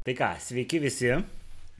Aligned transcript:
Tai 0.00 0.14
ką, 0.16 0.28
sveiki 0.40 0.78
visi. 0.80 1.10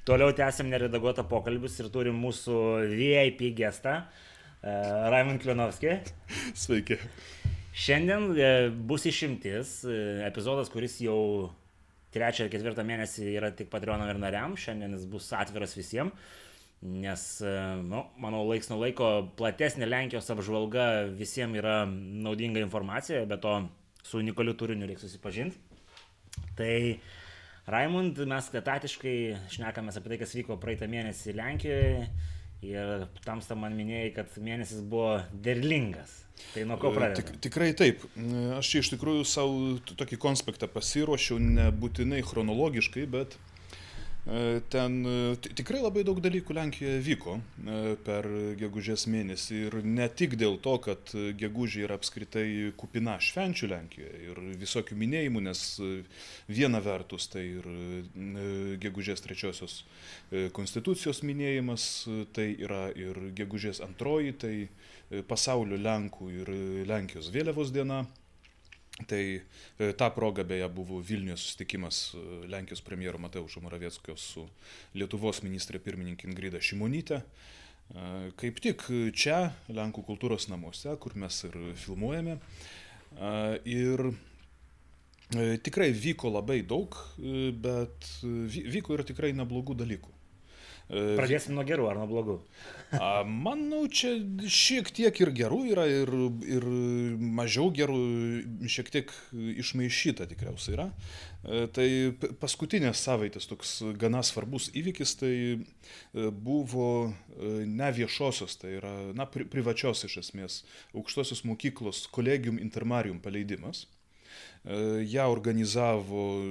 Toliau 0.05 0.35
tęsiam 0.37 0.69
neredaguotą 0.69 1.23
pokalbius 1.25 1.79
ir 1.81 1.87
turim 1.93 2.19
mūsų 2.21 2.57
VIP 2.93 3.47
gestą, 3.57 3.95
e, 4.61 4.75
Raimond 5.13 5.41
Klinovskį. 5.41 5.95
Sveiki. 6.63 6.99
Šiandien 7.73 8.27
e, 8.37 8.51
bus 8.91 9.07
išimtis, 9.09 9.79
e, 9.89 9.95
epizodas, 10.27 10.69
kuris 10.69 10.99
jau 11.01 11.17
trečią 12.13 12.45
ir 12.45 12.53
ketvirtą 12.53 12.85
mėnesį 12.85 13.31
yra 13.39 13.49
tik 13.57 13.71
Patreon 13.73 14.05
ir 14.05 14.21
nariam, 14.21 14.53
šiandien 14.53 14.99
jis 14.99 15.07
bus 15.09 15.31
atviras 15.39 15.73
visiems, 15.79 16.37
nes, 16.81 17.25
nu, 17.87 18.03
manau, 18.21 18.43
laiks 18.51 18.69
nuo 18.69 18.83
laiko 18.83 19.09
platesnė 19.39 19.89
Lenkijos 19.89 20.29
apžvalga 20.33 20.91
visiems 21.17 21.57
yra 21.63 21.79
naudinga 21.89 22.61
informacija, 22.67 23.25
bet 23.31 23.41
to 23.47 23.57
su 24.05 24.21
unikaliu 24.21 24.57
turiniu 24.61 24.91
reikia 24.91 25.07
susipažinti. 25.07 25.57
Tai 26.59 26.73
Raimund, 27.71 28.19
mes 28.31 28.49
etatiškai 28.61 29.17
šnekamės 29.53 30.01
apie 30.01 30.15
tai, 30.15 30.21
kas 30.23 30.35
vyko 30.39 30.57
praeitą 30.61 30.89
mėnesį 30.91 31.37
Lenkijoje 31.37 32.09
ir 32.67 33.05
tamsta 33.25 33.57
man 33.57 33.77
minėjai, 33.77 34.11
kad 34.17 34.41
mėnesis 34.41 34.83
buvo 34.85 35.21
derlingas. 35.45 36.17
Tai 36.55 36.65
nuo 36.69 36.79
ko 36.81 36.93
pradėjai? 36.95 37.21
Tik, 37.21 37.39
tikrai 37.45 37.71
taip. 37.77 38.05
Aš 38.57 38.73
iš 38.81 38.95
tikrųjų 38.95 39.27
savo 39.29 39.77
tokį 39.93 40.19
konspektą 40.21 40.69
pasiruošiau, 40.73 41.41
nebūtinai 41.41 42.23
chronologiškai, 42.25 43.05
bet 43.13 43.37
E, 43.37 43.50
ten 44.71 45.07
e, 45.07 45.37
tikrai 45.59 45.81
labai 45.83 46.05
daug 46.07 46.21
dalykų 46.23 46.55
Lenkijoje 46.55 47.01
vyko 47.03 47.33
e, 47.41 47.79
per 48.07 48.29
gegužės 48.61 49.09
mėnesį 49.11 49.59
ir 49.67 49.77
ne 49.83 50.07
tik 50.07 50.37
dėl 50.39 50.61
to, 50.63 50.77
kad 50.85 51.11
gegužė 51.41 51.83
yra 51.89 51.97
apskritai 51.99 52.71
kupina 52.79 53.17
švenčių 53.19 53.71
Lenkijoje 53.73 54.21
ir 54.29 54.41
visokių 54.61 54.99
minėjimų, 55.03 55.43
nes 55.49 55.65
viena 56.47 56.79
vertus 56.85 57.27
tai 57.33 57.43
ir 57.57 57.67
gegužės 58.83 59.25
trečiosios 59.27 59.81
konstitucijos 60.55 61.25
minėjimas, 61.27 61.89
tai 62.37 62.53
yra 62.55 62.87
ir 62.95 63.19
gegužės 63.35 63.83
antroji, 63.83 64.37
tai 64.39 64.55
pasaulio 65.27 65.81
Lenkų 65.81 66.31
ir 66.39 66.55
Lenkijos 66.87 67.33
vėliavos 67.35 67.75
diena. 67.75 68.05
Tai 69.07 69.41
e, 69.79 69.93
tą 69.93 70.11
progą 70.11 70.45
beje 70.45 70.69
buvo 70.69 71.01
Vilniuje 71.03 71.37
susitikimas 71.37 72.15
e, 72.15 72.47
Lenkijos 72.49 72.81
premjero 72.81 73.19
Mateušo 73.19 73.61
Moravieckio 73.61 74.17
su 74.17 74.47
Lietuvos 74.95 75.43
ministrė 75.47 75.81
pirmininkė 75.81 76.29
Ingrida 76.29 76.61
Šimonytė. 76.61 77.21
E, 77.21 78.07
kaip 78.41 78.61
tik 78.65 78.85
čia, 79.17 79.41
Lenkų 79.73 80.05
kultūros 80.09 80.51
namuose, 80.53 80.95
kur 81.01 81.17
mes 81.17 81.45
ir 81.49 81.57
filmuojame. 81.85 82.39
Ir 83.67 84.05
tikrai 85.67 85.89
vyko 85.91 86.31
labai 86.31 86.61
daug, 86.63 86.95
bet 87.65 88.07
vyko 88.23 88.95
ir 88.95 89.03
tikrai 89.09 89.33
neblogų 89.35 89.75
dalykų. 89.81 90.13
Pradėsim 90.91 91.55
nuo 91.55 91.63
gerų 91.67 91.87
ar 91.87 91.99
nuo 92.01 92.07
blogų? 92.11 92.37
Manau, 93.31 93.85
čia 93.87 94.17
šiek 94.51 94.89
tiek 94.91 95.21
ir 95.23 95.31
gerų 95.39 95.61
yra, 95.71 95.85
ir, 95.87 96.11
ir 96.51 96.67
mažiau 97.39 97.69
gerų, 97.75 97.99
šiek 98.67 98.91
tiek 98.91 99.13
išmaišyta 99.63 100.27
tikriausiai 100.33 100.75
yra. 100.75 100.89
Tai 101.77 101.87
paskutinės 102.43 103.05
savaitės 103.07 103.47
toks 103.49 103.77
gana 104.01 104.25
svarbus 104.27 104.69
įvykis, 104.77 105.15
tai 105.23 105.33
e, 105.57 105.61
buvo 106.29 106.91
e, 107.09 107.13
ne 107.65 107.89
viešosios, 107.97 108.59
tai 108.61 108.75
yra 108.77 108.93
na, 109.17 109.25
pri, 109.25 109.47
privačios 109.49 110.05
iš 110.05 110.19
esmės 110.21 110.59
aukštosios 110.93 111.47
mokyklos 111.49 112.03
kolegium 112.13 112.61
intermarium 112.61 113.23
paleidimas. 113.25 113.87
Ja 115.09 115.31
organizavo 115.33 116.43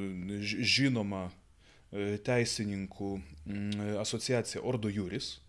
žinoma 0.42 1.28
teisininkų 2.26 3.12
mm, 3.20 3.94
asociacija 4.02 4.62
Ordo 4.62 4.92
Juris. 4.94 5.39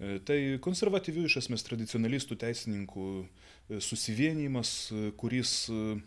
E, 0.00 0.18
tai 0.26 0.38
konservatyvių 0.64 1.26
iš 1.28 1.40
esmės 1.44 1.66
tradicionalistų 1.66 2.38
teisininkų 2.40 3.08
e, 3.20 3.80
susivienimas, 3.84 4.72
kuris 5.20 5.54
E, 5.70 6.00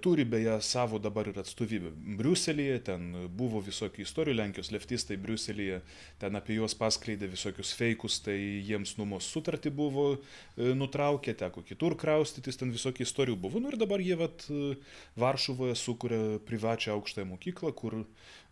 turi 0.00 0.24
beje 0.24 0.60
savo 0.62 0.98
dabar 1.02 1.26
ir 1.26 1.38
atstovybę 1.42 1.90
Briuselėje, 2.20 2.76
ten 2.86 3.06
buvo 3.34 3.58
visokių 3.66 4.04
istorijų, 4.04 4.36
Lenkijos 4.38 4.70
leftistai 4.70 5.16
Briuselėje, 5.18 5.80
ten 6.22 6.38
apie 6.38 6.54
juos 6.60 6.76
paskleidė 6.78 7.26
visokius 7.32 7.72
feikus, 7.74 8.20
tai 8.22 8.36
jiems 8.62 8.94
nuomos 9.00 9.26
sutartį 9.26 9.72
buvo 9.74 10.04
e, 10.14 10.70
nutraukę, 10.78 11.34
teko 11.34 11.64
kitur 11.66 11.96
kraustytis, 11.98 12.60
ten 12.60 12.70
visokių 12.70 13.02
istorijų 13.08 13.40
buvo. 13.42 13.62
Nu 13.62 13.74
ir 13.74 13.78
dabar 13.82 14.04
jie 14.04 14.14
vat 14.20 14.46
e, 14.46 14.76
Varšuvoje 15.18 15.74
sukuria 15.82 16.38
privačią 16.46 16.94
aukštąją 16.94 17.26
mokyklą, 17.32 17.74
kur 17.74 17.98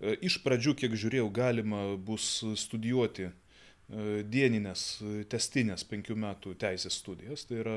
iš 0.02 0.40
pradžių, 0.42 0.74
kiek 0.82 0.98
žiūrėjau, 0.98 1.30
galima 1.34 1.86
bus 1.94 2.42
studijuoti 2.58 3.30
dieninės, 4.34 5.04
testinės 5.30 5.84
penkių 5.86 6.16
metų 6.18 6.54
teisės 6.58 6.96
studijas, 6.98 7.44
tai 7.46 7.60
yra 7.60 7.76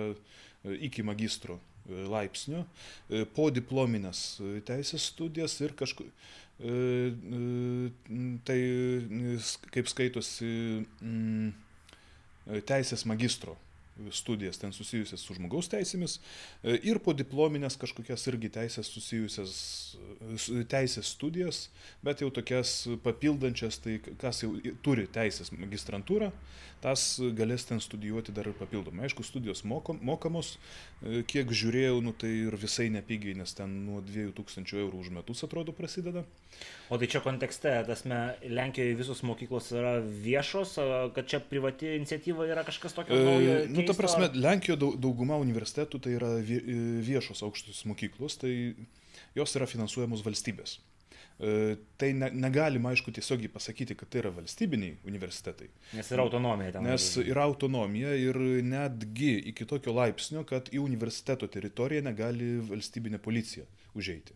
iki 0.88 1.04
magistro 1.06 1.60
laipsnio, 1.88 2.66
e, 3.10 3.24
po 3.36 3.50
diplominės 3.54 4.24
e, 4.40 4.58
teisės 4.68 5.10
studijas 5.14 5.58
ir 5.64 5.76
kažkur. 5.78 6.10
E, 6.58 6.74
tai 8.48 8.60
kaip 9.70 9.90
skaitosi 9.92 10.50
teisės 12.66 13.04
magistro 13.06 13.54
studijas 14.14 14.58
ten 14.62 14.74
susijusias 14.74 15.22
su 15.22 15.36
žmogaus 15.38 15.70
teisėmis 15.70 16.18
ir 16.86 17.00
po 17.06 17.14
diplominės 17.18 17.78
kažkokias 17.82 18.26
irgi 18.32 18.50
teisės 18.58 18.90
susijusias 18.94 19.54
teisės 20.70 21.14
studijas, 21.14 21.64
bet 22.06 22.22
jau 22.22 22.30
tokias 22.34 22.88
papildančias, 23.06 23.78
tai 23.82 24.00
kas 24.22 24.44
jau 24.46 24.54
turi 24.86 25.08
teisės 25.14 25.54
magistrantūrą, 25.54 26.32
tas 26.82 27.04
galės 27.38 27.66
ten 27.68 27.82
studijuoti 27.82 28.34
dar 28.36 28.50
ir 28.50 28.56
papildomai. 28.58 29.08
Aišku, 29.08 29.26
studijos 29.26 29.64
mokamos, 29.66 30.54
e, 31.02 31.24
kiek 31.28 31.52
žiūrėjau, 31.62 32.00
nu, 32.06 32.14
tai 32.14 32.32
ir 32.46 32.58
visai 32.60 32.88
nepigiai, 32.94 33.36
nes 33.40 33.54
ten 33.58 33.74
nuo 33.88 34.02
2000 34.06 34.78
eurų 34.84 35.02
už 35.06 35.12
metus 35.18 35.44
atrodo 35.48 35.76
prasideda. 35.76 36.24
O 36.90 37.00
tai 37.00 37.10
čia 37.12 37.22
kontekste, 37.26 37.74
tasme, 37.88 38.20
Lenkijoje 38.48 38.98
visos 39.00 39.24
mokyklos 39.28 39.72
yra 39.76 39.98
viešos, 40.02 40.78
kad 41.16 41.30
čia 41.30 41.42
privati 41.44 41.96
iniciatyva 41.98 42.48
yra 42.50 42.66
kažkas 42.68 42.96
tokio 42.98 43.18
naujo? 43.18 43.56
E, 43.64 43.72
nu, 43.72 43.86
ta 43.88 43.98
prasme, 43.98 44.30
Lenkijoje 44.38 44.94
dauguma 45.02 45.40
universitetų 45.42 46.04
tai 46.04 46.18
yra 46.20 46.36
viešos 46.44 47.44
aukštos 47.48 47.86
mokyklos, 47.90 48.38
tai 48.44 48.54
jos 49.38 49.58
yra 49.58 49.70
finansuojamos 49.70 50.24
valstybės. 50.26 50.78
E, 51.38 51.76
tai 52.02 52.14
ne, 52.18 52.32
negalima, 52.34 52.90
aišku, 52.96 53.12
tiesiogiai 53.14 53.52
pasakyti, 53.54 53.94
kad 53.98 54.10
tai 54.10 54.24
yra 54.24 54.32
valstybiniai 54.34 54.96
universitetai. 55.06 55.70
Nes 55.94 56.10
yra 56.16 56.26
autonomija 56.26 56.74
ten. 56.74 56.88
Nes 56.90 57.12
yra 57.22 57.46
autonomija 57.46 58.16
ir 58.18 58.40
netgi 58.66 59.36
iki 59.54 59.68
tokio 59.70 59.94
laipsnio, 59.94 60.42
kad 60.50 60.72
į 60.74 60.82
universiteto 60.82 61.50
teritoriją 61.54 62.08
negali 62.10 62.56
valstybinė 62.66 63.22
policija 63.22 63.68
užeiti 63.98 64.34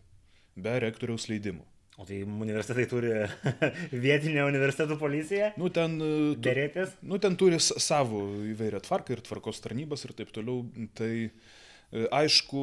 be 0.54 0.78
rektoriaus 0.84 1.26
leidimo. 1.32 1.66
O 2.00 2.06
tai 2.08 2.22
universitetai 2.22 2.86
turi 2.88 3.10
vietinę 4.04 4.46
universitetų 4.46 4.96
policiją? 5.00 5.50
Nu, 5.60 5.68
ten, 5.74 5.98
e, 5.98 6.12
tu, 6.36 6.46
Dėrėtis? 6.46 6.94
Nu, 7.02 7.18
ten 7.22 7.34
turi 7.40 7.58
savo 7.60 8.22
įvairią 8.52 8.80
tvarką 8.86 9.16
ir 9.16 9.26
tvarkos 9.26 9.60
tarnybas 9.64 10.06
ir 10.06 10.14
taip 10.16 10.30
toliau. 10.34 10.62
Tai 10.98 11.12
e, 11.26 12.06
aišku, 12.06 12.62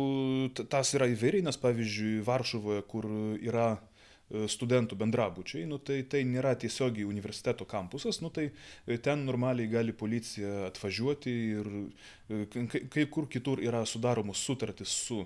tas 0.72 0.96
yra 0.98 1.12
įvairiai, 1.12 1.46
nes 1.46 1.60
pavyzdžiui, 1.62 2.18
Varšuvoje, 2.26 2.88
kur 2.90 3.12
yra 3.38 3.74
studentų 4.30 4.98
bendrabučiai, 5.00 5.66
nu, 5.66 5.80
tai 5.82 6.04
tai 6.10 6.22
nėra 6.28 6.54
tiesiogiai 6.60 7.08
universiteto 7.10 7.66
kampusas, 7.66 8.20
nu, 8.22 8.30
tai 8.30 8.50
e, 8.86 8.98
ten 9.02 9.26
normaliai 9.26 9.70
gali 9.72 9.94
policija 9.94 10.68
atvažiuoti 10.68 11.34
ir 11.56 11.70
e, 12.30 12.44
kai 12.94 13.08
kur 13.10 13.26
kitur 13.32 13.62
yra 13.66 13.82
sudaromos 13.90 14.44
sutartys 14.46 14.94
su 15.08 15.24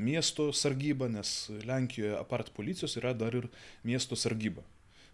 miesto 0.00 0.48
sargyba, 0.52 1.10
nes 1.12 1.50
Lenkijoje 1.68 2.16
apart 2.16 2.50
policijos 2.56 2.96
yra 3.00 3.12
dar 3.12 3.36
ir 3.36 3.50
miesto 3.84 4.16
sargyba, 4.16 4.64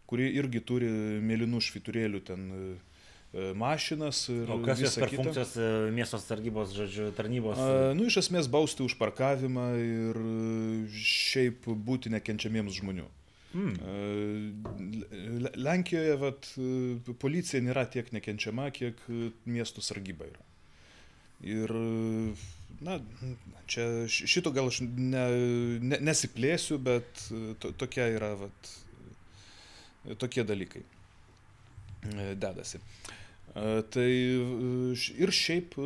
kuri 0.06 0.30
irgi 0.38 0.62
turi 0.62 0.90
mėlynų 1.24 1.62
šviturėlių 1.64 2.22
ten 2.30 2.50
mašinas. 3.58 4.28
O 4.30 4.60
kas 4.62 4.78
jos 4.78 4.94
per 4.94 5.10
kita. 5.10 5.22
funkcijos 5.24 5.56
miesto 5.90 6.22
sargybos, 6.22 6.70
žodžiu, 6.76 7.10
tarnybos? 7.18 7.58
A, 7.58 7.90
nu, 7.98 8.06
iš 8.06 8.20
esmės 8.22 8.46
bausti 8.46 8.86
už 8.86 8.94
parkavimą 9.00 9.66
ir 9.82 10.22
šiaip 10.94 11.66
būti 11.66 12.14
nekenčiamiems 12.14 12.78
žmonių. 12.78 13.10
Mm. 13.54 14.64
Lenkijoje 15.54 16.16
vat, 16.18 16.48
policija 17.22 17.62
nėra 17.62 17.86
tiek 17.90 18.10
nekenčiama, 18.14 18.70
kiek 18.74 19.00
miestų 19.46 19.84
sargyba 19.84 20.26
yra. 20.26 20.46
Ir, 21.44 21.70
na, 22.84 22.98
čia 23.70 23.86
šito 24.10 24.50
gal 24.54 24.70
aš 24.72 24.80
ne, 24.86 25.24
ne, 25.82 26.00
nesiplėsiu, 26.02 26.80
bet 26.82 27.26
to, 27.62 27.70
tokia 27.78 28.08
yra, 28.16 28.32
vat, 28.42 28.72
tokie 30.18 30.44
dalykai 30.46 30.82
dedasi. 32.40 32.80
Uh, 32.80 33.23
Tai 33.54 34.08
ir 35.14 35.30
šiaip 35.30 35.76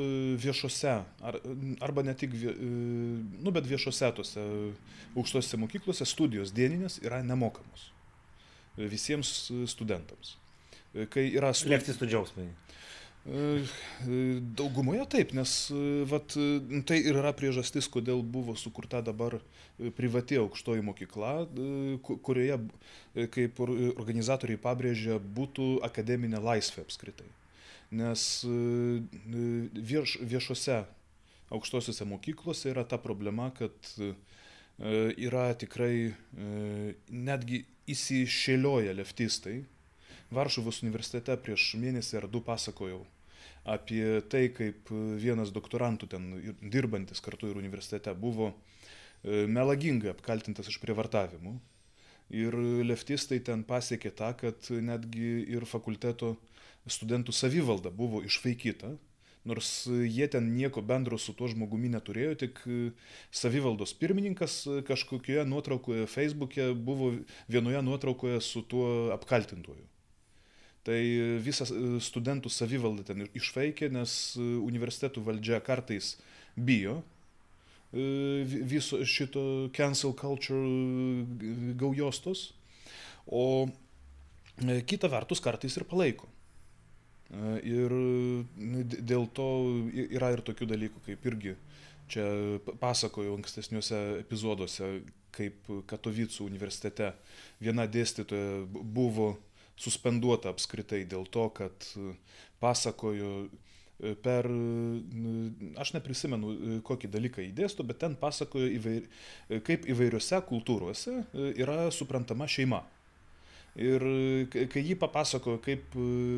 viešose, 0.40 0.94
ar, 1.20 1.36
arba 1.84 2.04
ne 2.06 2.14
tik, 2.16 2.32
nu, 2.32 3.52
bet 3.52 3.68
viešose 3.68 4.08
tose 4.16 4.44
aukštose 5.12 5.60
mokyklose 5.60 6.06
studijos 6.08 6.54
dieninės 6.56 6.96
yra 7.04 7.20
nemokamos. 7.20 7.90
visiems 8.78 9.50
studentams. 9.66 10.36
Kai 11.12 11.28
yra... 11.34 11.52
Stu... 11.52 11.68
Leftistų 11.72 12.08
džiaugsmai. 12.08 12.48
Daugumoje 14.56 15.04
taip, 15.12 15.34
nes 15.36 15.54
vat, 16.08 16.32
tai 16.88 16.98
ir 17.02 17.18
yra 17.18 17.34
priežastis, 17.36 17.88
kodėl 17.92 18.22
buvo 18.22 18.54
sukurta 18.56 19.02
dabar 19.04 19.36
privati 19.98 20.38
aukštoji 20.40 20.84
mokykla, 20.86 21.32
kurioje, 22.24 22.56
kaip 23.34 23.60
organizatoriai 23.66 24.60
pabrėžia, 24.62 25.18
būtų 25.20 25.82
akademinė 25.90 26.40
laisvė 26.40 26.86
apskritai. 26.86 27.28
Nes 27.90 28.22
vieš, 29.74 30.18
viešose 30.20 30.82
aukštosiuose 31.54 32.04
mokyklose 32.04 32.72
yra 32.74 32.84
ta 32.84 32.98
problema, 33.00 33.48
kad 33.56 33.72
yra 35.16 35.46
tikrai 35.56 36.12
netgi 37.08 37.62
įsišėlioja 37.88 38.92
leftistai. 38.98 39.62
Varšuvos 40.34 40.82
universitete 40.84 41.36
prieš 41.40 41.70
mėnesį 41.80 42.20
ar 42.20 42.28
du 42.28 42.42
pasakojau 42.44 43.00
apie 43.68 44.20
tai, 44.32 44.48
kaip 44.54 44.90
vienas 45.20 45.52
doktorantų 45.52 46.08
ten 46.12 46.28
dirbantis 46.72 47.20
kartu 47.24 47.50
ir 47.50 47.58
universitete 47.60 48.14
buvo 48.16 48.50
e, 48.52 49.44
melagingai 49.48 50.12
apkaltintas 50.12 50.70
iš 50.72 50.78
prievartavimų. 50.82 51.56
Ir 52.38 52.54
leftistai 52.84 53.40
ten 53.44 53.64
pasiekė 53.64 54.12
tą, 54.16 54.34
kad 54.36 54.68
netgi 54.84 55.46
ir 55.48 55.64
fakulteto 55.68 56.34
studentų 56.92 57.34
savivalda 57.36 57.92
buvo 57.94 58.22
išvaikyta, 58.26 58.94
nors 59.48 59.86
jie 59.88 60.26
ten 60.28 60.50
nieko 60.56 60.82
bendro 60.84 61.18
su 61.18 61.32
tuo 61.36 61.48
žmogumi 61.48 61.88
neturėjo, 61.92 62.34
tik 62.42 62.58
savivaldos 63.32 63.94
pirmininkas 63.96 64.60
kažkokioje 64.88 65.46
nuotraukoje 65.48 66.08
Facebook'e 66.10 66.72
buvo 66.74 67.14
vienoje 67.48 67.84
nuotraukoje 67.86 68.42
su 68.44 68.64
tuo 68.66 68.88
apkaltintoju. 69.14 69.86
Tai 70.88 70.98
e, 71.04 72.00
studentų 72.00 72.50
savivalda 72.52 73.04
ten 73.10 73.26
išvaikė, 73.36 73.90
nes 73.92 74.12
e, 74.38 74.44
universitetų 74.64 75.24
valdžia 75.26 75.60
kartais 75.64 76.14
bijo 76.56 77.02
e, 77.92 78.44
viso 78.46 79.02
šito 79.04 79.42
cancel 79.76 80.14
culture 80.16 81.74
gaujostos, 81.78 82.52
o 83.26 83.68
kita 84.88 85.10
vertus 85.12 85.44
kartais 85.44 85.76
ir 85.76 85.84
palaiko. 85.86 86.30
Ir 87.28 87.92
dėl 89.04 89.26
to 89.36 89.48
yra 90.08 90.30
ir 90.32 90.40
tokių 90.46 90.68
dalykų, 90.70 91.02
kaip 91.04 91.26
irgi 91.28 91.56
čia 92.08 92.24
pasakojau 92.80 93.34
ankstesniuose 93.36 93.98
epizoduose, 94.22 94.88
kaip 95.36 95.68
Katovicų 95.90 96.46
universitete 96.48 97.12
viena 97.60 97.84
dėstytoja 97.84 98.64
buvo 98.72 99.34
suspenduota 99.78 100.52
apskritai 100.52 101.04
dėl 101.08 101.26
to, 101.30 101.46
kad 101.54 101.88
e, 101.96 102.12
pasakojo 102.62 103.32
e, 103.46 104.14
per, 104.24 104.48
aš 105.78 105.94
neprisimenu, 105.94 106.52
e, 106.52 106.78
kokį 106.86 107.10
dalyką 107.14 107.44
įdėsto, 107.46 107.86
bet 107.86 108.00
ten 108.02 108.16
pasakojo, 108.18 108.68
įvair, 108.78 109.06
kaip 109.66 109.86
įvairiose 109.92 110.40
kultūrose 110.48 111.20
yra 111.54 111.84
suprantama 111.94 112.50
šeima. 112.50 112.82
Ir 113.78 114.02
kai 114.50 114.82
jį 114.82 114.96
papasakojo, 114.98 115.60
kaip, 115.62 115.92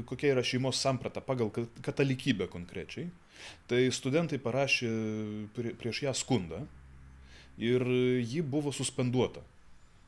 kokia 0.08 0.34
yra 0.34 0.42
šeimos 0.44 0.81
samprata 0.82 1.22
pagal 1.25 1.48
katalikybę 1.81 2.50
konkrečiai, 2.52 3.06
tai 3.70 3.87
studentai 3.96 4.37
parašė 4.42 4.90
prieš 5.81 6.02
ją 6.04 6.12
skundą 6.16 6.60
ir 7.60 7.87
ji 8.20 8.44
buvo 8.44 8.72
suspenduota. 8.76 9.40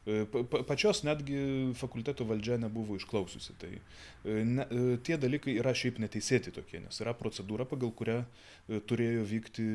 E, 0.02 0.24
pa, 0.26 0.62
pačios 0.66 1.04
netgi 1.06 1.38
fakulteto 1.78 2.26
valdžia 2.26 2.56
nebuvo 2.58 2.96
išklausiusi. 2.98 3.54
Tai 3.60 3.70
e, 3.70 4.38
ne, 4.42 4.64
e, 4.66 4.96
tie 5.06 5.18
dalykai 5.20 5.54
yra 5.60 5.74
šiaip 5.78 6.00
neteisėti 6.02 6.50
tokie, 6.54 6.80
nes 6.82 6.98
yra 7.04 7.14
procedūra, 7.14 7.68
pagal 7.70 7.92
kurią 7.94 8.18
turėjo 8.90 9.26
vykti 9.30 9.66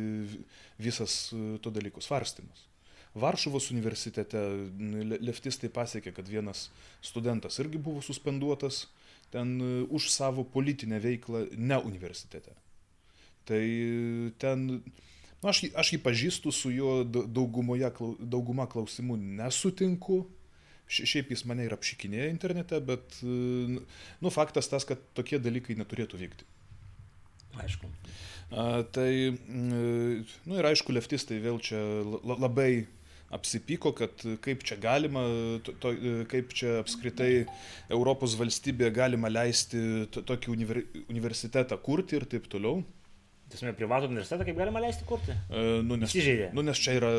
visas 0.83 1.19
to 1.63 1.71
dalyko 1.71 2.03
svarstymas. 2.03 2.65
Varšuvos 3.17 3.71
universitete 3.73 4.41
leftistai 5.21 5.69
pasiekė, 5.73 6.13
kad 6.15 6.29
vienas 6.29 6.67
studentas 7.01 7.59
irgi 7.63 7.81
buvo 7.81 8.03
suspenduotas 8.05 8.85
ten 9.33 9.57
už 9.91 10.11
savo 10.13 10.45
politinę 10.47 11.01
veiklą 11.03 11.47
ne 11.57 11.81
universitete. 11.89 12.55
Tai 13.47 13.63
ten 14.39 14.81
Nu, 15.37 15.51
aš, 15.51 15.67
aš 15.77 15.93
jį 15.93 15.99
pažįstu, 16.01 16.51
su 16.53 16.71
juo 16.73 17.03
daugumoje, 17.05 17.91
dauguma 18.19 18.65
klausimų 18.69 19.19
nesutinku. 19.37 20.23
Šiaip 20.87 21.33
jis 21.33 21.43
mane 21.45 21.65
ir 21.67 21.75
apšikinėja 21.75 22.29
internete, 22.31 22.79
bet 22.81 23.19
nu, 23.21 24.31
faktas 24.31 24.71
tas, 24.71 24.85
kad 24.87 25.01
tokie 25.17 25.37
dalykai 25.37 25.75
neturėtų 25.77 26.21
vykti. 26.21 26.47
Aišku. 27.59 27.89
A, 28.47 28.85
tai, 28.95 29.11
nu 29.47 30.57
ir 30.57 30.69
aišku, 30.69 30.95
leftistai 30.95 31.41
vėl 31.43 31.59
čia 31.61 31.81
labai 32.23 32.87
apsipyko, 33.33 33.91
kad 33.97 34.23
kaip 34.43 34.63
čia 34.67 34.77
galima, 34.81 35.23
to, 35.65 35.75
to, 35.83 35.93
kaip 36.31 36.53
čia 36.55 36.77
apskritai 36.81 37.31
Europos 37.91 38.37
valstybė 38.39 38.91
galima 38.95 39.31
leisti 39.31 40.07
to, 40.13 40.23
tokį 40.27 40.53
univer, 40.53 40.83
universitetą 41.07 41.79
kurti 41.83 42.19
ir 42.19 42.27
taip 42.29 42.47
toliau. 42.51 42.83
Tiesiog 43.47 43.77
privatų 43.79 44.09
universitetą 44.09 44.43
kaip 44.43 44.57
galima 44.59 44.81
leisti 44.83 45.05
kurti? 45.07 45.31
E, 45.31 45.61
nu, 45.79 45.95
nes, 45.95 46.11
Įsižeidė. 46.11 46.49
Nu, 46.55 46.65
nes 46.67 46.79
čia 46.83 46.97
yra 46.97 47.11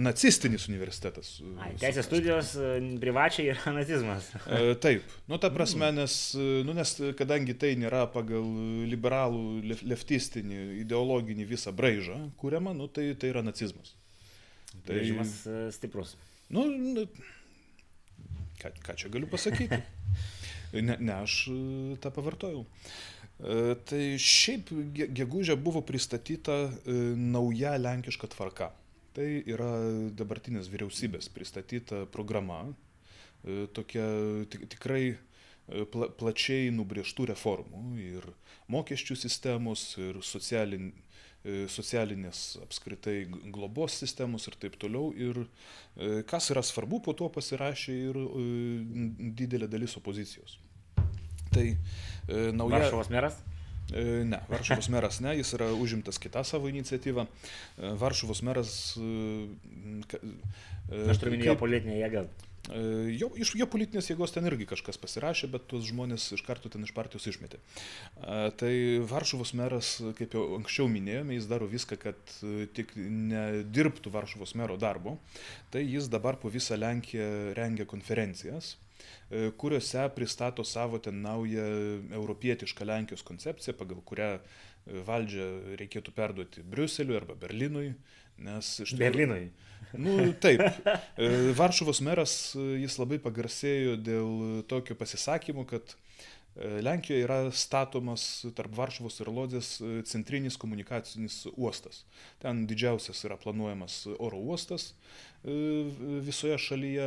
nacistinis 0.00 0.64
universitetas. 0.70 1.34
Ai, 1.60 1.74
teisės 1.80 2.08
studijos 2.08 2.54
e, 2.56 2.70
privačiai 3.02 3.50
yra 3.52 3.74
nacizmas. 3.76 4.30
E, 4.46 4.72
taip, 4.80 5.04
nu 5.28 5.36
ta 5.42 5.52
prasme, 5.52 5.90
nes, 5.92 6.16
nu, 6.64 6.72
nes 6.76 6.94
kadangi 7.20 7.56
tai 7.60 7.74
nėra 7.80 8.06
pagal 8.14 8.48
liberalų 8.88 9.76
leftistinį 9.92 10.62
ideologinį 10.86 11.48
visą 11.52 11.76
braižą 11.76 12.16
kuriamą, 12.40 12.72
nu, 12.76 12.88
tai, 12.88 13.10
tai 13.20 13.34
yra 13.34 13.44
nacizmas. 13.44 13.92
Tai 14.86 14.94
Braižimas 14.94 15.34
e, 15.46 15.58
stiprus. 15.72 16.16
Nu, 16.52 16.64
nu 16.66 17.04
ką, 18.60 18.72
ką 18.84 18.96
čia 18.96 19.12
galiu 19.12 19.30
pasakyti? 19.30 19.82
Ne, 20.68 20.98
ne 21.00 21.12
aš 21.24 21.34
e, 21.48 21.52
tą 21.96 22.10
pavartojau. 22.12 22.66
E, 23.40 23.54
tai 23.88 24.02
šiaip 24.20 24.68
gegužė 25.16 25.56
buvo 25.56 25.80
pristatyta 25.80 26.58
nauja 27.16 27.72
lenkiška 27.80 28.28
tvarka. 28.34 28.68
Tai 29.16 29.28
yra 29.48 29.70
dabartinės 30.12 30.68
vyriausybės 30.68 31.30
pristatyta 31.32 32.02
programa, 32.12 32.66
tokia 33.72 34.04
tikrai 34.68 35.16
pla, 35.92 36.10
plačiai 36.20 36.68
nubrieštų 36.76 37.30
reformų 37.32 37.82
ir 38.04 38.28
mokesčių 38.72 39.16
sistemos, 39.18 39.94
ir 39.96 40.20
socialin, 40.24 40.92
socialinės 41.70 42.58
apskritai 42.64 43.22
globos 43.54 43.94
sistemos 44.02 44.48
ir 44.50 44.56
taip 44.60 44.74
toliau. 44.80 45.12
Ir 45.14 45.44
kas 46.28 46.50
yra 46.52 46.64
svarbu, 46.66 47.02
po 47.06 47.14
to 47.16 47.30
pasirašė 47.32 47.98
ir 48.08 48.18
didelė 49.38 49.70
dalis 49.70 49.94
opozicijos. 50.00 50.58
Tai 51.52 51.68
e, 52.28 52.50
nauja... 52.52 52.78
Varšuvos 52.78 53.10
meras? 53.12 53.38
E, 53.92 54.02
ne, 54.28 54.40
Varšuvos 54.50 54.90
meras 54.94 55.20
ne, 55.24 55.34
jis 55.38 55.54
yra 55.58 55.70
užimtas 55.74 56.20
kitą 56.22 56.44
savo 56.46 56.70
iniciatyvą. 56.72 57.26
E, 57.26 57.94
Varšuvos 58.00 58.44
meras... 58.46 58.74
Aš 60.88 61.20
turiu 61.20 61.34
minėti 61.34 61.56
politinę 61.60 61.98
jėgą. 62.00 62.26
Jo, 63.14 63.30
iš 63.40 63.54
jo 63.58 63.66
politinės 63.70 64.10
jėgos 64.10 64.34
ten 64.34 64.48
irgi 64.48 64.66
kažkas 64.68 65.00
pasirašė, 65.00 65.50
bet 65.52 65.68
tuos 65.70 65.86
žmonės 65.88 66.26
iš 66.36 66.42
karto 66.46 66.70
ten 66.72 66.84
iš 66.84 66.92
partijos 66.96 67.28
išmetė. 67.30 67.60
Tai 68.60 68.72
Varšuvos 69.08 69.54
meras, 69.58 69.94
kaip 70.18 70.36
jau 70.36 70.44
anksčiau 70.58 70.88
minėjome, 70.92 71.38
jis 71.38 71.48
daro 71.50 71.68
viską, 71.70 72.00
kad 72.02 72.34
tik 72.76 72.92
nedirbtų 72.98 74.12
Varšuvos 74.12 74.56
mero 74.58 74.76
darbo. 74.80 75.16
Tai 75.72 75.84
jis 75.84 76.10
dabar 76.12 76.40
po 76.40 76.52
visą 76.52 76.76
Lenkiją 76.78 77.54
rengia 77.56 77.88
konferencijas 77.88 78.76
E, 78.76 78.87
kuriuose 79.56 80.08
pristato 80.14 80.64
savo 80.64 80.98
ten 80.98 81.22
naują 81.22 81.62
europietišką 82.12 82.84
Lenkijos 82.84 83.22
koncepciją, 83.22 83.76
pagal 83.76 84.00
kurią 84.04 84.30
e, 84.38 84.40
valdžią 85.04 85.48
reikėtų 85.80 86.14
perduoti 86.16 86.64
Briuseliui 86.64 87.18
arba 87.20 87.36
Berlinui. 87.38 87.92
Nes 88.38 88.76
iš 88.84 88.94
tikrųjų. 88.94 89.02
Berlinui. 89.02 89.44
Nu, 89.98 90.32
taip. 90.42 90.62
E, 91.18 91.52
Varšuvos 91.58 92.00
meras 92.06 92.32
jis 92.56 92.98
labai 93.00 93.18
pagarsėjo 93.22 93.96
dėl 93.98 94.62
tokio 94.70 94.94
pasisakymo, 94.98 95.66
kad 95.68 95.96
Lenkijoje 96.58 97.22
yra 97.22 97.36
statomas 97.54 98.22
tarp 98.58 98.72
Varšuvos 98.74 99.20
ir 99.20 99.28
Lodzės 99.30 99.68
centrinis 100.10 100.56
komunikacinis 100.58 101.44
uostas. 101.52 102.00
Ten 102.42 102.64
didžiausias 102.66 103.20
yra 103.28 103.36
planuojamas 103.38 104.00
oro 104.18 104.40
uostas, 104.42 104.88
E, 104.90 105.27
visoje 105.44 106.58
šalyje 106.58 107.06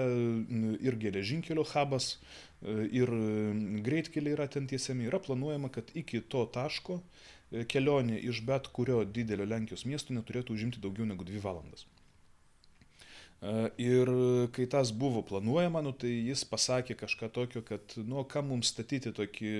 ir 0.81 0.95
geležinkelio 0.95 1.65
hubas, 1.73 2.17
e, 2.61 2.87
ir 2.91 3.11
greitkeliai 3.83 4.35
yra 4.37 4.47
ten 4.47 4.67
tiesiami. 4.67 5.07
Yra 5.09 5.19
planuojama, 5.19 5.69
kad 5.69 5.91
iki 5.93 6.21
to 6.21 6.45
taško 6.45 7.01
e, 7.51 7.65
kelionė 7.65 8.19
iš 8.31 8.43
bet 8.47 8.67
kurio 8.71 9.03
didelio 9.03 9.45
Lenkijos 9.45 9.85
miesto 9.85 10.13
neturėtų 10.13 10.55
užimti 10.55 10.81
daugiau 10.81 11.05
negu 11.05 11.27
dvi 11.27 11.43
valandas. 11.43 11.85
Ir 13.81 14.05
kai 14.53 14.67
tas 14.69 14.91
buvo 14.93 15.23
planuojama, 15.25 15.79
nu, 15.81 15.95
tai 15.97 16.11
jis 16.11 16.43
pasakė 16.45 16.93
kažką 16.93 17.31
tokio, 17.33 17.63
kad, 17.65 17.95
nu, 17.97 18.21
kam 18.29 18.51
mums 18.53 18.69
statyti 18.69 19.09
tokį, 19.17 19.53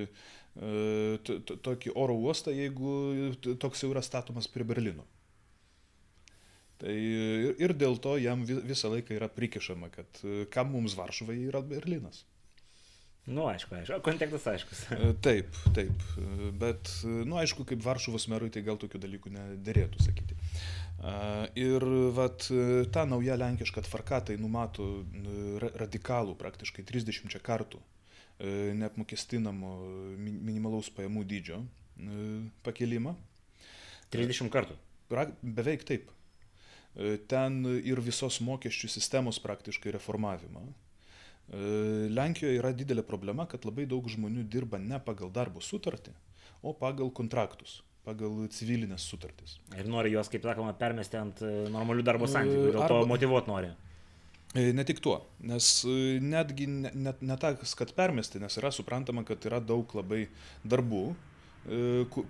tokį 1.50 1.96
oro 1.98 2.13
uostą, 2.13 2.54
jeigu 2.54 2.94
toks 3.58 3.82
jau 3.82 3.90
yra 3.90 4.06
statomas 4.06 4.46
prie 4.46 4.68
Berlyno. 4.70 5.08
Tai 6.82 6.94
ir, 6.98 7.76
dėl 7.78 8.00
to 8.02 8.16
jam 8.18 8.42
visą 8.48 8.90
laiką 8.90 9.14
yra 9.14 9.30
prikišama, 9.30 9.92
kad 9.94 10.22
kam 10.54 10.72
mums 10.74 10.96
Varšuvai 10.98 11.38
yra 11.46 11.62
Berlynas. 11.62 12.24
Nu, 13.30 13.44
aišku, 13.46 13.76
aišku, 13.78 14.00
kontekstas 14.02 14.48
aiškus. 14.50 14.80
Taip, 15.22 15.54
taip, 15.78 16.06
bet, 16.58 16.90
nu, 17.06 17.38
aišku, 17.38 17.68
kaip 17.70 17.84
Varšuvos 17.86 18.26
merui, 18.34 18.50
tai 18.50 18.64
gal 18.66 18.80
tokių 18.82 19.02
dalykų 19.04 19.34
nedėrėtų 19.36 20.02
sakyti. 20.02 20.38
Ir 21.62 21.86
vat, 22.18 22.48
ta 22.94 23.06
nauja 23.10 23.38
lenkiška 23.38 23.84
tvarka 23.86 24.24
tai 24.32 24.40
numato 24.42 24.88
radikalų 25.78 26.34
praktiškai 26.42 26.86
30 26.90 27.38
kartų 27.46 27.82
neapmokestinamo 28.82 29.76
minimalaus 30.18 30.90
pajamų 30.94 31.26
dydžio 31.30 31.62
pakelimą. 32.66 33.14
30 34.14 34.50
kartų. 34.54 34.78
Beveik 35.42 35.86
taip. 35.86 36.10
Ten 37.31 37.62
ir 37.79 38.01
visos 38.03 38.41
mokesčių 38.43 38.89
sistemos 38.91 39.38
praktiškai 39.39 39.93
reformavimą 39.95 40.65
E, 41.51 41.60
Lenkijoje 42.15 42.60
yra 42.62 42.71
didelė 42.75 43.03
problema, 43.03 43.45
kad 43.50 43.65
labai 43.67 43.88
daug 43.89 44.07
žmonių 44.10 44.45
dirba 44.51 44.79
ne 44.79 45.00
pagal 45.03 45.31
darbo 45.36 45.63
sutartį, 45.63 46.13
o 46.63 46.71
pagal 46.77 47.12
kontraktus, 47.17 47.81
pagal 48.07 48.45
civilinės 48.55 49.03
sutartys. 49.12 49.57
Ir 49.75 49.89
nori 49.91 50.13
juos, 50.13 50.31
kaip 50.31 50.48
sakoma, 50.48 50.74
permesti 50.79 51.19
ant 51.19 51.41
e, 51.43 51.53
normalių 51.74 52.05
darbo 52.07 52.29
e, 52.29 52.33
santykių, 52.36 52.67
dėl 52.69 52.86
Arba... 52.86 53.01
to 53.01 53.10
motivuoti 53.12 53.51
nori. 53.51 53.74
Ne 54.51 54.83
tik 54.83 54.98
tuo, 55.00 55.15
nes 55.48 55.65
netgi 56.19 56.65
net 56.67 56.95
ne, 57.00 57.13
ne 57.24 57.36
tas, 57.39 57.71
kad 57.79 57.93
permesti, 57.95 58.39
nes 58.43 58.57
yra 58.60 58.67
suprantama, 58.75 59.24
kad 59.27 59.45
yra 59.48 59.62
daug 59.63 59.93
labai 59.95 60.25
darbų, 60.67 61.05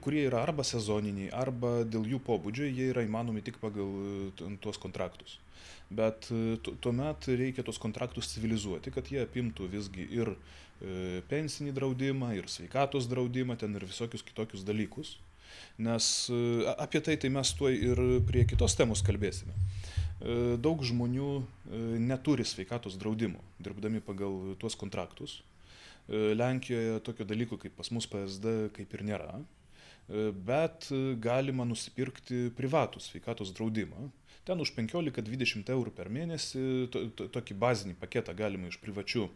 kurie 0.04 0.26
yra 0.28 0.42
arba 0.44 0.66
sezoniniai, 0.68 1.30
arba 1.32 1.86
dėl 1.88 2.10
jų 2.16 2.20
pobūdžio 2.26 2.68
jie 2.68 2.90
yra 2.92 3.06
įmanomi 3.08 3.44
tik 3.46 3.62
pagal 3.64 3.94
tuos 4.60 4.80
kontraktus 4.82 5.38
bet 5.92 6.30
e, 6.32 6.58
tuomet 6.80 7.28
reikia 7.28 7.64
tos 7.68 7.80
kontraktus 7.82 8.32
civilizuoti, 8.32 8.94
kad 8.96 9.10
jie 9.12 9.22
apimtų 9.24 9.68
visgi 9.72 10.08
ir 10.16 10.34
e, 10.34 11.20
pensinį 11.32 11.76
draudimą, 11.76 12.32
ir 12.40 12.48
sveikatos 12.52 13.10
draudimą, 13.12 13.58
ten 13.60 13.76
ir 13.76 13.86
visokius 13.88 14.24
kitokius 14.26 14.66
dalykus. 14.68 15.18
Nes 15.82 16.06
e, 16.32 16.42
apie 16.80 17.04
tai, 17.04 17.18
tai 17.20 17.32
mes 17.34 17.54
tuoj 17.60 17.76
ir 17.76 18.04
prie 18.28 18.46
kitos 18.48 18.78
temos 18.80 19.04
kalbėsime. 19.06 19.56
Daug 20.62 20.84
žmonių 20.86 21.28
neturi 21.98 22.44
sveikatos 22.46 22.94
draudimo, 23.02 23.40
dirbdami 23.58 24.04
pagal 24.06 24.52
tuos 24.62 24.76
kontraktus. 24.78 25.40
Lenkijoje 26.10 27.00
tokio 27.06 27.28
dalyko 27.28 27.60
kaip 27.62 27.76
pas 27.78 27.92
mus 27.94 28.08
PSD 28.10 28.72
kaip 28.76 28.94
ir 28.98 29.04
nėra, 29.08 29.36
bet 30.48 30.90
galima 31.24 31.64
nusipirkti 31.68 32.50
privatų 32.58 33.00
sveikatos 33.04 33.54
draudimą, 33.56 34.10
Ten 34.42 34.58
už 34.58 34.74
15-20 34.74 35.70
eurų 35.70 35.92
per 35.94 36.10
mėnesį 36.10 36.62
to, 36.94 37.04
to, 37.14 37.28
tokį 37.36 37.58
bazinį 37.62 37.94
paketą 38.02 38.34
galima 38.38 38.72
iš 38.72 38.80
privačių 38.82 39.28
e, 39.28 39.34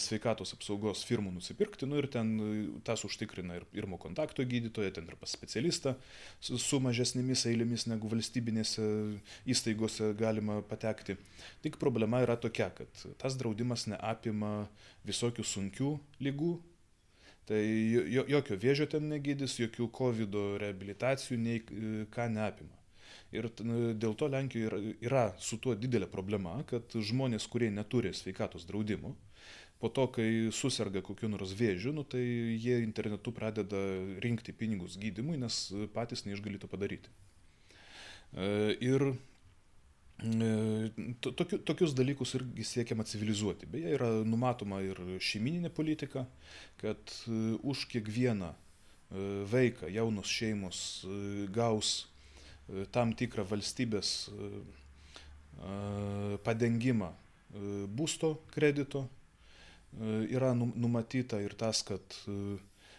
sveikatos 0.00 0.54
apsaugos 0.56 1.02
firmų 1.04 1.34
nusipirkti, 1.34 1.86
nu 1.88 1.98
ir 2.00 2.08
ten 2.12 2.30
e, 2.40 2.52
tas 2.86 3.02
užtikrina 3.04 3.58
ir 3.58 3.66
pirmo 3.72 3.98
kontakto 4.00 4.44
gydytoją, 4.48 4.92
ten 4.96 5.08
ir 5.10 5.18
pas 5.20 5.32
specialistą 5.36 5.94
su, 6.40 6.56
su 6.60 6.80
mažesnėmis 6.80 7.44
eilėmis 7.50 7.84
negu 7.90 8.08
valstybinėse 8.12 8.86
įstaigose 9.52 10.14
galima 10.16 10.62
patekti. 10.70 11.18
Tik 11.64 11.76
problema 11.82 12.22
yra 12.24 12.38
tokia, 12.40 12.70
kad 12.76 13.04
tas 13.20 13.36
draudimas 13.36 13.84
neapima 13.90 14.70
visokių 15.06 15.44
sunkių 15.44 15.92
lygų, 16.24 16.54
tai 17.46 17.60
jokio 18.32 18.56
vėžio 18.58 18.88
ten 18.90 19.10
negydys, 19.12 19.58
jokių 19.60 19.90
COVID 19.94 20.40
reabilitacijų, 20.64 21.38
nei 21.42 21.60
e, 21.60 22.08
ką 22.12 22.30
neapima. 22.32 22.72
Ir 23.34 23.48
dėl 23.98 24.14
to 24.16 24.28
Lenkijoje 24.30 24.68
yra, 24.70 24.78
yra 25.02 25.22
su 25.42 25.58
tuo 25.60 25.74
didelė 25.76 26.06
problema, 26.08 26.56
kad 26.68 26.94
žmonės, 26.94 27.44
kurie 27.50 27.68
neturi 27.74 28.12
sveikatos 28.14 28.64
draudimo, 28.68 29.12
po 29.80 29.90
to, 29.92 30.06
kai 30.08 30.48
susirga 30.56 31.02
kokiu 31.04 31.28
nors 31.28 31.52
vėžiu, 31.56 31.92
nu, 31.92 32.04
tai 32.08 32.22
jie 32.56 32.80
internetu 32.80 33.32
pradeda 33.36 33.80
rinkti 34.24 34.54
pinigus 34.56 34.96
gydimui, 35.00 35.36
nes 35.40 35.66
patys 35.94 36.24
neišgali 36.24 36.60
to 36.62 36.70
padaryti. 36.70 37.12
E, 38.36 38.76
ir 38.80 39.02
e, 39.12 40.90
Tokiu, 41.20 41.58
tokius 41.60 41.92
dalykus 41.96 42.34
irgi 42.38 42.64
siekiama 42.64 43.04
civilizuoti. 43.04 43.68
Beje, 43.70 43.92
yra 43.98 44.08
numatoma 44.24 44.80
ir 44.84 44.98
šeimininė 45.20 45.70
politika, 45.76 46.24
kad 46.80 47.12
e, 47.28 47.56
už 47.62 47.86
kiekvieną 47.92 48.54
vaiką 49.46 49.86
jaunos 49.94 50.26
šeimos 50.26 50.78
gaus 51.54 52.08
tam 52.90 53.12
tikrą 53.14 53.44
valstybės 53.46 54.08
padengimą 56.42 57.12
būsto 57.94 58.32
kredito. 58.50 59.04
Yra 59.96 60.52
numatyta 60.54 61.40
ir 61.40 61.54
tas, 61.56 61.80
kad 61.86 62.16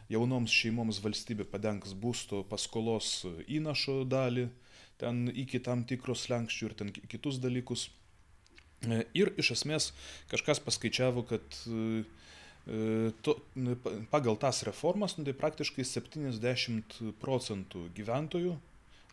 jaunoms 0.09 0.53
šeimoms 0.53 1.01
valstybė 1.03 1.45
padengs 1.51 1.93
būsto 1.93 2.41
paskolos 2.49 3.25
įnašo 3.45 3.99
dalį, 4.09 4.47
ten 4.97 5.27
iki 5.29 5.61
tam 5.61 5.83
tikros 5.85 6.25
lenkščių 6.31 6.69
ir 6.69 6.75
ten 6.79 6.93
kitus 6.95 7.37
dalykus. 7.43 7.89
Ir 9.17 9.33
iš 9.37 9.51
esmės 9.57 9.91
kažkas 10.31 10.61
paskaičiavo, 10.63 11.25
kad 11.29 11.59
to, 13.21 13.35
pagal 14.11 14.37
tas 14.41 14.63
reformas, 14.67 15.17
nu, 15.17 15.25
tai 15.27 15.35
praktiškai 15.37 15.85
70 15.85 16.97
procentų 17.21 17.87
gyventojų 17.97 18.57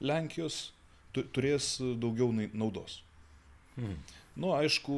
Lenkijos 0.04 0.72
turės 1.14 1.76
daugiau 2.02 2.32
naudos. 2.34 3.02
Hmm. 3.76 3.98
Nu, 4.34 4.50
aišku, 4.56 4.94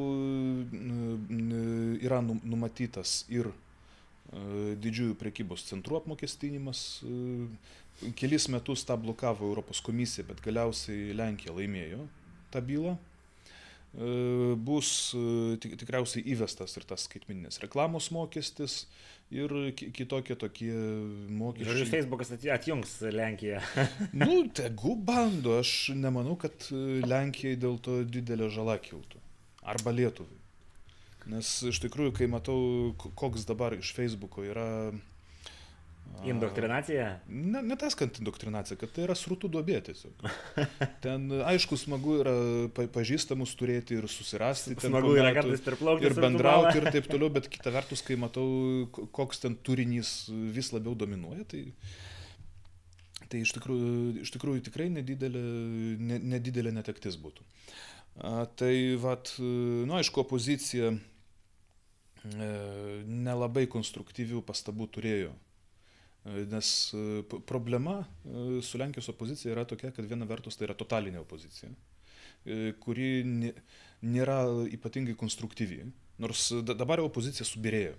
yra 2.01 2.21
numatytas 2.25 3.19
ir 3.29 3.51
e, 3.51 4.73
didžiųjų 4.81 5.17
prekybos 5.19 5.67
centrų 5.67 5.99
apmokestinimas. 5.99 6.85
E, 7.05 8.09
kelis 8.17 8.47
metus 8.53 8.85
tą 8.87 8.97
blokavo 9.01 9.45
Europos 9.45 9.81
komisija, 9.85 10.25
bet 10.25 10.41
galiausiai 10.45 11.13
Lenkija 11.17 11.53
laimėjo 11.53 12.07
tą 12.53 12.63
bylą. 12.65 12.95
E, 12.97 14.09
bus 14.57 14.89
tikriausiai 15.61 16.25
įvestas 16.33 16.73
ir 16.79 16.89
tas 16.89 17.05
skaitmininės 17.05 17.61
reklamos 17.61 18.09
mokestis, 18.15 18.87
ir 19.33 19.51
kitokie 19.75 20.35
tokie 20.39 20.71
mokesčiai. 21.29 21.73
Žodžiu, 21.73 21.87
Facebookas 21.91 22.31
atjungs 22.33 22.95
Lenkiją. 23.11 23.61
nu, 24.21 24.47
tegu 24.55 24.95
bando, 24.95 25.57
aš 25.59 25.91
nemanau, 25.95 26.37
kad 26.39 26.69
Lenkijai 26.71 27.59
dėl 27.59 27.79
to 27.83 28.01
didelė 28.07 28.49
žala 28.53 28.77
kiltų. 28.79 29.16
Arba 29.67 29.93
Lietuvai. 29.95 30.39
Nes 31.27 31.49
iš 31.67 31.81
tikrųjų, 31.83 32.13
kai 32.15 32.29
matau, 32.31 32.57
koks 33.19 33.43
dabar 33.49 33.75
iš 33.75 33.91
Facebooko 33.97 34.45
yra 34.47 34.67
Indoktrinacija? 36.25 37.19
Ne, 37.27 37.61
ne 37.61 37.75
tas, 37.77 37.95
kad 37.95 38.15
indoktrinacija, 38.19 38.77
kad 38.79 38.91
tai 38.95 39.03
yra 39.05 39.15
srutų 39.15 39.49
duobė 39.53 39.77
tiesiog. 39.85 40.23
Ten, 41.03 41.27
aišku, 41.45 41.77
smagu 41.79 42.17
yra 42.23 42.33
pažįstamus 42.95 43.53
turėti 43.59 43.99
ir 43.99 44.07
susirasti. 44.11 44.75
Smagu 44.81 45.13
yra 45.19 45.33
kartais 45.37 45.61
ir 45.61 45.77
plaukti. 45.79 46.09
Ir 46.09 46.17
bendrauti 46.17 46.81
ir 46.81 46.89
taip 46.95 47.09
toliau, 47.11 47.29
bet 47.37 47.49
kita 47.53 47.73
vertus, 47.75 48.03
kai 48.07 48.17
matau, 48.19 48.47
koks 49.15 49.43
ten 49.45 49.59
turinys 49.67 50.15
vis 50.55 50.71
labiau 50.73 50.97
dominuoja, 50.97 51.45
tai, 51.53 51.63
tai 53.27 53.43
iš, 53.45 53.53
tikrųjų, 53.59 53.93
iš 54.25 54.33
tikrųjų 54.35 54.65
tikrai 54.71 54.89
nedidelė, 54.97 55.45
ne, 56.01 56.19
nedidelė 56.35 56.73
netektis 56.79 57.19
būtų. 57.21 57.45
A, 57.45 57.96
tai, 58.57 58.73
vat, 59.01 59.35
nu, 59.39 59.93
aišku, 59.97 60.23
opozicija 60.23 60.93
e, 60.93 60.99
nelabai 63.05 63.67
konstruktyvių 63.69 64.41
pastabų 64.47 64.89
turėjo 64.95 65.35
Nes 66.27 66.93
e, 66.93 67.23
problema 67.45 68.05
e, 68.25 68.61
su 68.61 68.77
Lenkijos 68.77 69.09
opozicija 69.09 69.53
yra 69.53 69.63
tokia, 69.65 69.91
kad 69.95 70.05
viena 70.05 70.27
vertus 70.27 70.57
tai 70.59 70.67
yra 70.67 70.75
totalinė 70.75 71.21
opozicija, 71.21 71.69
e, 72.43 72.73
kuri 72.83 73.11
nėra 74.03 74.41
ypatingai 74.75 75.15
konstruktyvi. 75.19 75.85
Nors 76.19 76.49
dabar 76.65 77.03
opozicija 77.03 77.45
subirėjo. 77.45 77.93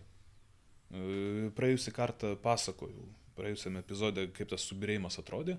Praėjusį 1.54 1.92
kartą 1.94 2.30
pasakojau, 2.42 3.04
praėjusiame 3.36 3.82
epizode, 3.84 4.24
kaip 4.34 4.48
tas 4.50 4.64
subirėjimas 4.66 5.20
atrodė. 5.20 5.58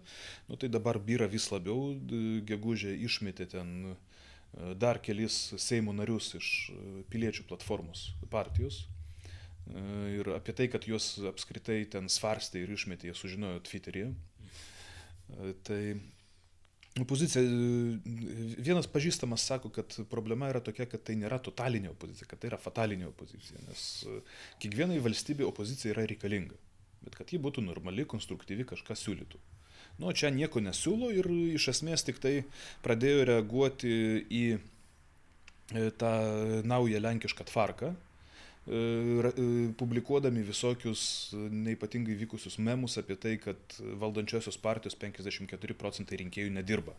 Nu, 0.50 0.58
tai 0.60 0.68
dabar 0.74 0.98
byra 1.00 1.30
vis 1.30 1.46
labiau, 1.54 1.94
gegužė 2.50 2.96
išmetė 3.06 3.48
ten 3.54 3.94
dar 4.82 4.98
kelis 5.03 5.53
Seimo 5.62 5.94
narius 5.94 6.34
iš 6.39 6.48
piliečių 7.12 7.46
platformos 7.50 8.10
partijos, 8.32 8.84
E, 9.70 9.82
ir 10.18 10.29
apie 10.34 10.53
tai, 10.58 10.68
kad 10.72 10.86
juos 10.89 11.18
apskritai 11.29 11.84
ten 11.94 12.10
svarstė 12.10 12.63
ir 12.63 12.72
išmetė, 12.74 13.10
jie 13.10 13.18
sužinojo 13.18 13.62
Twitter'yje. 13.68 14.08
E, 14.10 15.51
tai 15.68 15.82
opozicija, 17.00 17.44
vienas 18.65 18.89
pažįstamas 18.91 19.46
sako, 19.51 19.72
kad 19.75 20.00
problema 20.12 20.50
yra 20.51 20.63
tokia, 20.65 20.89
kad 20.89 21.06
tai 21.06 21.15
nėra 21.20 21.38
totalinė 21.46 21.94
opozicija, 21.94 22.27
kad 22.32 22.41
tai 22.41 22.50
yra 22.51 22.60
fatalinė 22.60 23.08
opozicija, 23.12 23.62
nes 23.68 23.84
kiekvienai 24.63 24.98
valstybė 25.06 25.46
opozicija 25.48 25.94
yra 25.94 26.08
reikalinga, 26.10 26.58
bet 27.06 27.15
kad 27.22 27.32
ji 27.32 27.39
būtų 27.39 27.63
normali, 27.63 28.08
konstruktyvi, 28.10 28.65
kažką 28.74 28.98
siūlytų. 29.00 29.39
Nu, 30.00 30.13
čia 30.15 30.32
nieko 30.32 30.62
nesiūlo 30.63 31.12
ir 31.12 31.27
iš 31.60 31.70
esmės 31.74 32.06
tik 32.08 32.22
tai 32.24 32.36
pradėjo 32.86 33.25
reaguoti 33.34 33.96
į 34.32 34.44
e, 34.56 35.89
tą 36.00 36.13
naują 36.63 37.01
lenkišką 37.03 37.48
tvarką, 37.51 37.91
E, 38.70 38.75
e, 38.75 39.74
publikuodami 39.77 40.44
visokius 40.46 41.32
neipatingai 41.34 42.13
vykusius 42.20 42.60
memus 42.62 43.00
apie 43.01 43.15
tai, 43.18 43.38
kad 43.41 43.77
valdančiosios 44.01 44.60
partijos 44.62 44.98
54 45.00 45.77
procentai 45.79 46.20
rinkėjų 46.22 46.51
nedirba. 46.53 46.94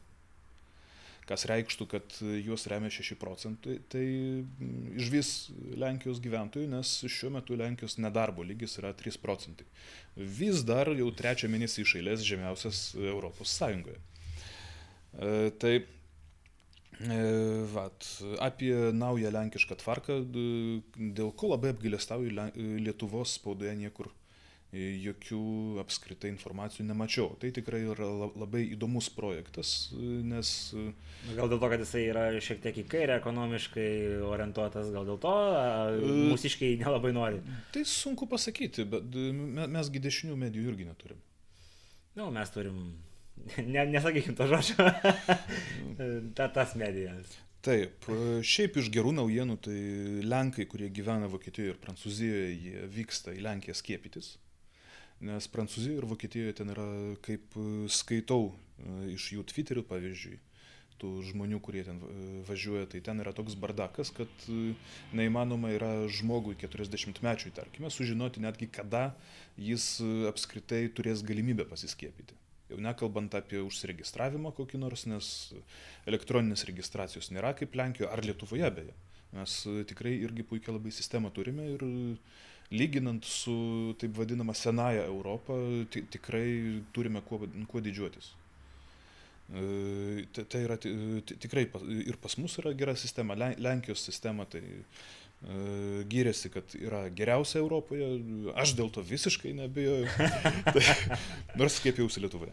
Kas 1.30 1.46
reikštų, 1.46 1.86
kad 1.86 2.16
juos 2.42 2.66
remia 2.70 2.90
6 2.90 3.14
procentai, 3.20 3.76
tai 3.92 4.02
iš 4.98 5.12
vis 5.14 5.30
Lenkijos 5.78 6.18
gyventojų, 6.24 6.66
nes 6.72 6.96
šiuo 7.06 7.30
metu 7.36 7.54
Lenkijos 7.58 8.00
nedarbo 8.02 8.42
lygis 8.42 8.74
yra 8.82 8.90
3 8.98 9.20
procentai. 9.22 9.68
Vis 10.16 10.64
dar 10.66 10.90
jau 10.98 11.06
trečią 11.14 11.52
mėnesį 11.52 11.86
iš 11.86 11.94
eilės 12.00 12.26
žemiausias 12.26 12.82
Europos 12.98 13.54
Sąjungoje. 13.60 14.00
E, 14.00 15.30
tai 15.62 15.74
E, 17.00 17.64
vat, 17.72 18.04
apie 18.38 18.74
naują 18.92 19.30
lenkišką 19.32 19.76
tvarką, 19.80 20.18
dėl 21.16 21.30
ko 21.32 21.48
labai 21.54 21.70
apgailestauju 21.72 22.34
Lietuvos 22.84 23.38
spaudoje 23.38 23.72
niekur 23.78 24.10
jokių 24.72 25.42
apskritai 25.82 26.30
informacijų 26.30 26.86
nemačiau. 26.88 27.32
Tai 27.42 27.50
tikrai 27.56 27.82
yra 27.90 28.06
labai 28.28 28.62
įdomus 28.76 29.10
projektas, 29.14 29.90
e, 29.96 30.20
nes... 30.30 30.52
Gal 31.34 31.50
dėl 31.50 31.58
to, 31.58 31.70
kad 31.72 31.82
jisai 31.82 32.04
yra 32.12 32.24
šiek 32.38 32.62
tiek 32.62 32.78
į 32.84 32.86
kairę 32.90 33.18
ekonomiškai 33.18 33.90
orientuotas, 34.30 34.92
gal 34.94 35.08
dėl 35.08 35.20
to 35.20 35.34
mūsiškai 36.30 36.76
nelabai 36.84 37.12
nori. 37.16 37.42
Tai 37.74 37.84
sunku 37.88 38.30
pasakyti, 38.30 38.86
bet 38.88 39.20
mesgi 39.74 40.02
dešinių 40.02 40.38
medijų 40.46 40.72
irgi 40.72 40.90
neturim. 40.92 41.22
Na, 42.14 42.24
nu, 42.24 42.32
mes 42.34 42.50
turim 42.54 42.82
Ne, 43.72 43.84
nesakykim 43.86 44.34
to 44.36 44.46
žodžio. 44.50 44.76
Ta, 46.36 46.48
tas 46.52 46.74
medijas. 46.78 47.38
Taip, 47.64 48.06
šiaip 48.46 48.78
iš 48.80 48.88
gerų 48.92 49.12
naujienų, 49.18 49.56
tai 49.60 49.80
Lenkai, 50.24 50.64
kurie 50.70 50.88
gyvena 50.96 51.28
Vokietijoje 51.28 51.74
ir 51.74 51.80
Prancūzijoje, 51.82 52.46
jie 52.56 52.86
vyksta 52.94 53.34
į 53.36 53.42
Lenkiją 53.44 53.76
skiepytis. 53.76 54.30
Nes 55.20 55.44
Prancūzijoje 55.52 56.00
ir 56.00 56.06
Vokietijoje 56.08 56.54
ten 56.62 56.70
yra, 56.72 56.86
kaip 57.24 57.56
skaitau 57.92 58.46
e, 58.48 59.10
iš 59.12 59.26
jų 59.34 59.44
Twitterių, 59.50 59.82
pavyzdžiui, 59.90 60.38
tų 61.00 61.10
žmonių, 61.28 61.58
kurie 61.64 61.82
ten 61.84 61.98
e, 62.00 62.28
važiuoja, 62.48 62.86
tai 62.88 63.02
ten 63.04 63.20
yra 63.20 63.34
toks 63.36 63.58
bardakas, 63.60 64.12
kad 64.16 64.46
e, 64.48 64.72
neįmanoma 65.16 65.74
yra 65.76 65.90
žmogui 66.08 66.56
40 66.62 67.20
mečiui, 67.26 67.52
tarkime, 67.56 67.92
sužinoti 67.92 68.40
netgi 68.40 68.70
kada 68.72 69.10
jis 69.60 69.98
apskritai 70.30 70.86
turės 70.96 71.20
galimybę 71.26 71.68
pasiskiepyti. 71.68 72.38
Jau 72.70 72.80
nekalbant 72.80 73.34
apie 73.36 73.60
užsiregistravimą 73.60 74.54
kokį 74.56 74.80
nors, 74.80 75.04
nes 75.10 75.30
elektroninės 76.08 76.64
registracijos 76.70 77.28
nėra 77.34 77.52
kaip 77.58 77.76
Lenkijoje 77.76 78.08
ar 78.08 78.24
Lietuvoje 78.24 78.72
beje. 78.72 78.96
Mes 79.36 79.56
tikrai 79.90 80.16
irgi 80.24 80.46
puikia 80.46 80.72
labai 80.72 80.94
sistemą 80.94 81.28
turime 81.34 81.66
ir 81.74 81.84
lyginant 82.70 83.24
su 83.26 83.94
taip 83.98 84.14
vadinama 84.18 84.54
senaja 84.54 85.06
Europą, 85.08 85.56
tikrai 85.90 86.82
turime 86.94 87.22
kuo, 87.26 87.42
kuo 87.70 87.82
didžiuotis. 87.82 88.34
Tai, 89.50 90.44
tai 90.46 90.60
yra 90.62 90.76
tikrai 90.78 91.64
ir 92.06 92.18
pas 92.22 92.36
mus 92.38 92.54
yra 92.62 92.70
gera 92.78 92.94
sistema, 92.94 93.34
Lenkijos 93.34 94.04
sistema, 94.06 94.46
tai 94.46 94.62
E, 95.40 96.02
gyrėsi, 96.12 96.50
kad 96.52 96.74
yra 96.76 97.06
geriausia 97.16 97.62
Europoje, 97.62 98.08
aš 98.60 98.74
dėl 98.76 98.90
to 98.92 99.00
visiškai 99.08 99.54
nebejoju, 99.56 100.10
tai, 100.74 100.82
nors 101.56 101.78
skiepiausi 101.80 102.20
Lietuvoje. 102.20 102.52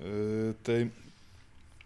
E, 0.00 0.54
tai 0.64 0.78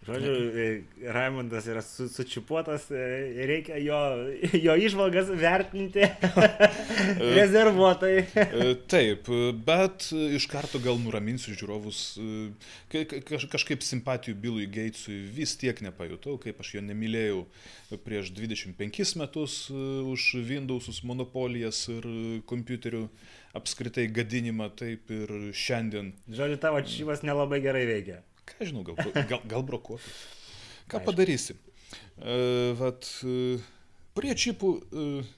Žodžiu, 0.03 0.35
e, 0.35 0.83
Raimondas 1.15 1.67
yra 1.71 1.83
su, 1.83 2.09
sučipuotas, 2.11 2.88
e, 2.91 3.45
reikia 3.47 3.77
jo, 3.79 3.99
jo 4.67 4.75
išvalgas 4.75 5.29
vertinti 5.31 6.03
rezervuotai. 7.38 8.17
E, 8.35 8.73
taip, 8.91 9.31
bet 9.62 10.09
iš 10.11 10.49
karto 10.51 10.81
gal 10.83 10.99
nuraminsiu 10.99 11.55
žiūrovus, 11.55 12.01
kažkaip 12.91 13.87
simpatijų 13.87 14.35
Bilui 14.43 14.67
Geitsui 14.67 15.21
vis 15.37 15.55
tiek 15.61 15.79
nepajutau, 15.87 16.35
kaip 16.43 16.59
aš 16.65 16.75
jo 16.77 16.85
nemylėjau 16.88 17.45
prieš 18.03 18.33
25 18.35 19.15
metus 19.23 19.61
už 19.71 20.27
Windowsus 20.49 21.05
monopolijas 21.07 21.85
ir 21.93 22.11
kompiuterių 22.51 23.05
apskritai 23.55 24.09
gadinimą, 24.11 24.73
taip 24.75 25.15
ir 25.15 25.31
šiandien. 25.55 26.11
Žodžiu, 26.27 26.59
tavo 26.59 26.83
čivas 26.83 27.23
nelabai 27.23 27.62
gerai 27.62 27.87
veikia. 27.87 28.23
Ką 28.59 28.69
žinau, 28.69 28.85
gal, 28.87 28.99
gal, 29.29 29.43
gal 29.49 29.65
brokuotas. 29.67 30.09
Ką 30.91 30.99
Aišku. 30.99 31.07
padarysi? 31.09 31.57
Uh, 32.17 32.73
vat, 32.79 33.09
uh, 33.27 33.62
prie 34.17 34.35
čipų, 34.37 34.71
uh, 34.73 35.31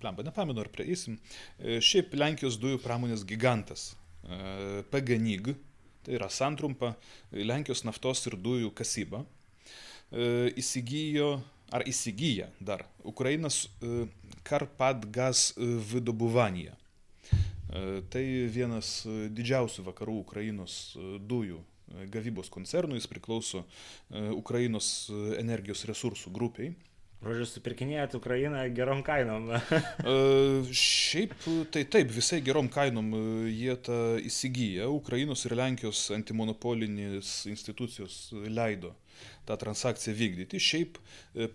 blemba, 0.00 0.24
nepamenu 0.26 0.62
ar 0.62 0.70
prieisim, 0.72 1.18
uh, 1.18 1.78
šiaip 1.84 2.14
Lenkijos 2.16 2.58
dujų 2.60 2.80
pramonės 2.84 3.24
gigantas 3.28 3.90
uh, 3.92 4.80
PGNIG, 4.92 5.52
tai 6.06 6.16
yra 6.16 6.30
santrumpa 6.32 6.94
Lenkijos 7.32 7.84
naftos 7.84 8.24
ir 8.30 8.38
dujų 8.40 8.72
kasyba, 8.76 9.24
uh, 9.24 10.46
įsigijo 10.60 11.38
ar 11.70 11.84
įsigyja 11.86 12.50
dar 12.60 12.86
Ukrainas 13.06 13.66
uh, 13.80 14.06
Karpatgas 14.42 15.52
Vidobuvanija. 15.92 16.76
Tai 18.10 18.22
vienas 18.50 19.04
didžiausių 19.06 19.84
vakarų 19.86 20.16
Ukrainos 20.24 20.96
dujų 21.22 21.60
gavybos 22.10 22.50
koncernui, 22.52 23.00
jis 23.00 23.08
priklauso 23.10 23.64
e, 23.64 24.28
Ukrainos 24.34 25.10
energijos 25.38 25.84
resursų 25.88 26.32
grupiai. 26.34 26.74
Žodžiu, 27.20 27.44
supirkinėjat 27.50 28.14
Ukrainą 28.16 28.62
gerom 28.72 29.02
kainom. 29.04 29.50
uh, 29.52 30.70
šiaip 30.82 31.34
tai 31.68 31.82
taip, 31.84 32.08
visai 32.16 32.38
gerom 32.40 32.70
kainom 32.72 33.10
e, 33.12 33.20
jie 33.52 33.74
tą 33.76 33.98
įsigyja. 34.24 34.86
Ukrainos 34.88 35.44
ir 35.44 35.56
Lenkijos 35.58 36.06
antimonopolinės 36.16 37.42
institucijos 37.50 38.30
leido 38.48 38.94
tą 39.44 39.58
transakciją 39.60 40.14
vykdyti. 40.16 40.62
Šiaip 40.64 40.96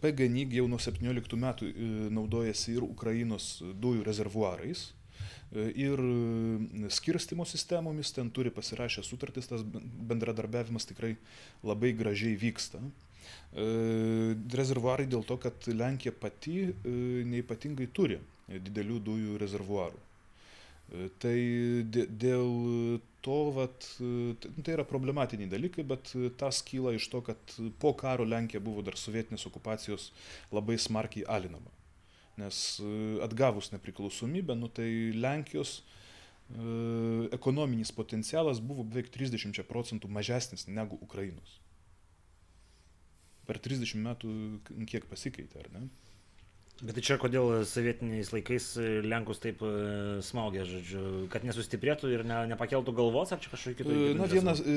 PGNIG 0.03 0.53
jau 0.59 0.67
nuo 0.69 0.77
17 0.77 1.41
metų 1.41 1.71
naudojasi 2.13 2.75
ir 2.77 2.85
Ukrainos 2.85 3.55
dujų 3.73 4.05
rezervuarais 4.05 4.91
ir 5.53 6.01
skirstimo 6.91 7.45
sistemomis, 7.47 8.11
ten 8.15 8.31
turi 8.33 8.51
pasirašę 8.51 9.03
sutartis, 9.05 9.47
tas 9.47 9.61
bendradarbiavimas 9.63 10.87
tikrai 10.89 11.15
labai 11.63 11.93
gražiai 11.95 12.35
vyksta. 12.39 12.81
E, 13.55 14.35
rezervuarai 14.59 15.05
dėl 15.09 15.23
to, 15.27 15.37
kad 15.41 15.67
Lenkija 15.71 16.13
pati 16.19 16.57
e, 16.67 16.71
neipatingai 17.31 17.87
turi 17.95 18.19
didelių 18.49 18.99
dujų 19.09 19.37
rezervuarų. 19.41 20.01
E, 20.01 21.07
tai 21.23 21.37
dėl 21.91 22.99
to, 23.25 23.37
vat, 23.55 23.87
tai 23.97 24.75
yra 24.75 24.85
problematiniai 24.85 25.49
dalykai, 25.49 25.85
bet 25.87 26.11
tas 26.41 26.61
kyla 26.67 26.93
iš 26.97 27.07
to, 27.13 27.23
kad 27.25 27.55
po 27.81 27.95
karo 27.97 28.27
Lenkija 28.27 28.61
buvo 28.63 28.83
dar 28.85 28.99
sovietinės 29.01 29.47
okupacijos 29.49 30.11
labai 30.53 30.77
smarkiai 30.81 31.25
alinama. 31.37 31.74
Nes 32.39 32.79
e, 32.83 32.87
atgavus 33.23 33.71
nepriklausomybę, 33.71 34.55
nu 34.59 34.67
tai 34.67 34.89
Lenkijos 35.15 35.77
e, 35.79 35.85
ekonominis 37.35 37.93
potencialas 37.95 38.59
buvo 38.59 38.83
beveik 38.83 39.11
30 39.13 39.63
procentų 39.69 40.11
mažesnis 40.11 40.67
negu 40.67 40.99
Ukrainos. 41.01 41.59
Per 43.45 43.61
30 43.61 44.01
metų 44.01 44.33
kiek 44.89 45.05
pasikeitė, 45.07 45.63
ar 45.63 45.71
ne? 45.77 45.87
Bet 46.83 46.97
tai 46.97 47.01
čia 47.07 47.15
kodėl 47.15 47.61
sovietiniais 47.63 48.33
laikais 48.33 48.65
Lenkus 49.07 49.39
taip 49.39 49.61
e, 49.63 49.69
smogė, 50.25 50.65
žodžiu, 50.67 51.03
kad 51.31 51.45
nesustiprėtų 51.47 52.09
ir 52.11 52.23
ne, 52.27 52.41
nepakeltų 52.51 52.91
galvos, 52.97 53.31
ar 53.31 53.39
čia 53.39 53.53
kažkokiu 53.53 53.77
kitų? 53.79 53.93
E, 53.95 54.15
na, 54.19 54.27
vienas, 54.27 54.59
e, 54.59 54.75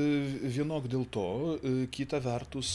vienok 0.54 0.86
dėl 0.92 1.08
to, 1.10 1.26
kita 1.94 2.20
vertus, 2.22 2.70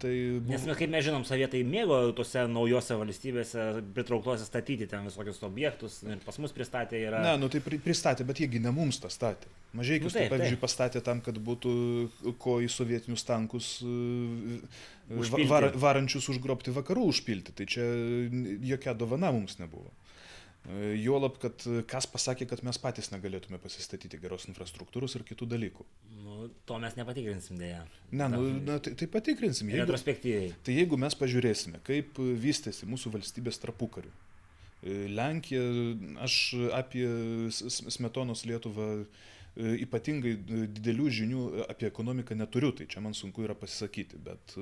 tai... 0.00 0.14
Buvo... 0.38 0.54
Nes, 0.54 0.64
kaip 0.80 0.94
mes 0.94 1.04
žinom, 1.04 1.26
sovietai 1.28 1.60
mėgo 1.68 1.98
tose 2.16 2.46
naujose 2.48 2.96
valstybėse 3.02 3.66
pritrauktuose 3.98 4.48
statyti 4.48 4.88
ten 4.88 5.04
visokius 5.10 5.44
objektus, 5.44 6.00
ir 6.08 6.24
pas 6.24 6.40
mus 6.40 6.56
pristatė 6.56 7.04
yra... 7.04 7.20
Ne, 7.26 7.36
nu 7.44 7.52
tai 7.52 7.60
pristatė, 7.60 8.24
bet 8.24 8.40
jiegi 8.46 8.64
ne 8.64 8.72
mums 8.72 9.02
tą 9.04 9.12
statė. 9.12 9.52
Mažai, 9.74 9.98
nu, 9.98 10.06
taip, 10.06 10.28
tai, 10.28 10.30
pavyzdžiui, 10.30 10.60
pastatė 10.62 11.02
tam, 11.02 11.20
kad 11.24 11.38
būtų 11.42 11.74
ko 12.38 12.60
į 12.62 12.70
sovietinius 12.70 13.26
tankus 13.26 13.74
var, 15.50 15.72
varančius 15.74 16.30
užgrobti 16.30 16.74
vakarų 16.76 17.08
užpilti. 17.10 17.54
Tai 17.58 17.66
čia 17.66 17.86
jokia 18.70 18.94
dovana 18.94 19.32
mums 19.34 19.58
nebuvo. 19.58 19.90
Juolab, 20.96 21.34
kad 21.42 21.60
kas 21.90 22.06
pasakė, 22.08 22.46
kad 22.48 22.62
mes 22.64 22.78
patys 22.80 23.10
negalėtume 23.12 23.58
pasistatyti 23.60 24.16
geros 24.22 24.46
infrastruktūros 24.48 25.12
ir 25.18 25.24
kitų 25.28 25.48
dalykų. 25.50 25.84
Nu, 26.22 26.46
to 26.64 26.78
mes 26.80 26.94
nepatikrinsim 26.96 27.58
dėja. 27.60 27.82
Ne, 28.14 28.30
nu, 28.32 28.40
na, 28.64 28.78
tai, 28.80 28.94
tai 28.96 29.10
patikrinsim. 29.12 29.68
Jeigu, 29.68 29.82
retrospektyviai. 29.84 30.54
Tai 30.64 30.78
jeigu 30.78 30.96
mes 31.02 31.18
pažiūrėsime, 31.20 31.82
kaip 31.84 32.16
vystėsi 32.16 32.88
mūsų 32.88 33.12
valstybės 33.18 33.60
tarpukariu. 33.60 34.14
Lenkija, 34.84 35.60
aš 36.24 36.38
apie 36.76 37.04
Smetonos 37.52 38.46
Lietuvą 38.48 38.88
ypatingai 39.56 40.34
didelių 40.74 41.08
žinių 41.18 41.42
apie 41.68 41.86
ekonomiką 41.86 42.34
neturiu, 42.38 42.72
tai 42.74 42.88
čia 42.90 43.02
man 43.04 43.14
sunku 43.14 43.44
yra 43.46 43.54
pasisakyti, 43.58 44.18
bet 44.18 44.56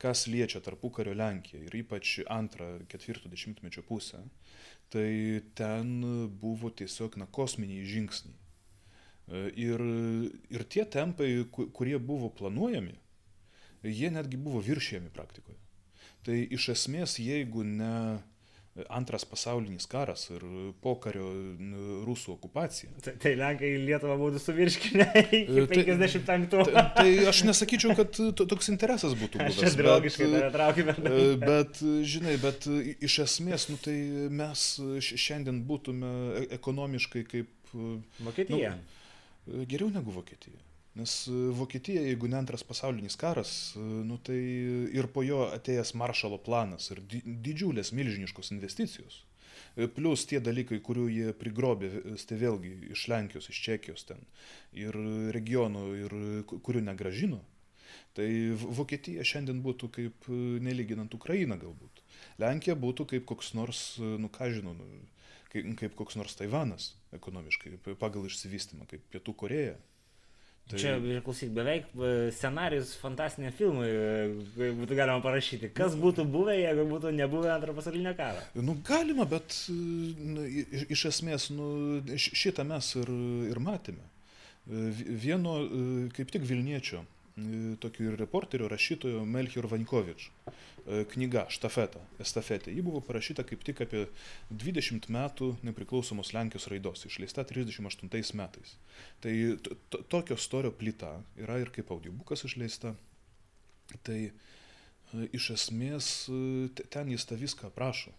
kas 0.00 0.26
liečia 0.30 0.62
tarpukario 0.64 1.12
Lenkiją 1.16 1.66
ir 1.66 1.76
ypač 1.82 2.18
antrą, 2.32 2.78
ketvirto 2.88 3.28
dešimtmečio 3.32 3.84
pusę, 3.88 4.22
tai 4.92 5.42
ten 5.58 5.92
buvo 6.40 6.70
tiesiog 6.70 7.18
na, 7.20 7.28
kosminiai 7.28 7.84
žingsniai. 7.88 8.36
E, 9.28 9.46
ir, 9.56 9.84
ir 10.52 10.64
tie 10.68 10.84
tempai, 10.84 11.30
kurie 11.52 11.98
buvo 11.98 12.28
planuojami, 12.32 12.96
jie 13.84 14.10
netgi 14.12 14.40
buvo 14.40 14.62
viršėjami 14.64 15.12
praktikoje. 15.14 15.58
Tai 16.26 16.36
iš 16.54 16.68
esmės, 16.76 17.16
jeigu 17.18 17.64
ne 17.66 17.94
antras 18.88 19.24
pasaulinis 19.28 19.84
karas 19.90 20.24
ir 20.32 20.44
pokario 20.84 21.26
rusų 22.06 22.32
okupacija. 22.38 22.88
Tai, 23.04 23.12
tai 23.20 23.34
Lenkai 23.36 23.72
Lietuvą 23.84 24.16
būtų 24.20 24.40
suvirškinę 24.40 25.06
iki 25.42 25.66
55. 25.74 26.48
Tai, 26.54 26.64
tai, 26.70 26.84
tai 26.96 27.28
aš 27.28 27.42
nesakyčiau, 27.50 27.92
kad 27.98 28.16
toks 28.40 28.72
interesas 28.72 29.12
būtų 29.18 29.42
buvęs. 29.42 29.60
Aš 29.68 29.76
draugiškai 29.80 30.30
bet, 30.32 30.48
traukime. 30.56 30.96
Bet, 31.42 31.84
žinai, 32.14 32.38
bet 32.40 32.68
iš 33.04 33.18
esmės, 33.26 33.68
nu, 33.68 33.76
tai 33.82 33.96
mes 34.32 34.66
šiandien 35.04 35.60
būtume 35.68 36.16
e, 36.40 36.48
ekonomiškai 36.56 37.26
kaip... 37.28 37.52
Vokietija. 38.24 38.74
Nu, 38.76 39.64
geriau 39.68 39.92
negu 39.92 40.16
Vokietija. 40.16 40.71
Nes 40.94 41.26
e, 41.26 41.32
Vokietija, 41.56 42.02
jeigu 42.04 42.28
ne 42.28 42.36
antras 42.36 42.62
pasaulinis 42.68 43.16
karas, 43.16 43.52
e, 43.76 43.80
nu, 43.80 44.18
tai 44.20 44.38
ir 44.92 45.08
po 45.12 45.24
jo 45.24 45.46
atėjęs 45.56 45.94
maršalo 45.96 46.38
planas 46.44 46.90
ir 46.92 47.00
didžiulės 47.08 47.94
milžiniškos 47.96 48.52
investicijos. 48.52 49.22
E, 49.76 49.88
plus 49.88 50.26
tie 50.28 50.40
dalykai, 50.44 50.82
kurių 50.84 51.06
jie 51.08 51.30
prigrobė, 51.38 51.88
tai 52.28 52.36
vėlgi 52.42 52.74
iš 52.92 53.06
Lenkijos, 53.08 53.48
iš 53.48 53.62
Čekijos 53.64 54.04
ten 54.10 54.20
ir 54.76 54.98
regionų, 55.32 55.86
ir 56.02 56.16
kurių 56.52 56.84
negražino. 56.90 57.40
Tai 58.12 58.28
Vokietija 58.60 59.24
šiandien 59.24 59.62
būtų 59.64 59.88
kaip 59.92 60.28
nelyginant 60.64 61.14
Ukrainą 61.16 61.56
galbūt. 61.60 62.02
Lenkija 62.40 62.76
būtų 62.76 63.06
kaip 63.14 63.24
koks 63.28 63.54
nors, 63.56 63.80
nu 63.96 64.28
ką 64.32 64.50
žinau, 64.52 64.74
nu, 64.76 64.88
kaip, 65.52 65.72
kaip 65.80 65.96
koks 65.96 66.20
nors 66.20 66.36
Taivanas 66.36 66.90
ekonomiškai, 67.16 67.78
pagal 68.00 68.28
išsivystymą, 68.28 68.84
kaip 68.92 69.08
Pietų 69.12 69.36
Koreja. 69.44 69.78
Tai... 70.72 70.80
Čia, 70.80 71.20
klausyk, 71.20 71.50
beveik 71.52 71.90
e, 71.92 72.10
scenarius 72.32 72.94
fantastinė 72.96 73.50
filmai 73.52 73.88
e, 73.92 74.70
būtų 74.78 74.96
galima 74.96 75.20
parašyti. 75.24 75.68
Kas 75.76 75.96
būtų 76.00 76.24
buvę, 76.32 76.54
jeigu 76.56 76.86
būtų 76.88 77.12
nebuvę 77.12 77.50
antro 77.52 77.74
pasaulinio 77.76 78.14
karo? 78.16 78.40
Nu, 78.56 78.78
galima, 78.86 79.26
bet 79.28 79.58
nu, 79.68 80.46
iš, 80.48 81.04
esmės 81.10 81.50
nu, 81.52 81.66
šitą 82.16 82.64
mes 82.68 82.88
ir, 83.02 83.12
ir 83.52 83.60
matėme. 83.60 84.00
E, 84.64 84.88
vieno, 85.26 85.58
kaip 86.16 86.32
tik 86.32 86.48
Vilniečio, 86.48 87.04
tokių 87.80 88.10
ir 88.10 88.18
reporterio, 88.20 88.68
rašytojo 88.68 89.24
Melchior 89.24 89.66
Vankovič 89.70 90.28
knyga 91.12 91.46
Štafeta, 91.52 92.00
estafetė. 92.20 92.72
Ji 92.74 92.82
buvo 92.84 93.00
parašyta 93.04 93.44
kaip 93.46 93.62
tik 93.64 93.84
apie 93.84 94.02
20 94.50 95.08
metų 95.14 95.52
nepriklausomos 95.64 96.32
Lenkijos 96.34 96.66
raidos, 96.72 97.04
išleista 97.06 97.44
38 97.46 98.34
metais. 98.38 98.74
Tai 99.22 99.34
to, 99.62 100.02
tokio 100.10 100.36
storio 100.36 100.72
plyta 100.74 101.14
yra 101.38 101.60
ir 101.62 101.70
kaip 101.74 101.92
audiobukas 101.94 102.44
išleista. 102.48 102.96
Tai 104.02 104.18
iš 105.32 105.50
esmės 105.54 106.10
ten 106.90 107.14
jis 107.14 107.28
tą 107.28 107.38
viską 107.38 107.70
aprašo. 107.70 108.12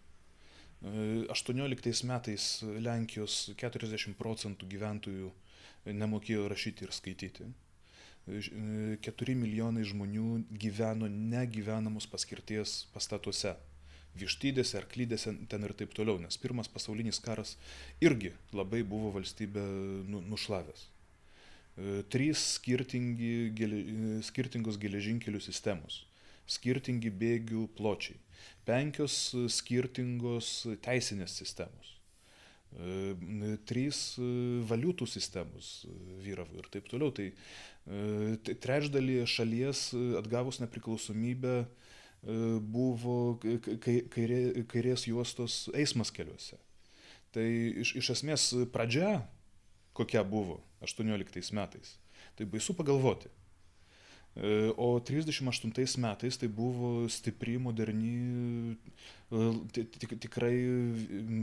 18 0.84 2.08
metais 2.08 2.47
Lenkijos 2.63 3.52
40 3.60 4.17
procentų 4.19 4.67
gyventojų 4.71 5.32
nemokėjo 5.91 6.47
rašyti 6.52 6.88
ir 6.88 6.95
skaityti. 6.95 7.47
4 8.27 9.36
milijonai 9.36 9.83
žmonių 9.83 10.45
gyveno 10.55 11.09
negyvenamos 11.12 12.07
paskirties 12.07 12.86
pastatuose. 12.95 13.57
Vištydėse, 14.13 14.77
arklydėse, 14.77 15.33
ten 15.49 15.65
ir 15.65 15.73
taip 15.73 15.95
toliau, 15.97 16.19
nes 16.21 16.38
pirmas 16.38 16.69
pasaulinis 16.69 17.17
karas 17.19 17.55
irgi 18.03 18.29
labai 18.53 18.83
buvo 18.86 19.09
valstybė 19.15 19.63
nu, 20.05 20.21
nušlavęs. 20.29 20.83
E, 20.86 22.03
trys 22.13 22.43
skirtingi, 22.59 23.49
gele, 23.57 23.81
skirtingos 24.23 24.77
geležinkelių 24.77 25.41
sistemos, 25.41 26.03
skirtingi 26.45 27.09
bėgių 27.09 27.65
pločiai, 27.73 28.19
penkios 28.69 29.17
skirtingos 29.57 30.53
teisinės 30.86 31.33
sistemos 31.41 31.95
e, 32.77 33.57
trys 33.65 34.05
valiutų 34.69 35.09
sistemos 35.09 35.73
vyravo 36.21 36.62
ir 36.62 36.69
taip 36.69 36.86
toliau. 36.93 37.09
Tai 37.09 37.31
E, 37.33 37.72
trečdalį 38.63 39.24
šalies 39.28 39.89
e, 39.91 40.04
atgavus 40.19 40.62
nepriklausomybę 40.63 41.56
e, 41.63 41.67
buvo 42.60 43.36
kairė, 43.43 44.63
kairės 44.72 45.08
juostos 45.10 45.65
eismas 45.76 46.13
keliuose. 46.15 46.60
Tai 47.34 47.46
iš, 47.84 47.96
iš 48.00 48.12
esmės 48.15 48.48
pradžia, 48.72 49.24
kokia 49.98 50.24
buvo 50.24 50.62
18 50.86 51.52
metais, 51.58 51.98
tai 52.38 52.48
baisu 52.48 52.76
pagalvoti. 52.78 53.32
O 54.78 55.00
38 55.00 56.00
metais 56.02 56.38
tai 56.41 56.48
buvo 56.50 57.06
stipri, 57.06 57.60
moderni, 57.62 58.74
tik, 59.74 60.15
tikrai 60.26 60.56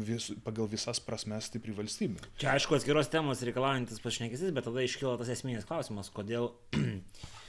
vis, 0.03 0.33
pagal 0.43 0.67
visas 0.67 0.99
prasmes 0.99 1.47
stipri 1.47 1.75
valstybė. 1.77 2.19
Čia 2.43 2.57
aišku 2.57 2.75
atskiros 2.75 3.11
temos 3.13 3.45
reikalaujantis 3.47 4.03
pašnekesis, 4.03 4.51
bet 4.57 4.67
tada 4.67 4.83
iškilo 4.83 5.15
tas 5.21 5.31
esminis 5.31 5.69
klausimas, 5.71 6.11
kodėl 6.11 6.51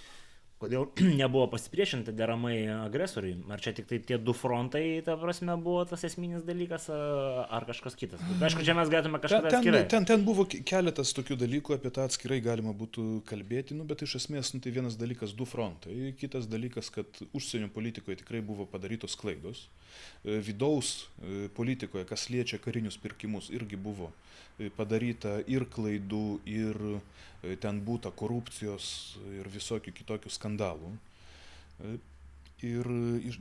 Kodėl 0.62 0.86
nebuvo 1.21 1.47
pasipriešinta 1.56 2.13
deramai 2.13 2.56
agresoriui? 2.76 3.34
Ar 3.54 3.62
čia 3.63 3.74
tik 3.78 3.88
tai 3.89 3.97
tie 4.06 4.19
du 4.21 4.36
frontai, 4.38 5.02
ta 5.06 5.15
prasme, 5.17 5.56
buvo 5.62 5.82
tas 5.89 6.04
esminis 6.06 6.45
dalykas, 6.45 6.86
ar 6.91 7.65
kažkas 7.69 7.97
kitas? 7.97 8.21
Aišku, 8.38 8.65
čia 8.67 8.76
mes 8.78 8.91
galėtume 8.91 9.21
kažką 9.24 9.41
ten, 9.47 9.58
atskirai. 9.58 9.82
Ten, 9.91 10.06
ten 10.10 10.26
buvo 10.28 10.45
keletas 10.45 11.15
tokių 11.17 11.39
dalykų, 11.41 11.78
apie 11.78 11.93
tą 11.93 12.06
atskirai 12.06 12.38
galima 12.45 12.76
būtų 12.78 13.24
kalbėti, 13.30 13.78
nu, 13.78 13.88
bet 13.89 14.06
iš 14.06 14.19
esmės 14.21 14.54
nu, 14.54 14.62
tai 14.62 14.74
vienas 14.76 15.00
dalykas 15.02 15.34
du 15.38 15.47
frontai, 15.50 16.13
kitas 16.19 16.45
dalykas, 16.52 16.91
kad 16.93 17.24
užsienio 17.32 17.71
politikoje 17.74 18.21
tikrai 18.21 18.43
buvo 18.45 18.67
padarytos 18.69 19.17
klaidos, 19.17 19.65
e, 20.21 20.38
vidaus 20.45 21.08
e, 21.21 21.47
politikoje, 21.58 22.06
kas 22.10 22.30
liečia 22.30 22.62
karinius 22.62 23.00
pirkimus, 23.02 23.50
irgi 23.54 23.80
buvo 23.82 24.12
e, 24.60 24.69
padaryta 24.78 25.39
ir 25.50 25.65
klaidų, 25.74 26.26
ir 26.45 26.82
ten 27.62 27.82
būta 27.86 28.12
korupcijos 28.13 29.17
ir 29.34 29.49
visokių 29.49 29.93
kitokių 29.97 30.32
skandalų. 30.34 30.91
E, 31.82 31.95
ir, 32.67 32.89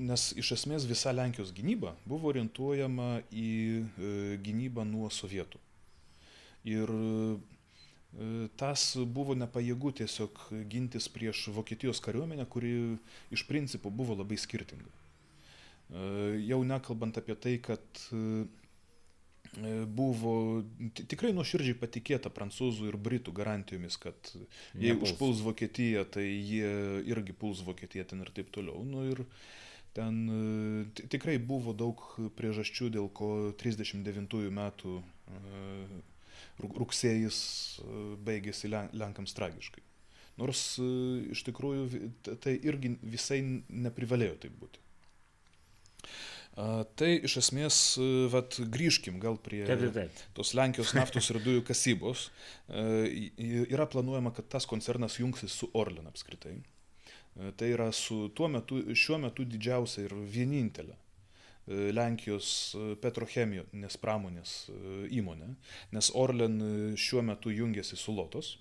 nes 0.01 0.31
iš 0.41 0.55
esmės 0.57 0.89
visa 0.89 1.13
Lenkijos 1.13 1.53
gynyba 1.57 1.95
buvo 2.09 2.31
orientuojama 2.33 3.21
į 3.29 3.51
e, 3.51 4.13
gynybą 4.45 4.87
nuo 4.89 5.11
sovietų. 5.13 5.61
Ir 6.69 6.91
tas 8.61 8.83
buvo 9.09 9.33
nepajėgu 9.39 9.95
tiesiog 10.01 10.41
gintis 10.69 11.07
prieš 11.09 11.47
Vokietijos 11.55 12.03
kariuomenę, 12.05 12.45
kuri 12.53 12.73
iš 13.33 13.47
principo 13.49 13.89
buvo 13.89 14.17
labai 14.19 14.37
skirtinga. 14.37 14.91
Jau 16.45 16.59
nekalbant 16.67 17.17
apie 17.17 17.39
tai, 17.41 17.55
kad 17.65 18.03
E, 18.11 18.45
buvo 19.91 20.33
tikrai 20.95 21.33
nuoširdžiai 21.35 21.79
patikėta 21.79 22.31
prancūzų 22.31 22.91
ir 22.91 22.99
britų 23.03 23.35
garantijomis, 23.35 23.97
kad 23.99 24.31
jei 24.31 24.93
Nepuls. 24.93 25.11
užpuls 25.11 25.43
Vokietiją, 25.43 26.05
tai 26.07 26.27
jie 26.29 26.71
irgi 27.11 27.35
puls 27.35 27.65
Vokietiją 27.67 28.07
ten 28.07 28.23
ir 28.23 28.31
taip 28.37 28.53
toliau. 28.55 28.85
Nu, 28.87 29.03
ir 29.11 29.25
ten 29.97 30.21
e, 30.31 31.07
tikrai 31.11 31.39
buvo 31.43 31.75
daug 31.75 31.99
priežasčių, 32.39 32.93
dėl 32.95 33.11
ko 33.11 33.51
39 33.59 34.47
metų 34.55 35.01
e, 35.01 36.03
rugsėjais 36.61 37.41
baigėsi 38.23 38.71
Lenkams 38.71 39.35
tragiškai. 39.35 39.83
Nors 40.39 40.63
iš 40.81 41.43
tikrųjų 41.49 42.07
tai 42.41 42.55
irgi 42.65 42.95
visai 43.03 43.43
neprivalėjo 43.69 44.39
taip 44.45 44.55
būti. 44.63 44.81
Tai 47.01 47.09
iš 47.25 47.37
esmės, 47.41 47.77
vat, 48.33 48.59
grįžkim 48.75 49.21
gal 49.23 49.39
prie 49.41 49.63
taip, 49.69 49.85
taip, 49.87 49.95
taip. 49.97 50.23
tos 50.37 50.51
Lenkijos 50.59 50.93
naftos 50.97 51.31
ir 51.33 51.39
dujų 51.45 51.63
kasybos. 51.69 52.27
Yra 53.41 53.87
planuojama, 53.89 54.33
kad 54.37 54.49
tas 54.53 54.67
koncernas 54.69 55.17
jungsis 55.21 55.55
su 55.57 55.71
Orlen 55.79 56.11
apskritai. 56.11 56.59
Tai 57.57 57.69
yra 57.71 57.89
su 57.97 58.27
tuo 58.37 58.51
metu, 58.51 58.83
šiuo 58.93 59.21
metu 59.23 59.47
didžiausia 59.49 60.09
ir 60.09 60.17
vienintelė 60.35 60.99
Lenkijos 61.95 62.75
petrochemijos 63.01 63.97
pramonės 64.03 64.55
įmonė, 65.15 65.53
nes 65.95 66.11
Orlen 66.19 66.59
šiuo 66.99 67.23
metu 67.31 67.55
jungiasi 67.55 67.97
su 68.01 68.13
Lotos. 68.17 68.57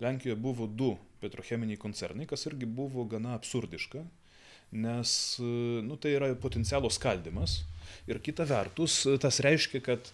Lenkijoje 0.00 0.36
buvo 0.40 0.66
du 0.68 0.94
petrocheminiai 1.20 1.80
koncernai, 1.80 2.28
kas 2.28 2.46
irgi 2.48 2.68
buvo 2.68 3.04
gana 3.08 3.34
absurdiška, 3.36 4.04
nes 4.72 5.12
nu, 5.86 5.98
tai 6.00 6.14
yra 6.16 6.32
potencialo 6.38 6.90
skaldimas. 6.92 7.60
Ir 8.08 8.20
kita 8.22 8.46
vertus, 8.46 9.02
tas 9.22 9.40
reiškia, 9.42 9.80
kad, 9.82 10.10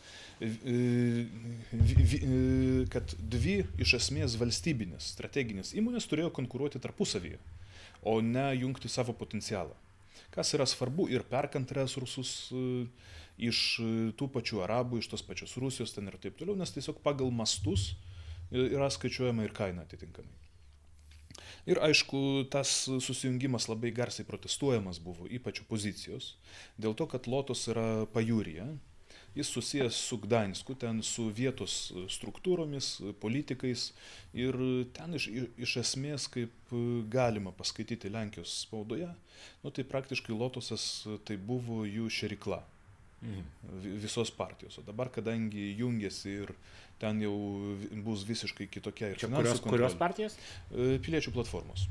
kad 2.93 3.17
dvi 3.37 3.57
iš 3.85 3.97
esmės 4.01 4.37
valstybinės 4.41 5.13
strateginės 5.15 5.75
įmonės 5.77 6.09
turėjo 6.09 6.33
konkuruoti 6.35 6.81
tarpusavyje, 6.83 7.39
o 8.05 8.19
ne 8.25 8.49
jungti 8.57 8.91
savo 8.93 9.15
potencialą 9.17 9.77
kas 10.37 10.53
yra 10.57 10.67
svarbu 10.69 11.09
ir 11.13 11.25
perkant 11.31 11.71
resursus 11.77 12.33
e, 12.53 12.63
iš 13.49 13.61
e, 13.81 13.87
tų 14.19 14.29
pačių 14.35 14.63
arabų, 14.67 15.01
iš 15.01 15.11
tos 15.13 15.25
pačios 15.27 15.57
Rusijos 15.61 15.95
ten 15.97 16.11
ir 16.11 16.19
taip 16.21 16.37
toliau, 16.39 16.57
nes 16.59 16.73
tiesiog 16.75 17.01
pagal 17.05 17.33
mastus 17.33 17.95
e, 18.51 18.67
yra 18.67 18.91
skaičiuojama 18.93 19.47
ir 19.47 19.55
kaina 19.57 19.87
atitinkamai. 19.87 20.46
Ir 21.67 21.81
aišku, 21.83 22.47
tas 22.51 22.71
susijungimas 22.87 23.67
labai 23.67 23.91
garsiai 23.95 24.27
protestuojamas 24.29 25.01
buvo, 25.03 25.27
ypač 25.27 25.65
opozicijos, 25.65 26.37
dėl 26.79 26.95
to, 26.95 27.09
kad 27.11 27.27
Lotos 27.27 27.65
yra 27.73 28.07
pajūryje, 28.15 28.69
jis 29.37 29.51
susijęs 29.53 29.97
su 30.09 30.17
Gdansku, 30.23 30.77
ten 30.81 31.03
su 31.03 31.27
vietos 31.35 31.91
struktūromis, 32.15 32.93
politikais 33.21 33.91
ir 34.33 34.57
ten 34.97 35.19
iš, 35.19 35.27
iš 35.59 35.77
esmės, 35.83 36.29
kaip 36.33 36.73
galima 37.13 37.53
paskaityti 37.57 38.15
Lenkijos 38.15 38.63
spaudoje, 38.63 39.11
nu, 39.65 39.75
tai 39.75 39.85
praktiškai 39.85 40.39
Lotosas 40.39 40.87
tai 41.29 41.37
buvo 41.37 41.83
jų 41.85 42.09
šerikla. 42.21 42.63
Mhm. 43.23 43.45
Visos 44.03 44.31
partijos. 44.31 44.79
O 44.79 44.83
dabar, 44.87 45.09
kadangi 45.11 45.71
jungiasi 45.79 46.35
ir 46.43 46.53
ten 47.01 47.21
jau 47.25 47.37
bus 48.05 48.25
visiškai 48.29 48.69
kitokia 48.69 49.13
ir 49.13 49.21
Čia 49.21 49.31
kurios, 49.33 49.63
kurios 49.65 49.97
partijos? 49.99 50.37
Piliečių 50.73 51.33
platformos. 51.33 51.89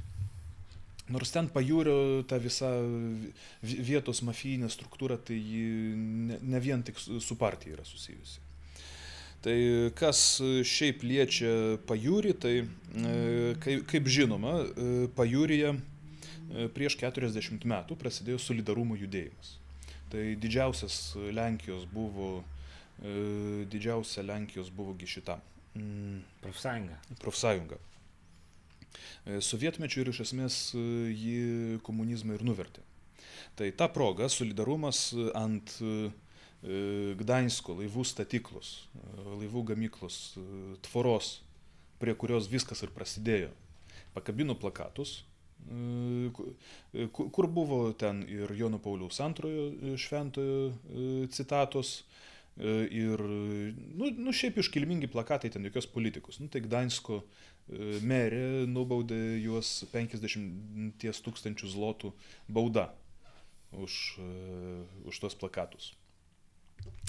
Nors 1.14 1.30
ten 1.30 1.50
pajūrio 1.54 2.24
ta 2.26 2.40
visa 2.42 2.72
vietos 3.62 4.24
mafijinė 4.26 4.72
struktūra, 4.74 5.20
tai 5.22 5.38
ne, 5.38 6.40
ne 6.42 6.62
vien 6.62 6.82
tik 6.86 6.98
su 6.98 7.38
partija 7.38 7.78
yra 7.78 7.86
susijusi. 7.86 8.42
Tai 9.46 9.58
kas 9.94 10.20
šiaip 10.66 11.04
liečia 11.06 11.52
pajūrį, 11.86 12.32
tai 12.42 12.54
e, 12.64 13.12
kaip, 13.62 13.84
kaip 13.92 14.10
žinoma, 14.10 14.56
e, 14.66 14.96
pajūryje 15.14 15.76
e, 15.76 16.66
prieš 16.74 16.98
40 17.04 17.68
metų 17.70 18.00
prasidėjo 18.02 18.40
solidarumo 18.42 18.98
judėjimas. 18.98 19.60
Tai 20.14 20.24
didžiausias 20.40 21.16
Lenkijos 21.34 21.88
buvo, 21.92 22.44
didžiausia 23.72 24.24
Lenkijos 24.24 24.70
buvo 24.72 24.94
šita. 25.02 25.40
Mm, 25.76 26.22
profsąjunga. 26.42 26.98
Profsąjunga. 27.20 27.78
E, 29.26 29.40
sovietmečiu 29.42 30.04
ir 30.04 30.12
iš 30.12 30.22
esmės 30.28 30.58
e, 30.78 30.84
jį 31.12 31.80
komunizmą 31.86 32.38
ir 32.38 32.46
nuvertė. 32.48 32.84
Tai 33.60 33.68
ta 33.80 33.88
proga 33.92 34.30
solidarumas 34.32 35.10
ant 35.36 35.78
e, 35.82 36.10
Gdainsko 37.20 37.76
laivų 37.78 38.02
statyklos, 38.10 38.70
laivų 39.20 39.62
gamyklos, 39.70 40.16
tvoros, 40.88 41.28
prie 42.02 42.16
kurios 42.18 42.48
viskas 42.50 42.82
ir 42.82 42.90
prasidėjo, 42.96 43.52
pakabino 44.16 44.56
plakatus, 44.58 45.20
kur 47.16 47.48
buvo 47.52 47.80
ten 47.98 48.22
ir 48.30 48.52
Jono 48.58 48.80
Pauliaus 48.82 49.20
antrojo 49.24 49.96
šventojo 49.98 51.28
citatos, 51.34 51.98
ir, 52.56 53.20
nu, 54.00 54.12
nu 54.16 54.34
šiaip 54.36 54.62
iškilmingi 54.62 55.10
plakatai, 55.12 55.52
ten 55.52 55.66
jokios 55.68 55.88
politikos. 55.92 56.40
Nu, 56.40 56.48
tai 56.52 56.62
Gdainsko 56.64 57.24
merė 58.06 58.66
nubaudė 58.70 59.40
juos 59.42 59.82
50 59.92 61.02
tūkstančių 61.26 61.72
zlotų 61.74 62.14
bauda 62.48 62.92
už, 63.76 64.00
už 65.10 65.22
tos 65.24 65.36
plakatus. 65.36 65.94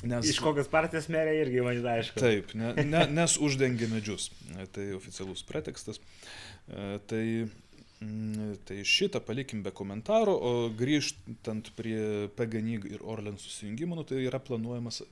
Nes, 0.07 0.29
Iš 0.29 0.39
kokios 0.41 0.69
partijos 0.73 1.09
merė 1.13 1.35
irgi 1.43 1.63
man 1.65 1.79
aišku. 1.93 2.21
Taip, 2.21 2.53
ne, 2.57 2.73
ne, 2.85 3.03
nes 3.13 3.37
uždengė 3.41 3.89
medžius. 3.91 4.31
Tai 4.73 4.85
oficialus 4.97 5.43
pretekstas. 5.45 6.01
Tai, 7.11 7.23
tai 8.69 8.83
šitą 8.85 9.23
palikim 9.25 9.63
be 9.65 9.73
komentaro, 9.73 10.35
o 10.37 10.51
grįžtant 10.77 11.71
prie 11.79 12.29
PGNIG 12.37 12.91
ir 12.93 13.05
Orlen 13.05 13.39
susijungimo, 13.41 13.97
nu, 13.97 14.05
tai 14.05 14.21
yra 14.27 14.41
planuojamas 14.43 15.03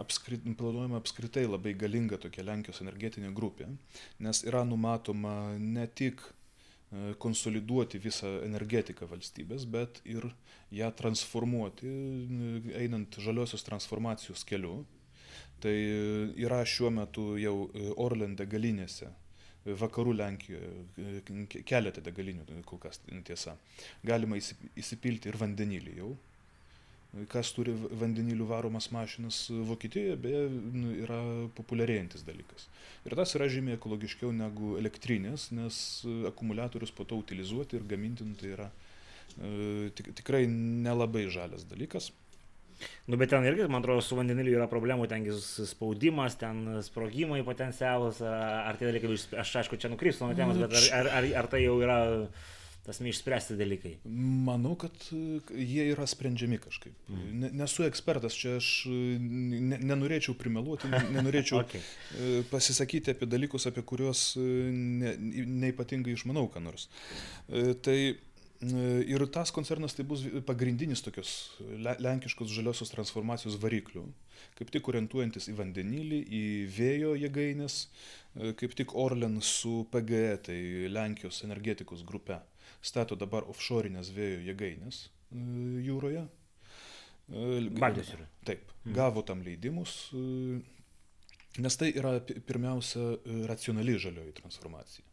apskrit, 0.00 0.44
planuojama 0.58 0.96
apskritai 0.96 1.44
labai 1.46 1.74
galinga 1.76 2.16
tokia 2.20 2.44
Lenkijos 2.46 2.80
energetinė 2.84 3.32
grupė, 3.36 3.68
nes 4.24 4.42
yra 4.48 4.64
numatoma 4.64 5.58
ne 5.58 5.84
tik 5.86 6.22
e, 6.24 7.12
konsoliduoti 7.20 8.00
visą 8.00 8.38
energetiką 8.46 9.08
valstybės, 9.10 9.68
bet 9.68 10.00
ir 10.08 10.30
ją 10.72 10.88
transformuoti, 10.96 11.92
e, 11.92 12.56
einant 12.80 13.20
žaliosios 13.20 13.66
transformacijos 13.68 14.46
keliu. 14.48 14.82
Tai 15.62 15.74
yra 16.42 16.64
šiuo 16.66 16.88
metu 16.90 17.36
jau 17.38 17.68
e, 17.68 17.90
Orlen 18.00 18.32
degalinėse, 18.38 19.12
vakarų 19.66 20.16
Lenkijoje, 20.18 21.22
keletą 21.68 22.02
degalinių 22.04 22.62
kol 22.66 22.80
kas 22.82 23.00
tiesa. 23.26 23.56
Galima 24.06 24.38
įsipilti 24.38 25.30
ir 25.30 25.38
vandenilį 25.40 25.96
jau, 26.00 26.12
kas 27.28 27.52
turi 27.52 27.74
vandeniliu 28.00 28.46
varomas 28.48 28.88
mašinas 28.90 29.44
Vokietijoje, 29.68 30.16
beje, 30.16 30.46
nu, 30.72 30.94
yra 31.04 31.20
populiarėjantis 31.58 32.24
dalykas. 32.24 32.66
Ir 33.04 33.16
tas 33.18 33.34
yra 33.36 33.50
žymiai 33.52 33.76
ekologiškiau 33.76 34.32
negu 34.32 34.76
elektrinės, 34.80 35.50
nes 35.52 35.76
akumuliatorius 36.30 36.94
po 36.96 37.04
to 37.08 37.20
utilizuoti 37.20 37.76
ir 37.76 37.86
gaminti 37.90 38.24
nu, 38.24 38.38
tai 38.40 38.54
yra 38.56 38.70
e, 39.36 39.90
tik, 39.98 40.14
tikrai 40.22 40.46
nelabai 40.48 41.26
žalias 41.32 41.68
dalykas. 41.68 42.10
Nu, 43.10 43.18
bet 43.20 43.32
ten 43.34 43.44
irgi, 43.48 43.66
man 43.72 43.82
atrodo, 43.82 44.04
su 44.04 44.18
vandeniliu 44.18 44.56
yra 44.58 44.68
problemų, 44.70 45.08
tengi 45.10 45.34
spaudimas, 45.40 46.38
ten 46.40 46.64
sprogimai 46.86 47.42
potencialus, 47.46 48.22
ar 48.24 48.80
tie 48.80 48.88
dalykai, 48.90 49.14
aš 49.42 49.54
aišku, 49.62 49.80
čia 49.80 49.92
nukrypsiu 49.92 50.28
nuo 50.28 50.38
temos, 50.38 50.60
bet 50.62 50.74
ar, 50.78 50.88
ar, 51.00 51.12
ar, 51.20 51.30
ar 51.42 51.52
tai 51.52 51.64
jau 51.66 51.78
yra 51.82 52.00
tas 52.82 52.98
neišspręsti 52.98 53.54
dalykai? 53.58 53.92
Manau, 54.46 54.74
kad 54.78 55.04
e, 55.14 55.38
jie 55.54 55.84
yra 55.92 56.06
sprendžiami 56.10 56.58
kažkaip. 56.64 56.94
Mm. 57.06 57.44
Nesu 57.60 57.86
ekspertas, 57.86 58.34
čia 58.34 58.56
aš 58.58 58.70
ne, 58.88 59.78
nenorėčiau 59.78 60.34
primeluoti, 60.38 60.90
nenorėčiau 61.14 61.60
okay. 61.62 61.82
E, 62.18 62.42
pasisakyti 62.50 63.14
apie 63.14 63.30
dalykus, 63.30 63.68
apie 63.70 63.86
kuriuos 63.86 64.24
e, 64.40 64.48
ne, 64.74 65.14
neipatingai 65.66 66.16
išmanau, 66.16 66.48
ką 66.50 66.64
nors. 66.64 66.88
Tai 67.86 67.96
ir 68.62 69.24
tas 69.34 69.50
koncernas 69.54 69.96
tai 69.98 70.04
bus 70.06 70.22
pagrindinis 70.46 71.02
tokios 71.02 71.32
lenkiškos 72.02 72.52
žaliosios 72.54 72.92
transformacijos 72.94 73.58
variklių, 73.62 74.04
kaip 74.58 74.70
tik 74.74 74.88
orientuojantis 74.92 75.50
į 75.50 75.56
vandenilį, 75.58 76.20
į 76.22 76.44
vėjo 76.76 77.16
jėgainės, 77.18 77.80
kaip 78.60 78.78
tik 78.78 78.94
Orlen 78.98 79.40
su 79.42 79.82
PGE, 79.90 80.38
tai 80.46 80.58
Lenkijos 80.94 81.42
energetikos 81.46 82.06
grupe 82.06 82.38
stato 82.82 83.16
dabar 83.18 83.46
offshore'inės 83.50 84.10
vėjo 84.14 84.42
jėgainės 84.48 85.04
e, 85.06 85.42
jūroje. 85.86 86.26
E, 87.30 87.46
Baltijos 87.78 88.12
jūroje. 88.14 88.28
Taip, 88.48 88.66
hmm. 88.82 88.96
gavo 88.98 89.22
tam 89.26 89.44
leidimus, 89.46 89.96
e, 90.16 90.60
nes 91.62 91.78
tai 91.78 91.92
yra 91.94 92.16
pirmiausia 92.24 93.12
racionali 93.50 93.98
žalioji 94.00 94.36
transformacija. 94.40 95.06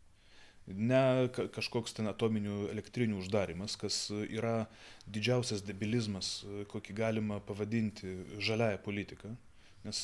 Ne 0.69 1.29
kažkoks 1.34 1.95
ten 1.97 2.10
atominių 2.12 2.69
elektrinių 2.73 3.17
uždarimas, 3.23 3.77
kas 3.79 4.08
yra 4.27 4.67
didžiausias 5.10 5.63
debilizmas, 5.65 6.43
kokį 6.69 6.95
galima 6.97 7.39
pavadinti 7.41 8.19
žaliają 8.38 8.82
politiką. 8.86 9.34
Nes 9.88 10.01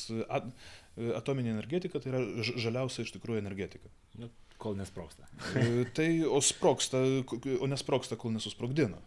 atominė 1.18 1.52
energetika 1.52 2.00
tai 2.00 2.14
yra 2.14 2.22
žaliausia 2.42 3.04
iš 3.04 3.12
tikrųjų 3.14 3.42
energetika. 3.42 3.90
Nu, 4.16 4.30
kol 4.58 4.76
nesproksta. 4.78 5.28
E, 5.54 5.84
tai 5.96 6.24
o 6.24 6.40
sproksta, 6.40 7.02
o 7.60 7.68
nesproksta, 7.68 8.16
kol 8.20 8.32
nesusprogdina. 8.36 8.98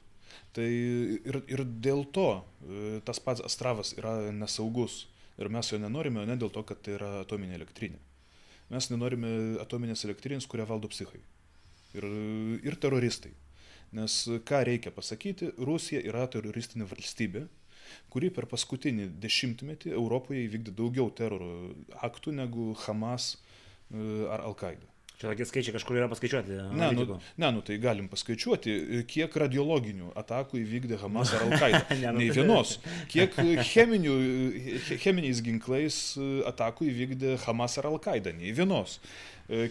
Tai 0.54 0.68
ir, 0.68 1.40
ir 1.50 1.64
dėl 1.82 2.06
to 2.14 2.30
e, 2.38 3.00
tas 3.06 3.22
pats 3.24 3.44
Astravas 3.46 3.96
yra 3.98 4.32
nesaugus. 4.36 5.08
Ir 5.40 5.50
mes 5.52 5.72
jo 5.72 5.80
nenorime, 5.80 6.22
o 6.22 6.28
ne 6.28 6.36
dėl 6.40 6.52
to, 6.52 6.66
kad 6.68 6.82
tai 6.84 6.98
yra 6.98 7.12
atominė 7.24 7.56
elektrinė. 7.58 8.00
Mes 8.70 8.90
nenorime 8.92 9.30
atominės 9.64 10.04
elektrinės, 10.06 10.48
kurią 10.50 10.68
valdo 10.70 10.90
psichai. 10.92 11.22
Ir, 11.98 12.06
ir 12.66 12.76
teroristai. 12.82 13.32
Nes 13.98 14.22
ką 14.46 14.60
reikia 14.68 14.92
pasakyti, 14.94 15.50
Rusija 15.66 16.04
yra 16.06 16.28
teroristinė 16.30 16.86
valstybė, 16.92 17.48
kuri 18.14 18.30
per 18.34 18.46
paskutinį 18.50 19.08
dešimtmetį 19.24 19.96
Europoje 19.98 20.44
įvykdė 20.46 20.76
daugiau 20.78 21.10
teroro 21.18 21.50
aktų 22.06 22.36
negu 22.38 22.72
Hamas 22.86 23.32
e, 23.34 23.40
ar 24.30 24.46
Al-Qaeda. 24.46 24.86
Čia 25.20 25.28
tokie 25.34 25.44
skaičiai 25.44 25.74
kažkur 25.76 25.98
yra 26.00 26.06
paskaičiuoti. 26.08 26.54
Ne, 26.56 26.66
nu, 26.72 26.76
analitikų. 26.80 27.16
ne, 27.44 27.48
nu 27.52 27.64
tai 27.68 27.76
galim 27.84 28.06
paskaičiuoti, 28.08 28.76
kiek 29.12 29.34
radiologinių 29.42 30.14
atakų 30.22 30.62
įvykdė 30.62 31.00
Hamas 31.02 31.34
ar 31.36 31.44
Al-Qaeda. 31.44 31.82
Ne, 32.00 32.14
nu 32.16 32.22
Nei 32.22 32.30
tai- 32.30 32.38
vienos. 32.38 32.78
Kiek 33.12 33.34
cheminių, 33.68 34.14
che- 34.86 34.96
cheminiais 35.04 35.42
ginklais 35.44 35.98
atakų 36.48 36.88
įvykdė 36.94 37.34
Hamas 37.44 37.76
ar 37.82 37.90
Al-Qaeda. 37.90 38.32
Nei 38.38 38.54
vienos. 38.56 38.96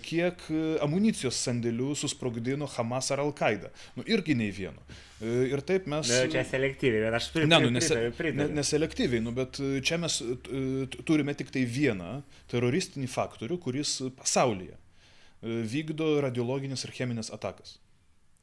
Kiek 0.05 0.43
amunicijos 0.85 1.39
sandėlių 1.47 1.95
susprogdino 1.97 2.69
Hamas 2.75 3.09
ar 3.15 3.23
Al-Qaeda. 3.25 3.71
Nu 3.97 4.05
irgi 4.05 4.37
nei 4.37 4.51
vieno. 4.53 4.83
Ir 5.25 5.63
taip 5.67 5.87
mes... 5.91 6.11
Nu, 6.13 6.29
čia 6.35 6.43
selektyviai, 6.47 7.07
bet 7.07 7.17
aš 7.23 7.31
pritariu. 7.33 7.71
Ne, 7.71 7.71
nu, 7.71 7.79
nese, 7.79 8.35
ne, 8.37 8.49
neselektyviai, 8.59 9.23
nu, 9.25 9.33
bet 9.35 9.57
čia 9.87 9.97
mes 9.99 10.19
e, 10.21 10.85
turime 11.09 11.33
tik 11.39 11.49
tai 11.55 11.65
vieną 11.65 12.19
teroristinį 12.53 13.09
faktorių, 13.11 13.59
kuris 13.65 13.97
pasaulyje 14.21 14.77
e, 14.77 14.88
vykdo 15.43 16.21
radiologinės 16.25 16.85
ir 16.89 16.95
cheminės 16.97 17.31
atakas. 17.35 17.77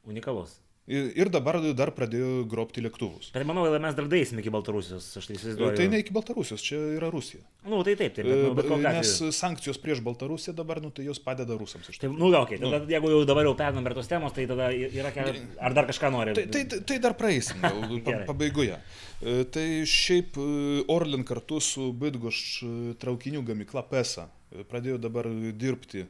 Unikalus. 0.06 0.60
Ir, 0.86 1.26
dabar 1.34 1.56
dar 1.74 1.90
pradėjo 1.90 2.44
grobti 2.46 2.78
lėktuvus. 2.78 3.32
Bet 3.34 3.42
manau, 3.42 3.64
kad 3.66 3.82
mes 3.82 3.94
dar 3.98 4.06
daisim 4.06 4.38
iki 4.38 4.52
Baltarusijos, 4.54 5.08
aš 5.18 5.26
tai 5.26 5.34
įsivaizduoju. 5.34 5.74
Tai 5.80 5.86
ne 5.90 5.98
iki 5.98 6.12
Baltarusijos, 6.14 6.62
čia 6.62 6.78
yra 6.94 7.08
Rusija. 7.10 7.42
Nu, 7.66 7.80
tai 7.82 7.96
taip, 7.98 8.14
taip, 8.14 8.22
bet, 8.28 8.38
nu, 8.38 8.52
bet 8.54 8.68
E, 8.70 8.76
Nes 9.00 9.10
atveju. 9.16 9.32
sankcijos 9.34 9.80
prieš 9.82 9.98
Baltarusiją 10.06 10.54
dabar, 10.54 10.78
nu, 10.84 10.92
tai 10.94 11.08
jos 11.08 11.18
padeda 11.18 11.56
rusams. 11.58 11.90
Tai, 11.90 12.06
nu, 12.14 12.30
gal, 12.30 12.46
okay, 12.46 12.60
tada, 12.62 12.78
jeigu 12.86 13.10
jau 13.16 13.24
dabar 13.26 13.48
jau 13.50 13.56
pernam 13.58 13.82
prie 13.82 13.98
tos 13.98 14.06
temos, 14.06 14.30
tai 14.36 14.46
tada 14.46 14.70
yra. 14.70 15.10
Ar 15.58 15.74
dar 15.74 15.90
kažką 15.90 16.12
nori? 16.14 16.36
Tai, 16.38 16.46
tai, 16.54 16.62
tai- 16.70 16.80
tai 16.86 17.00
dar 17.02 17.18
praeisim 17.18 17.58
Gerai. 18.06 18.22
pabaigoje. 18.30 18.78
E, 19.26 19.42
Tai 19.50 19.66
šiaip 19.90 20.38
e, 20.38 20.48
Orlen 20.94 21.26
kartu 21.26 21.58
su 21.58 21.90
Bidgoš 21.98 22.62
e, 22.62 22.72
traukinių 23.02 23.42
gamykla 23.42 23.82
PESA 23.90 24.28
e, 24.30 24.35
pradėjo 24.70 24.98
dabar 25.02 25.24
dirbti 25.52 26.00
e, 26.04 26.08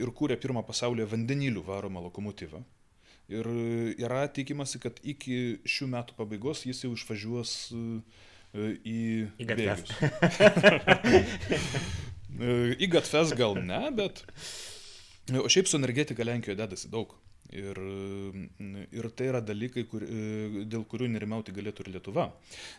ir 0.00 0.08
kūrė 0.16 0.36
pirmą 0.40 0.62
pasaulyje 0.66 1.06
vandenilių 1.12 1.62
varomą 1.66 2.00
lokomotyvą. 2.08 2.58
Ir 3.32 3.44
e, 3.50 3.52
yra 4.04 4.22
tikimasi, 4.32 4.76
kad 4.82 4.94
iki 5.02 5.36
šių 5.68 5.86
metų 5.96 6.10
pabaigos 6.18 6.58
jis 6.68 6.78
jau 6.86 6.92
išvažiuos 6.96 7.50
e, 7.74 7.76
į, 8.86 8.98
Į 9.42 9.44
gatves. 9.50 9.80
Į 12.84 12.86
gatves 12.92 13.28
gal 13.36 13.52
ne, 13.60 13.82
bet 13.96 14.14
O 15.34 15.48
šiaip 15.50 15.66
su 15.66 15.76
energetika 15.76 16.22
Lenkijoje 16.22 16.58
dedasi 16.60 16.88
daug. 16.88 17.14
Ir, 17.54 17.78
mm, 17.78 18.88
ir 18.96 19.06
tai 19.14 19.28
yra 19.30 19.40
dalykai, 19.44 19.84
kur, 19.86 20.02
e, 20.02 20.64
dėl 20.66 20.82
kurių 20.88 21.06
nerimauti 21.12 21.54
galėtų 21.54 21.84
ir 21.84 21.92
Lietuva. 21.94 22.26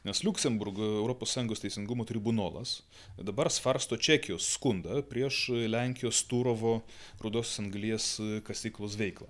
Nes 0.04 0.24
Luksemburgo 0.28 1.08
ES 1.08 1.64
teisingumo 1.64 2.06
tribunolas 2.06 2.82
dabar 3.18 3.52
svarsto 3.52 3.96
Čekijos 3.96 4.50
skundą 4.58 5.02
prieš 5.08 5.48
Lenkijos 5.72 6.24
Turovo 6.28 6.82
rudosios 7.24 7.60
anglies 7.64 8.18
kasyklos 8.44 9.00
veiklą. 9.00 9.30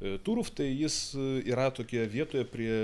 E, 0.00 0.18
Turov 0.22 0.50
tai 0.54 0.68
jis 0.72 0.98
e, 1.14 1.26
yra 1.50 1.68
tokia 1.74 2.06
vietoje 2.06 2.46
prie 2.46 2.78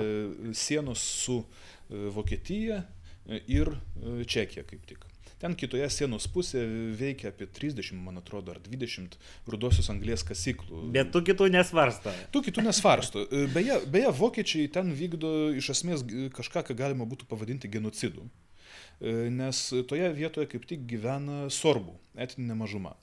sienos 0.55 1.03
su 1.25 1.41
e, 1.43 2.09
Vokietija 2.17 2.83
e, 2.83 3.41
ir 3.47 3.71
e, 3.75 4.25
Čekija 4.25 4.67
kaip 4.69 4.87
tik. 4.91 5.14
Ten 5.45 5.53
kitoje 5.61 5.85
sienos 5.93 6.25
pusėje 6.33 6.95
veikia 6.97 7.29
apie 7.29 7.45
30, 7.45 7.99
man 8.01 8.17
atrodo, 8.17 8.55
ar 8.55 8.63
20 8.65 9.19
rudosios 9.53 9.91
anglės 9.93 10.25
kasyklų. 10.25 10.87
Bet 10.95 11.11
tu 11.13 11.21
kitų 11.27 11.51
nesvarsto. 11.53 12.15
Tų 12.33 12.47
kitų 12.47 12.65
nesvarsto. 12.65 13.27
E, 13.29 13.43
Beje, 13.53 13.77
beje, 13.93 14.15
vokiečiai 14.17 14.71
ten 14.73 14.95
vykdo 14.97 15.35
iš 15.53 15.69
esmės 15.75 16.07
kažką, 16.33 16.65
ką 16.71 16.79
galima 16.79 17.05
būtų 17.11 17.29
pavadinti 17.29 17.69
genocidu. 17.69 18.25
E, 18.25 19.29
Nes 19.29 19.61
toje 19.91 20.09
vietoje 20.17 20.49
kaip 20.55 20.65
tik 20.71 20.89
gyvena 20.89 21.51
sorbų, 21.53 21.93
etninė 22.25 22.57
mažuma. 22.65 22.95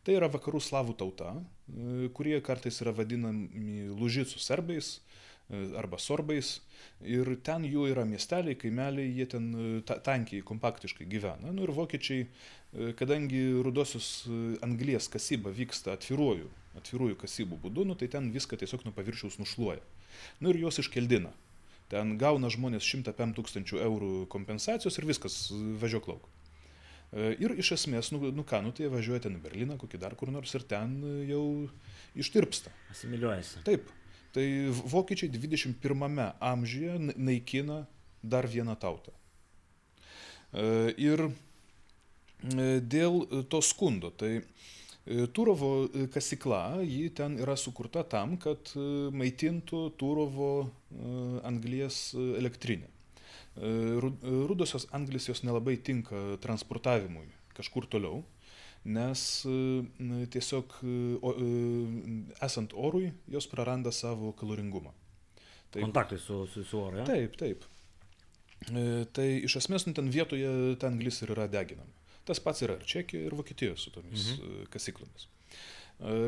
Tai 0.00 0.16
yra 0.16 0.32
vakarų 0.32 0.64
slavų 0.64 0.96
tauta, 0.96 1.34
e, 1.36 2.08
kurie 2.16 2.40
kartais 2.40 2.80
yra 2.80 2.96
vadinami 2.96 3.90
lužicų 3.92 4.40
serbais 4.40 5.02
arba 5.78 5.98
sorbais. 5.98 6.60
Ir 7.00 7.28
ten 7.44 7.64
jų 7.66 7.86
yra 7.90 8.04
miesteliai, 8.08 8.56
kaimeliai, 8.60 9.10
jie 9.16 9.26
ten 9.32 9.50
e, 9.50 9.68
ta, 9.86 9.96
tankiai, 10.04 10.44
kompaktiškai 10.46 11.06
gyvena. 11.10 11.52
Nu 11.54 11.64
ir 11.64 11.72
vokiečiai, 11.74 12.24
e, 12.26 12.90
kadangi 12.98 13.42
rudosios 13.64 14.10
e, 14.28 14.40
anglies 14.66 15.08
kasyba 15.12 15.52
vyksta 15.56 15.94
atviruoju, 15.96 16.50
atviruoju 16.80 17.18
kasybų 17.20 17.60
būdu, 17.64 17.86
nu, 17.88 17.96
tai 17.98 18.10
ten 18.12 18.28
viską 18.34 18.58
tiesiog 18.60 18.84
nuo 18.86 18.96
paviršiaus 18.96 19.40
nušluoja. 19.40 19.80
Nu 20.40 20.52
ir 20.52 20.60
juos 20.64 20.80
iškeldina. 20.82 21.32
Ten 21.90 22.14
gauna 22.20 22.50
žmonės 22.52 22.86
105 22.86 23.34
tūkstančių 23.38 23.80
eurų 23.82 24.12
kompensacijos 24.30 25.00
ir 25.00 25.08
viskas, 25.08 25.42
e, 25.50 25.62
važiuok 25.82 26.12
lauk. 26.12 26.28
E, 27.10 27.32
Ir 27.42 27.56
iš 27.58 27.72
esmės, 27.74 28.12
nu, 28.14 28.22
nu 28.30 28.44
ką, 28.46 28.60
nu 28.62 28.70
tai 28.76 28.90
važiuoja 28.92 29.24
ten 29.26 29.38
į 29.38 29.42
Berliną, 29.42 29.76
kokį 29.80 29.98
dar 29.98 30.14
kur 30.18 30.30
nors 30.30 30.54
ir 30.54 30.62
ten 30.70 30.92
e, 31.02 31.14
jau 31.32 31.42
ištirpsta. 32.14 32.70
Asimiliuojasi. 32.94 33.64
Taip, 33.66 33.90
tai 34.32 34.46
vokiečiai 34.70 35.30
21 35.32 36.34
amžiuje 36.40 36.98
na- 36.98 37.16
naikina 37.16 37.86
dar 38.22 38.46
vieną 38.46 38.76
tautą. 38.76 39.12
E, 40.52 40.94
Ir 40.98 41.20
e, 41.30 42.80
dėl 42.80 43.44
to 43.48 43.60
skundo, 43.62 44.10
tai 44.10 44.40
e, 45.06 45.26
Turovo 45.32 45.88
kasykla, 46.12 46.82
ji 46.84 47.10
ten 47.10 47.38
yra 47.40 47.56
sukurta 47.56 48.02
tam, 48.04 48.36
kad 48.36 48.72
maitintų 49.12 49.90
Turovo 49.98 50.70
anglies 51.44 52.12
elektrinę. 52.14 52.88
Ru- 54.00 54.46
Rudosios 54.46 54.86
anglis 54.94 55.26
jos 55.28 55.42
nelabai 55.42 55.76
tinka 55.76 56.36
transportavimui 56.40 57.26
kažkur 57.56 57.86
toliau, 57.90 58.22
nes 58.84 59.44
e, 59.44 60.26
tiesiog 60.32 60.76
e, 60.82 60.94
o, 61.20 61.34
e, 61.34 61.48
esant 62.46 62.72
orui 62.72 63.10
jos 63.28 63.48
praranda 63.50 63.92
savo 63.92 64.32
kaloringumą. 64.32 64.92
Taip. 65.70 65.84
Kontaktui 65.84 66.18
su, 66.18 66.46
su, 66.46 66.64
su 66.64 66.80
oru. 66.80 67.02
Ja? 67.02 67.04
Taip, 67.06 67.36
taip. 67.38 67.66
Tai 69.14 69.26
iš 69.40 69.56
esmės 69.62 69.86
nu, 69.86 69.94
ten 69.96 70.10
vietoje 70.12 70.48
ta 70.80 70.90
anglis 70.90 71.22
ir 71.22 71.32
yra 71.32 71.46
deginama. 71.48 71.92
Tas 72.28 72.42
pats 72.44 72.60
yra 72.66 72.74
ir 72.76 72.82
Čekija, 72.84 73.28
ir 73.28 73.36
Vokietija 73.36 73.76
su 73.80 73.92
tomis 73.94 74.34
mhm. 74.34 74.66
kasyklomis. 74.72 75.28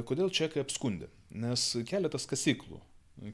Kodėl 0.09 0.31
čekai 0.33 0.63
apskundė? 0.63 1.09
Nes 1.43 1.67
keletas 1.89 2.25
kasyklų 2.29 2.81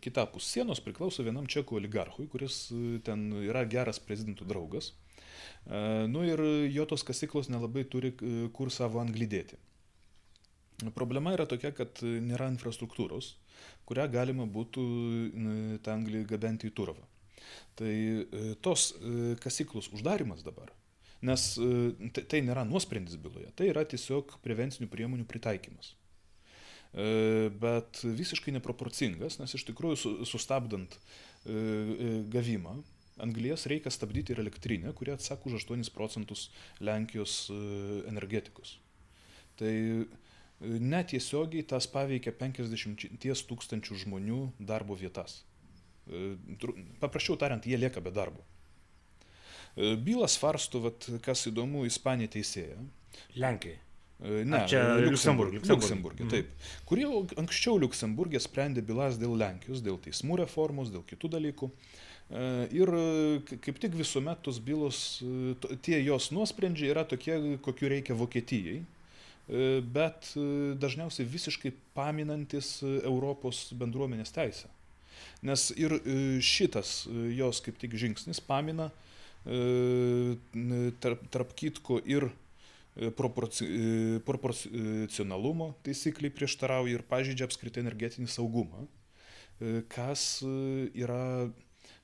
kitapus 0.02 0.48
sienos 0.50 0.80
priklauso 0.82 1.22
vienam 1.26 1.46
čekų 1.46 1.78
oligarchui, 1.78 2.26
kuris 2.30 2.68
ten 3.06 3.28
yra 3.44 3.62
geras 3.70 4.00
prezidentų 4.02 4.48
draugas. 4.50 4.90
E, 4.90 5.07
Nu 6.08 6.22
ir 6.24 6.40
jo 6.72 6.84
tos 6.88 7.04
kasyklos 7.04 7.50
nelabai 7.52 7.84
turi 7.84 8.14
e, 8.14 8.48
kur 8.56 8.70
savo 8.72 9.02
anglį 9.02 9.26
dėti. 9.34 9.58
Problema 10.94 11.32
yra 11.34 11.44
tokia, 11.50 11.72
kad 11.74 12.00
nėra 12.04 12.46
infrastruktūros, 12.52 13.32
kurią 13.88 14.06
galima 14.12 14.46
būtų 14.46 14.82
n, 15.34 15.78
tą 15.82 15.96
anglį 15.96 16.22
gabenti 16.30 16.70
į 16.70 16.74
Turovą. 16.78 17.02
Tai 17.78 17.90
e, 17.90 18.42
tos 18.62 18.92
e, 18.94 19.34
kasyklos 19.42 19.90
uždarimas 19.94 20.44
dabar, 20.46 20.70
nes 21.24 21.48
e, 21.58 22.10
tai, 22.14 22.24
tai 22.30 22.42
nėra 22.46 22.62
nuosprendis 22.68 23.18
byloje, 23.18 23.50
tai 23.58 23.72
yra 23.72 23.82
tiesiog 23.88 24.36
prevencinių 24.44 24.88
priemonių 24.92 25.26
pritaikymas. 25.30 25.94
E, 26.94 27.50
Bet 27.60 28.00
visiškai 28.04 28.54
neproporcingas, 28.56 29.38
nes 29.42 29.54
iš 29.58 29.66
tikrųjų 29.70 29.98
su- 30.00 30.14
sustabdant 30.28 30.94
e, 30.94 31.00
e, 31.52 32.12
gavimą 32.32 32.78
anglies 33.24 33.66
reikia 33.70 33.90
stabdyti 33.90 34.32
ir 34.34 34.40
elektrinę, 34.44 34.92
kuri 34.94 35.12
atsako 35.14 35.50
už 35.50 35.64
8 35.66 35.90
procentus 35.94 36.48
Lenkijos 36.80 37.48
e, 37.50 37.58
energetikos. 38.10 38.76
Tai 39.58 39.72
e, 39.74 40.06
netiesiogiai 40.62 41.62
tas 41.66 41.86
paveikia 41.90 42.32
50 42.32 43.08
tūkstančių 43.50 43.98
žmonių 44.04 44.40
darbo 44.60 44.94
vietas. 44.98 45.40
E, 46.08 46.36
Paprasčiau 47.02 47.36
tariant, 47.40 47.66
jie 47.66 47.76
lieka 47.78 48.00
be 48.00 48.10
darbo. 48.14 48.44
Bylą 49.78 50.26
svarsto, 50.26 50.80
vat, 50.82 51.06
kas 51.22 51.44
įdomu, 51.46 51.84
Ispanija 51.86 52.32
teisėja. 52.34 52.78
Lenkijai. 53.38 53.76
E, 53.78 53.84
Ne, 54.44 54.56
Ar 54.64 54.66
čia 54.66 54.80
Liuksemburg- 54.98 55.52
Liuksemburg. 55.54 55.84
Liuksemburgė, 55.84 56.24
taip. 56.32 56.48
Kurie 56.88 57.06
anksčiau 57.38 57.78
Liuksemburgė 57.78 58.40
sprendė 58.42 58.82
bylas 58.82 59.14
dėl 59.20 59.36
Lenkijos, 59.38 59.78
dėl 59.86 60.00
teismų 60.02 60.40
reformos, 60.42 60.90
dėl 60.90 61.04
kitų 61.06 61.30
dalykų. 61.36 61.68
E, 61.70 62.07
Ir 62.28 62.90
e, 62.92 63.56
kaip 63.64 63.78
tik 63.80 63.94
visuomet 63.96 64.42
tos 64.44 64.58
bylos, 64.60 65.22
e, 65.24 65.76
tie 65.80 65.96
jos 66.04 66.28
nuosprendžiai 66.36 66.90
yra 66.92 67.06
tokie, 67.08 67.56
kokiu 67.64 67.88
reikia 67.88 68.16
Vokietijai, 68.18 68.82
e, 68.82 69.68
bet 69.80 70.34
e, 70.36 70.42
dažniausiai 70.76 71.24
visiškai 71.24 71.72
paminantis 71.96 72.82
e, 72.82 72.98
Europos 73.08 73.70
bendruomenės 73.72 74.34
teisę. 74.36 74.68
Nes 75.40 75.70
ir 75.80 75.94
e, 75.96 76.18
šitas 76.44 77.06
e, 77.08 77.30
jos 77.38 77.62
kaip 77.64 77.78
tik 77.80 77.96
žingsnis 77.96 78.42
pamina 78.44 78.90
e, 79.46 80.36
tarp, 81.00 81.22
tarp 81.32 81.54
kitko 81.56 81.96
ir 82.04 82.26
e, 82.28 83.08
proporci, 83.08 83.64
e, 83.64 84.20
proporcionalumo 84.26 85.70
taisykliai 85.86 86.34
prieštarauja 86.34 86.98
ir 86.98 87.06
pažydžia 87.08 87.48
apskritai 87.48 87.86
energetinį 87.86 88.28
saugumą, 88.34 88.84
e, 88.84 89.80
kas 89.88 90.42
e, 90.44 90.52
yra 91.06 91.48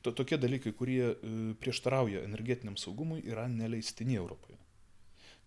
to, 0.05 0.13
tokie 0.13 0.39
dalykai, 0.41 0.75
kurie 0.77 1.03
e, 1.11 1.33
prieštarauja 1.61 2.25
energetiniam 2.27 2.77
saugumui, 2.81 3.23
yra 3.25 3.47
neleistini 3.51 4.19
Europoje. 4.21 4.59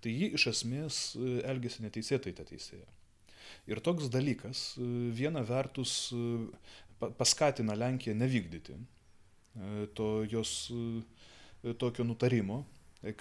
Tai 0.02 0.14
ji 0.14 0.32
iš 0.38 0.48
esmės 0.54 1.02
e, 1.16 1.38
elgesi 1.52 1.86
neteisėtai 1.86 2.34
tą 2.38 2.46
teisėją. 2.50 2.88
Ir 3.72 3.80
toks 3.84 4.10
dalykas 4.12 4.74
viena 5.16 5.40
vertus 5.48 6.12
paskatina 7.00 7.78
Lenkiją 7.80 8.16
nevykdyti 8.20 8.76
to 9.96 10.08
jos 10.28 10.52
tokio 11.80 12.04
nutarimo, 12.04 12.66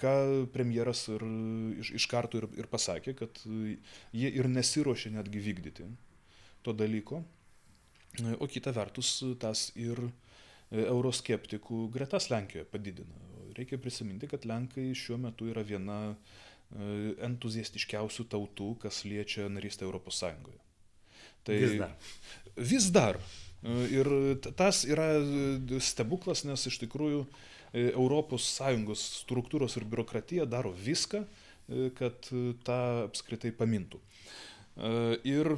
ką 0.01 0.13
premjeras 0.51 1.05
ir 1.13 1.23
iš, 1.79 1.93
iš 2.01 2.07
karto 2.11 2.41
ir, 2.41 2.47
ir 2.59 2.67
pasakė, 2.71 3.15
kad 3.21 3.39
jie 3.45 4.31
ir 4.39 4.49
nesiuošia 4.51 5.13
netgi 5.15 5.43
vykdyti 5.47 5.87
to 6.65 6.75
dalyko. 6.75 7.23
O 8.41 8.47
kita 8.49 8.73
vertus, 8.73 9.19
tas 9.39 9.69
ir 9.77 9.99
euroskeptikų 10.71 11.87
gretas 11.93 12.29
Lenkijoje 12.31 12.67
padidina. 12.71 13.23
Reikia 13.57 13.79
prisiminti, 13.81 14.29
kad 14.29 14.45
Lenkai 14.45 14.91
šiuo 14.95 15.17
metu 15.21 15.47
yra 15.49 15.63
viena 15.65 15.99
entuziastiškiausių 17.23 18.25
tautų, 18.27 18.73
kas 18.83 19.05
liečia 19.07 19.47
narystę 19.49 19.85
Europos 19.87 20.19
Sąjungoje. 20.19 20.59
Tai 21.47 21.59
vis 21.63 21.77
dar. 21.79 21.93
Vis 22.57 22.89
dar. 22.91 23.19
Ir 23.63 24.09
tas 24.59 24.83
yra 24.85 25.07
stebuklas, 25.81 26.43
nes 26.45 26.67
iš 26.69 26.77
tikrųjų 26.83 27.23
ES 27.73 29.03
struktūros 29.23 29.77
ir 29.77 29.85
biurokratija 29.85 30.45
daro 30.45 30.71
viską, 30.71 31.23
e, 31.23 31.89
kad 31.97 32.29
e, 32.31 32.53
tą 32.63 33.07
apskritai 33.07 33.51
pamintų. 33.51 33.99
E, 33.99 35.19
ir 35.27 35.57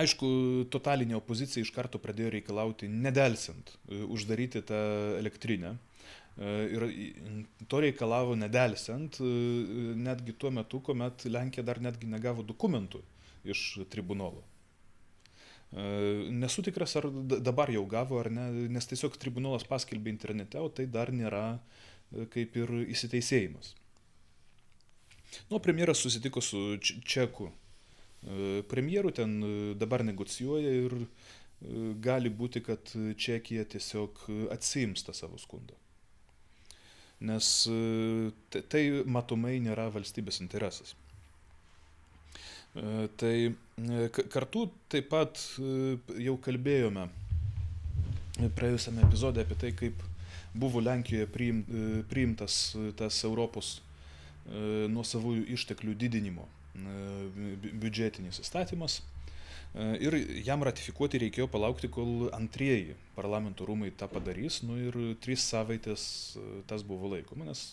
aišku, 0.00 0.28
totalinė 0.72 1.16
opozicija 1.18 1.62
iš 1.64 1.72
karto 1.74 2.00
pradėjo 2.02 2.32
reikalauti 2.36 2.88
nedelsint 2.90 3.74
uždaryti 3.88 4.62
tą 4.68 4.80
elektrinę. 5.18 5.76
Ir 6.38 6.84
to 7.66 7.80
reikalavo 7.82 8.36
nedelsiant, 8.38 9.18
netgi 9.98 10.36
tuo 10.38 10.52
metu, 10.54 10.78
kuomet 10.86 11.26
Lenkija 11.26 11.64
dar 11.66 11.80
netgi 11.82 12.06
negavo 12.06 12.44
dokumentų 12.46 13.02
iš 13.48 13.64
tribunolo. 13.90 14.44
Nesu 15.74 16.62
tikras, 16.64 16.94
ar 16.96 17.10
dabar 17.42 17.72
jau 17.74 17.82
gavo 17.90 18.22
ar 18.22 18.30
ne, 18.32 18.46
nes 18.70 18.86
tiesiog 18.88 19.18
tribunolas 19.20 19.66
paskelbė 19.68 20.14
internete, 20.14 20.62
o 20.62 20.70
tai 20.70 20.86
dar 20.86 21.10
nėra 21.12 21.58
kaip 22.32 22.56
ir 22.56 22.72
įsiteisėjimas. 22.86 23.74
Nu, 25.50 25.58
premjeras 25.60 26.00
susitiko 26.00 26.40
su 26.40 26.78
Čeku 26.80 27.50
premjeru, 28.68 29.12
ten 29.14 29.36
dabar 29.78 30.02
negocijuoja 30.04 30.72
ir 30.82 30.94
gali 32.02 32.30
būti, 32.30 32.62
kad 32.66 32.90
Čekija 33.18 33.64
tiesiog 33.70 34.24
atsiims 34.54 35.06
tą 35.06 35.14
savo 35.14 35.38
skundą. 35.38 35.76
Nes 37.30 37.50
tai 38.70 38.82
matomai 39.06 39.56
nėra 39.62 39.88
valstybės 39.94 40.42
interesas. 40.42 40.94
E, 42.74 43.08
tai 43.16 43.54
e, 43.76 44.08
kartu 44.28 44.68
taip 44.92 45.08
pat 45.10 45.40
e, 45.58 45.96
jau 46.22 46.36
kalbėjome 46.44 47.08
praėjusiame 48.54 49.02
epizode 49.06 49.42
apie 49.42 49.56
tai, 49.58 49.72
kaip 49.74 50.02
buvo 50.58 50.82
Lenkijoje 50.84 51.26
priim, 51.32 51.62
priimtas 52.10 52.76
tas 52.98 53.16
Europos 53.26 53.80
nuosavųjų 54.48 55.42
išteklių 55.56 55.96
didinimo 55.98 56.46
biudžetinis 57.72 58.42
įstatymas. 58.44 59.00
Ir 59.78 60.14
jam 60.46 60.64
ratifikuoti 60.64 61.20
reikėjo 61.24 61.46
palaukti, 61.52 61.90
kol 61.92 62.30
antrieji 62.32 62.96
parlamento 63.14 63.66
rūmai 63.68 63.92
tą 63.92 64.08
padarys. 64.10 64.62
Nu 64.64 64.78
ir 64.80 64.96
tris 65.22 65.44
savaitės 65.44 66.02
tas 66.70 66.86
buvo 66.88 67.12
laikoma, 67.12 67.50
nes 67.50 67.66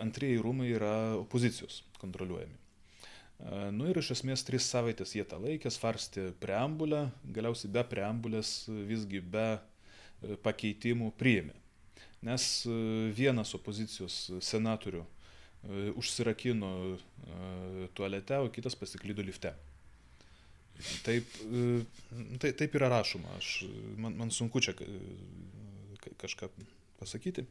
antrieji 0.00 0.40
rūmai 0.40 0.70
yra 0.72 0.94
opozicijos 1.20 1.82
kontroliuojami. 2.00 2.56
Nu 3.72 3.88
ir 3.88 3.98
iš 4.00 4.12
esmės 4.16 4.42
tris 4.44 4.66
savaitės 4.68 5.14
jie 5.16 5.24
tą 5.28 5.38
laikė, 5.40 5.70
svarstė 5.72 6.26
preambulę, 6.42 7.06
galiausiai 7.24 7.72
be 7.72 7.84
preambulės 7.88 8.50
visgi 8.88 9.22
be 9.24 9.46
e, 9.56 10.36
pakeitimų 10.44 11.08
priėmė. 11.20 11.56
Nes 12.28 12.48
e, 12.68 12.74
vienas 13.16 13.54
opozicijos 13.56 14.18
senatorių 14.44 15.00
e, 15.06 15.08
užsirakino 16.00 16.70
tualete, 17.94 18.38
o 18.40 18.48
kitas 18.52 18.76
pasiklydo 18.80 19.22
lifte. 19.26 19.52
Taip, 21.04 21.28
tai, 22.40 22.52
taip 22.56 22.76
yra 22.78 22.88
rašoma, 22.88 23.34
aš, 23.36 23.66
man, 24.00 24.16
man 24.16 24.32
sunku 24.32 24.62
čia 24.64 24.72
kažką 26.22 26.48
pasakyti. 27.00 27.44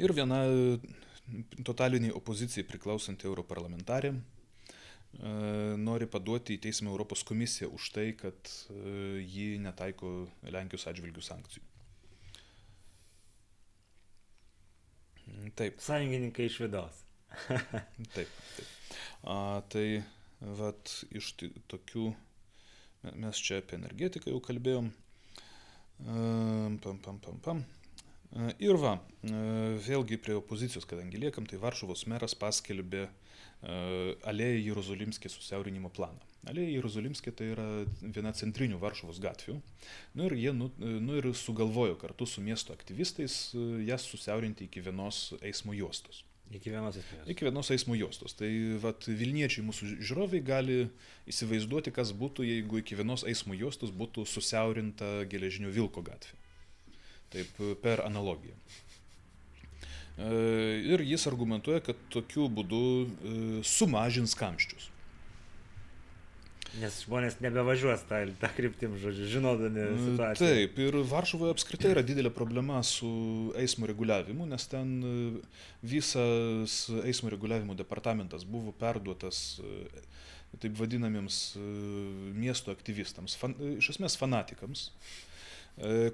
Ir 0.00 0.14
viena 0.16 0.40
totaliniai 1.66 2.14
opozicijai 2.16 2.64
priklausanti 2.66 3.28
europarlamentarė 3.28 4.12
e, 4.12 4.20
nori 5.80 6.08
paduoti 6.10 6.56
į 6.56 6.62
teismą 6.66 6.92
Europos 6.92 7.24
komisiją 7.28 7.70
už 7.76 7.90
tai, 7.96 8.06
kad 8.18 8.52
e, 8.72 9.20
ji 9.20 9.58
netaiko 9.62 10.14
Lenkijos 10.48 10.88
atžvilgių 10.90 11.24
sankcijų. 11.28 11.71
Taip. 15.58 15.80
Sąjungininkai 15.80 16.48
iš 16.48 16.58
vidaus. 16.64 17.02
taip, 18.14 18.28
taip. 18.56 18.96
A, 19.22 19.36
tai 19.72 19.86
vat 20.58 20.92
iš 21.14 21.32
tokių, 21.70 22.08
mes 23.22 23.40
čia 23.42 23.60
apie 23.62 23.78
energetiką 23.78 24.32
jau 24.32 24.42
kalbėjom. 24.44 24.90
Pam, 26.02 26.78
pam, 26.82 27.22
pam, 27.22 27.38
pam. 27.44 27.64
Ir 28.32 28.78
va, 28.80 28.94
vėlgi 29.84 30.16
prie 30.24 30.34
opozicijos, 30.38 30.86
kadangi 30.88 31.20
liekam, 31.20 31.44
tai 31.48 31.58
Varšuvos 31.60 32.06
meras 32.08 32.32
paskelbė 32.38 33.06
Alėja 33.62 34.62
Jeruzalimskė 34.70 35.28
susiaurinimo 35.30 35.90
planą. 35.92 36.18
Alėja 36.48 36.72
Jeruzalimskė 36.78 37.34
tai 37.36 37.50
yra 37.52 37.66
viena 38.00 38.32
centrinių 38.34 38.80
Varšuvos 38.82 39.20
gatvių. 39.22 39.58
Nu 40.18 40.26
ir 40.26 40.36
jie 40.40 40.56
nu, 40.56 40.70
nu 40.80 41.20
ir 41.20 41.28
sugalvojo 41.36 41.98
kartu 42.00 42.26
su 42.26 42.42
miesto 42.42 42.74
aktyvistais 42.74 43.52
jas 43.86 44.08
susiaurinti 44.08 44.66
iki 44.66 44.82
vienos 44.82 45.28
eismo 45.44 45.76
juostos. 45.76 46.24
Iki 46.52 46.72
vienos 46.72 46.96
eismo 46.98 47.14
juostos. 47.14 47.30
Iki 47.32 47.46
vienos 47.46 47.70
eismo 47.76 47.96
juostos. 48.00 48.34
Tai 48.40 48.50
vat, 48.82 49.06
Vilniečiai 49.06 49.64
mūsų 49.68 49.92
žiūrovai 50.00 50.42
gali 50.44 50.78
įsivaizduoti, 51.30 51.92
kas 51.94 52.16
būtų, 52.16 52.48
jeigu 52.48 52.80
iki 52.80 52.98
vienos 52.98 53.28
eismo 53.28 53.56
juostos 53.56 53.92
būtų 53.94 54.24
susiaurinta 54.28 55.20
geležinio 55.30 55.70
vilko 55.72 56.04
gatvė 56.04 56.41
taip 57.32 57.60
per 57.82 58.04
analogiją. 58.06 58.56
E, 60.18 60.82
ir 60.92 61.02
jis 61.08 61.24
argumentuoja, 61.30 61.80
kad 61.86 62.00
tokiu 62.12 62.48
būdu 62.52 62.80
e, 62.80 63.36
sumažins 63.64 64.36
kamščius. 64.36 64.90
Nes 66.80 67.02
žmonės 67.04 67.34
nebevažiuos 67.44 68.04
tą, 68.08 68.22
tą 68.40 68.48
kryptim, 68.56 68.94
žodžiu, 69.00 69.26
žinodami 69.34 69.80
e, 69.82 69.88
situaciją. 70.04 70.52
Taip, 70.52 70.78
ir 70.84 70.98
Varšuvoje 71.08 71.56
apskritai 71.56 71.94
yra 71.94 72.04
didelė 72.04 72.32
problema 72.32 72.80
su 72.86 73.10
eismo 73.60 73.88
reguliavimu, 73.88 74.46
nes 74.52 74.68
ten 74.72 74.94
visas 75.80 76.84
eismo 77.02 77.32
reguliavimo 77.32 77.76
departamentas 77.76 78.44
buvo 78.48 78.72
perduotas 78.76 79.60
taip 80.60 80.76
vadinamiems 80.76 81.36
miesto 82.36 82.72
aktyvistams, 82.76 83.38
fan, 83.40 83.56
iš 83.78 83.94
esmės 83.94 84.18
fanatikams. 84.20 84.90
E, 84.90 85.31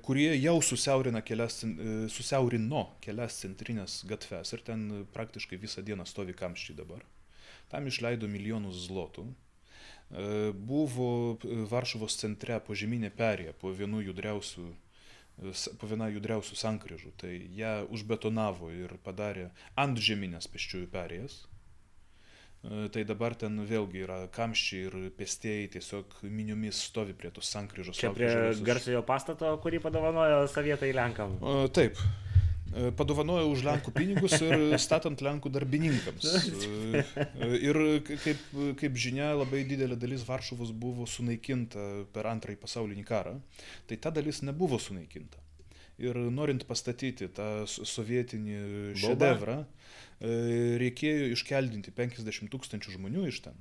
kurie 0.03 0.31
jau 0.39 0.63
susiaurina 0.63 1.21
kelias, 1.21 1.65
e, 1.65 2.07
susiaurino 2.13 2.85
kelias 3.03 3.41
centrinės 3.43 4.05
gatves 4.07 4.53
ir 4.55 4.63
ten 4.63 5.07
praktiškai 5.13 5.59
visą 5.59 5.83
dieną 5.83 6.07
stovi 6.07 6.33
kamščiai 6.33 6.77
dabar. 6.79 7.03
Tam 7.69 7.87
išleido 7.87 8.29
milijonus 8.31 8.87
zlotų. 8.87 9.27
E, 9.29 10.53
buvo 10.53 11.39
Varšuvos 11.43 12.17
centre 12.17 12.61
požeminė 12.61 13.11
perėja 13.11 13.53
po 13.53 13.75
vienu 13.75 14.01
judriausių 14.05 14.71
po 15.79 15.87
viena 15.87 16.09
judriausių 16.11 16.57
sankryžų, 16.59 17.13
tai 17.15 17.35
ją 17.55 17.85
užbetonavo 17.95 18.73
ir 18.75 18.97
padarė 19.05 19.53
ant 19.79 20.01
žeminės 20.03 20.51
pėsčiųjų 20.51 20.89
perėjas. 20.91 21.45
E, 22.65 22.89
tai 22.91 23.05
dabar 23.07 23.37
ten 23.39 23.61
vėlgi 23.63 24.01
yra 24.03 24.17
kamščiai 24.35 24.87
ir 24.89 24.95
pėstieji 25.19 25.69
tiesiog 25.77 26.17
miniomis 26.27 26.81
stovi 26.89 27.15
prie 27.15 27.31
tos 27.35 27.51
sankryžos. 27.55 27.99
Čia 27.99 28.11
prie 28.15 28.31
garsiojo 28.67 29.05
pastato, 29.07 29.53
kurį 29.63 29.79
padovanojo 29.85 30.41
sovietai 30.51 30.91
Lenkam. 30.97 31.37
E, 31.39 31.69
taip. 31.77 32.01
E, 32.75 32.91
padovanojo 32.99 33.47
už 33.53 33.63
Lenkų 33.69 33.95
pinigus 33.95 34.35
ir 34.43 34.75
statant 34.83 35.23
Lenkų 35.23 35.53
darbininkams. 35.55 36.27
Ir 37.69 37.79
kaip, 38.09 38.43
kaip 38.83 38.99
žinia, 38.99 39.31
labai 39.39 39.63
didelė 39.69 39.97
dalis 40.01 40.27
Varšuvos 40.27 40.75
buvo 40.75 41.07
sunaikinta 41.07 41.85
per 42.13 42.27
antrąjį 42.35 42.59
pasaulinį 42.65 43.07
karą. 43.07 43.39
Tai 43.87 44.03
ta 44.03 44.11
dalis 44.19 44.43
nebuvo 44.43 44.83
sunaikinta. 44.83 45.39
Ir 45.99 46.19
norint 46.31 46.63
pastatyti 46.67 47.27
tą 47.35 47.67
sovietinį 47.67 48.59
šedevrą, 48.99 49.63
Boba 49.63 49.99
E, 50.08 50.08
reikėjo 50.21 51.33
iškeldinti 51.35 51.95
50 51.95 52.51
tūkstančių 52.53 52.97
žmonių 52.97 53.27
iš 53.31 53.43
ten. 53.47 53.59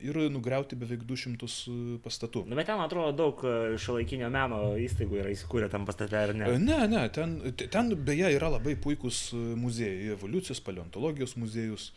ir 0.00 0.16
nugriauti 0.32 0.78
beveik 0.80 1.02
200 1.04 1.98
pastatų. 2.00 2.46
Nu, 2.48 2.56
bet 2.56 2.70
ten 2.70 2.80
atrodo 2.80 3.12
daug 3.18 3.42
šiuolaikinio 3.76 4.30
meno 4.32 4.60
įstaigų 4.80 5.18
yra 5.20 5.32
įsikūrę 5.34 5.68
tam 5.72 5.84
pastate, 5.84 6.16
ar 6.16 6.32
ne? 6.32 6.48
Ne, 6.56 6.78
ne, 6.88 7.02
ten, 7.12 7.36
ten 7.60 7.92
beje 8.06 8.30
yra 8.32 8.48
labai 8.56 8.78
puikūs 8.80 9.34
muziejai, 9.60 10.14
evoliucijos, 10.16 10.62
paleontologijos 10.64 11.36
muziejus, 11.36 11.90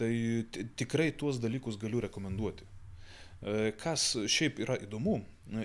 tai 0.00 0.14
tikrai 0.80 1.10
tuos 1.12 1.42
dalykus 1.42 1.76
galiu 1.82 2.00
rekomenduoti. 2.06 2.64
Kas 3.80 4.14
šiaip 4.32 4.60
yra 4.64 4.76
įdomu, 4.80 5.18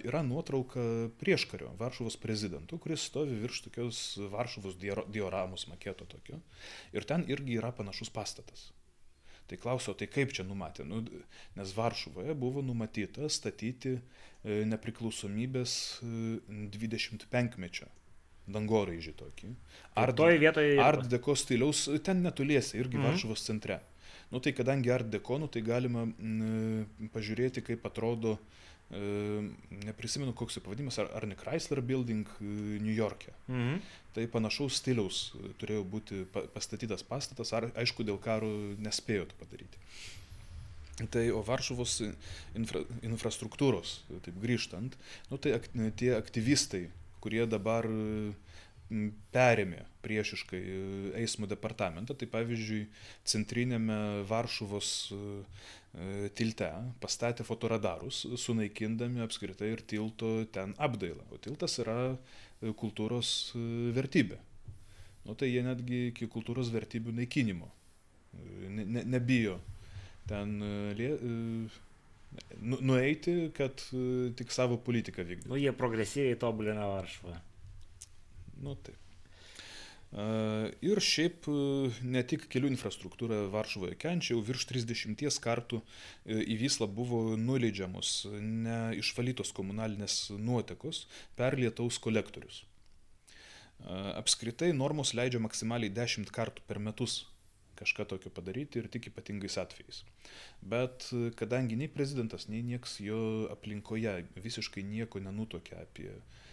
yra 0.03 0.19
nuotrauka 0.25 0.81
prieškario 1.21 1.71
Varšuvos 1.79 2.17
prezidentų, 2.19 2.79
kuris 2.83 3.05
stovi 3.07 3.37
virš 3.39 3.61
tokios 3.69 4.01
Varšuvos 4.33 4.75
dioramos 4.79 5.67
maketo 5.71 6.07
tokio. 6.09 6.41
Ir 6.91 7.07
ten 7.07 7.23
irgi 7.31 7.55
yra 7.61 7.71
panašus 7.75 8.11
pastatas. 8.11 8.69
Tai 9.49 9.57
klausiau, 9.57 9.95
tai 9.97 10.05
kaip 10.11 10.33
čia 10.35 10.43
numatė? 10.45 10.83
Nu, 10.85 10.99
nes 11.57 11.71
Varšuvoje 11.73 12.35
buvo 12.37 12.61
numatyta 12.61 13.29
statyti 13.33 13.95
e, 13.95 14.01
nepriklausomybės 14.69 15.71
25-mečio 16.05 17.87
e, 17.87 17.93
dangoraižį 18.53 19.13
tokį. 19.17 19.53
Ar 19.97 20.13
toj 20.17 20.37
vietoje... 20.41 20.75
Art 20.83 21.07
deko 21.09 21.33
stiliaus, 21.37 21.87
ten 22.05 22.21
netoliese, 22.25 22.77
irgi 22.77 22.99
mhm. 22.99 23.09
Varšuvos 23.09 23.45
centre. 23.47 23.79
Nu 24.29 24.39
tai 24.39 24.53
kadangi 24.53 24.91
art 24.93 25.09
deko, 25.09 25.39
nu, 25.41 25.47
tai 25.49 25.63
galima 25.65 26.05
m, 26.05 26.85
pažiūrėti, 27.13 27.63
kaip 27.65 27.85
atrodo 27.89 28.35
uh, 28.35 28.59
neprisimenu 29.85 30.33
koks 30.33 30.57
jo 30.57 30.63
pavadinimas, 30.65 30.97
ar, 31.01 31.09
ar 31.13 31.25
ne 31.29 31.37
Chrysler 31.37 31.81
Building 31.85 32.25
New 32.41 32.93
York'e. 32.93 33.33
Mhm. 33.47 33.81
Tai 34.15 34.25
panašaus 34.33 34.79
stiliaus 34.81 35.19
turėjo 35.61 35.83
būti 35.85 36.23
pastatytas 36.33 37.05
pastatas, 37.05 37.53
ar 37.53 37.69
aišku 37.77 38.05
dėl 38.05 38.17
karo 38.21 38.49
nespėjo 38.81 39.27
to 39.29 39.37
padaryti. 39.41 39.77
Tai 41.13 41.23
o 41.31 41.39
Varšuvos 41.45 42.01
infra, 42.59 42.81
infrastruktūros, 43.07 44.01
taip 44.25 44.35
grįžtant, 44.41 44.97
nu, 45.29 45.37
tai 45.39 45.53
ak, 45.55 45.69
tie 45.95 46.11
aktyvistai, 46.17 46.89
kurie 47.23 47.45
dabar 47.47 47.87
perėmė 49.33 49.83
priešiškai 50.01 50.59
eismo 51.19 51.45
departamentą, 51.49 52.15
tai 52.17 52.29
pavyzdžiui, 52.31 52.85
centrinėme 53.27 53.99
Varšuvos 54.29 54.93
E, 55.89 56.29
tilte 56.37 56.67
pastatė 57.01 57.43
fotoradarus, 57.47 58.21
sunaikindami 58.37 59.23
apskritai 59.25 59.71
ir 59.73 59.81
tilto 59.89 60.29
ten 60.53 60.75
apdailą. 60.77 61.25
O 61.33 61.39
tiltas 61.41 61.79
yra 61.81 61.97
e, 62.13 62.69
kultūros 62.77 63.31
e, 63.57 63.63
vertybė. 63.97 64.37
Nu 65.25 65.33
tai 65.37 65.49
jie 65.49 65.63
netgi 65.65 66.07
iki 66.11 66.29
kultūros 66.29 66.69
vertybių 66.73 67.13
naikinimo 67.17 67.67
ne, 68.69 68.85
ne, 68.85 69.01
nebijo 69.09 69.57
ten 70.29 70.53
lie, 70.93 71.09
nu, 72.61 72.77
nueiti, 72.85 73.33
kad 73.57 73.81
tik 74.37 74.53
savo 74.53 74.77
politiką 74.85 75.25
vykdytų. 75.25 75.49
Nu, 75.49 75.57
jie 75.57 75.73
progresyviai 75.75 76.37
tobulina 76.39 76.85
Varšuvą. 76.93 77.33
Nu 78.63 78.75
taip. 78.75 78.97
Ir 80.09 80.97
šiaip 81.05 81.45
ne 82.01 82.21
tik 82.25 82.47
kelių 82.49 82.71
infrastruktūra 82.73 83.43
Varšuvoje 83.53 83.93
kenčia, 84.01 84.33
jau 84.33 84.41
virš 84.41 84.65
30 84.71 85.37
kartų 85.43 85.83
į 86.25 86.57
Vyslą 86.63 86.87
buvo 86.89 87.37
nuleidžiamos 87.37 88.25
neišvalytos 88.41 89.53
komunalinės 89.53 90.31
nuotekos 90.33 91.03
per 91.37 91.59
lietaus 91.61 92.01
kolektorius. 92.01 92.63
Apskritai 94.17 94.71
normos 94.73 95.13
leidžia 95.13 95.43
maksimaliai 95.45 95.93
10 95.93 96.33
kartų 96.33 96.65
per 96.65 96.81
metus 96.81 97.21
kažką 97.79 98.09
tokio 98.09 98.33
padaryti 98.33 98.81
ir 98.81 98.89
tik 98.91 99.11
ypatingais 99.13 99.61
atvejais. 99.61 100.01
Bet 100.59 101.05
kadangi 101.39 101.77
nei 101.79 101.87
prezidentas, 101.87 102.49
nei 102.49 102.65
nieks 102.65 102.97
jo 102.99 103.45
aplinkoje 103.53 104.17
visiškai 104.41 104.83
nieko 104.83 105.21
nenutokia 105.23 105.85
apie 105.85 106.09
uh, 106.17 106.48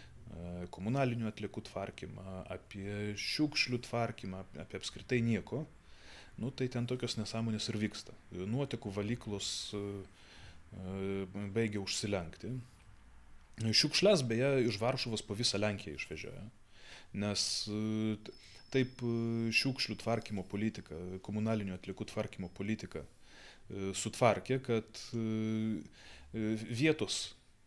komunalinių 0.74 1.28
atliekų 1.30 1.62
tvarkymą, 1.68 2.24
apie 2.52 3.14
šiukšlių 3.20 3.78
tvarkymą, 3.86 4.42
apie 4.62 4.78
apskritai 4.80 5.20
nieko, 5.24 5.64
nu, 6.42 6.50
tai 6.52 6.68
ten 6.72 6.88
tokios 6.88 7.16
nesąmonės 7.16 7.70
ir 7.70 7.78
vyksta. 7.80 8.14
Nuotekų 8.34 8.92
valyklos 8.92 9.48
baigia 11.54 11.80
užsilenkti. 11.80 12.50
Šiukšles 13.64 14.26
beje 14.28 14.66
iš 14.66 14.76
Varšuvos 14.82 15.22
po 15.24 15.36
visą 15.38 15.56
Lenkiją 15.62 15.96
išvežioja, 15.96 16.42
nes 17.16 17.46
taip 18.74 19.00
šiukšlių 19.56 19.96
tvarkymo 20.02 20.44
politika, 20.50 20.98
komunalinių 21.24 21.78
atliekų 21.78 22.10
tvarkymo 22.10 22.50
politika 22.52 23.06
sutvarkė, 23.96 24.60
kad 24.66 25.00
vietos 26.34 27.22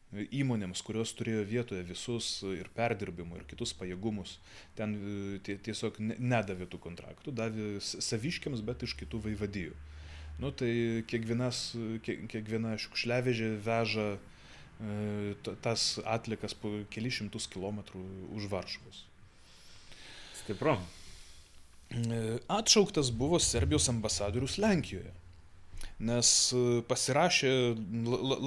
įmonėms, 0.09 0.81
kurios 0.85 1.11
turėjo 1.13 1.43
vietoje 1.45 1.83
visus 1.85 2.29
ir 2.49 2.69
perdirbimo, 2.73 3.37
ir 3.37 3.45
kitus 3.49 3.75
pajėgumus, 3.77 4.39
ten 4.77 4.95
e, 4.97 5.57
tiesiog 5.65 5.99
nedavė 6.01 6.65
tų 6.69 6.79
kontraktų, 6.81 7.33
davė 7.37 7.75
saviškiams, 7.83 8.63
bet 8.65 8.87
iš 8.87 8.95
kitų 8.97 9.21
vaivadijų. 9.27 9.75
Nu, 10.39 10.53
tai 10.55 11.03
kiekvienas, 11.11 11.75
kiekviena 12.05 12.77
šiukšliavežė 12.79 13.51
veža 13.65 14.07
e, 14.15 15.53
tas 15.61 15.91
atlikas 16.07 16.55
po 16.57 16.71
kelišimtus 16.89 17.49
kilometrų 17.53 18.01
už 18.39 18.49
Varšuvos. 18.49 19.03
Stipru. 20.41 20.79
E, 21.93 22.39
atšauktas 22.49 23.11
buvo 23.13 23.37
Serbijos 23.43 23.91
ambasadorius 23.93 24.57
Lenkijoje 24.57 25.13
nes 25.99 26.31
e, 26.55 26.63
pasirašė 26.89 27.53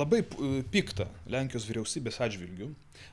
labai 0.02 0.22
piktą 0.72 1.08
Lenkijos 1.32 1.68
vyriausybės 1.68 2.20
atžvilgių 2.24 2.70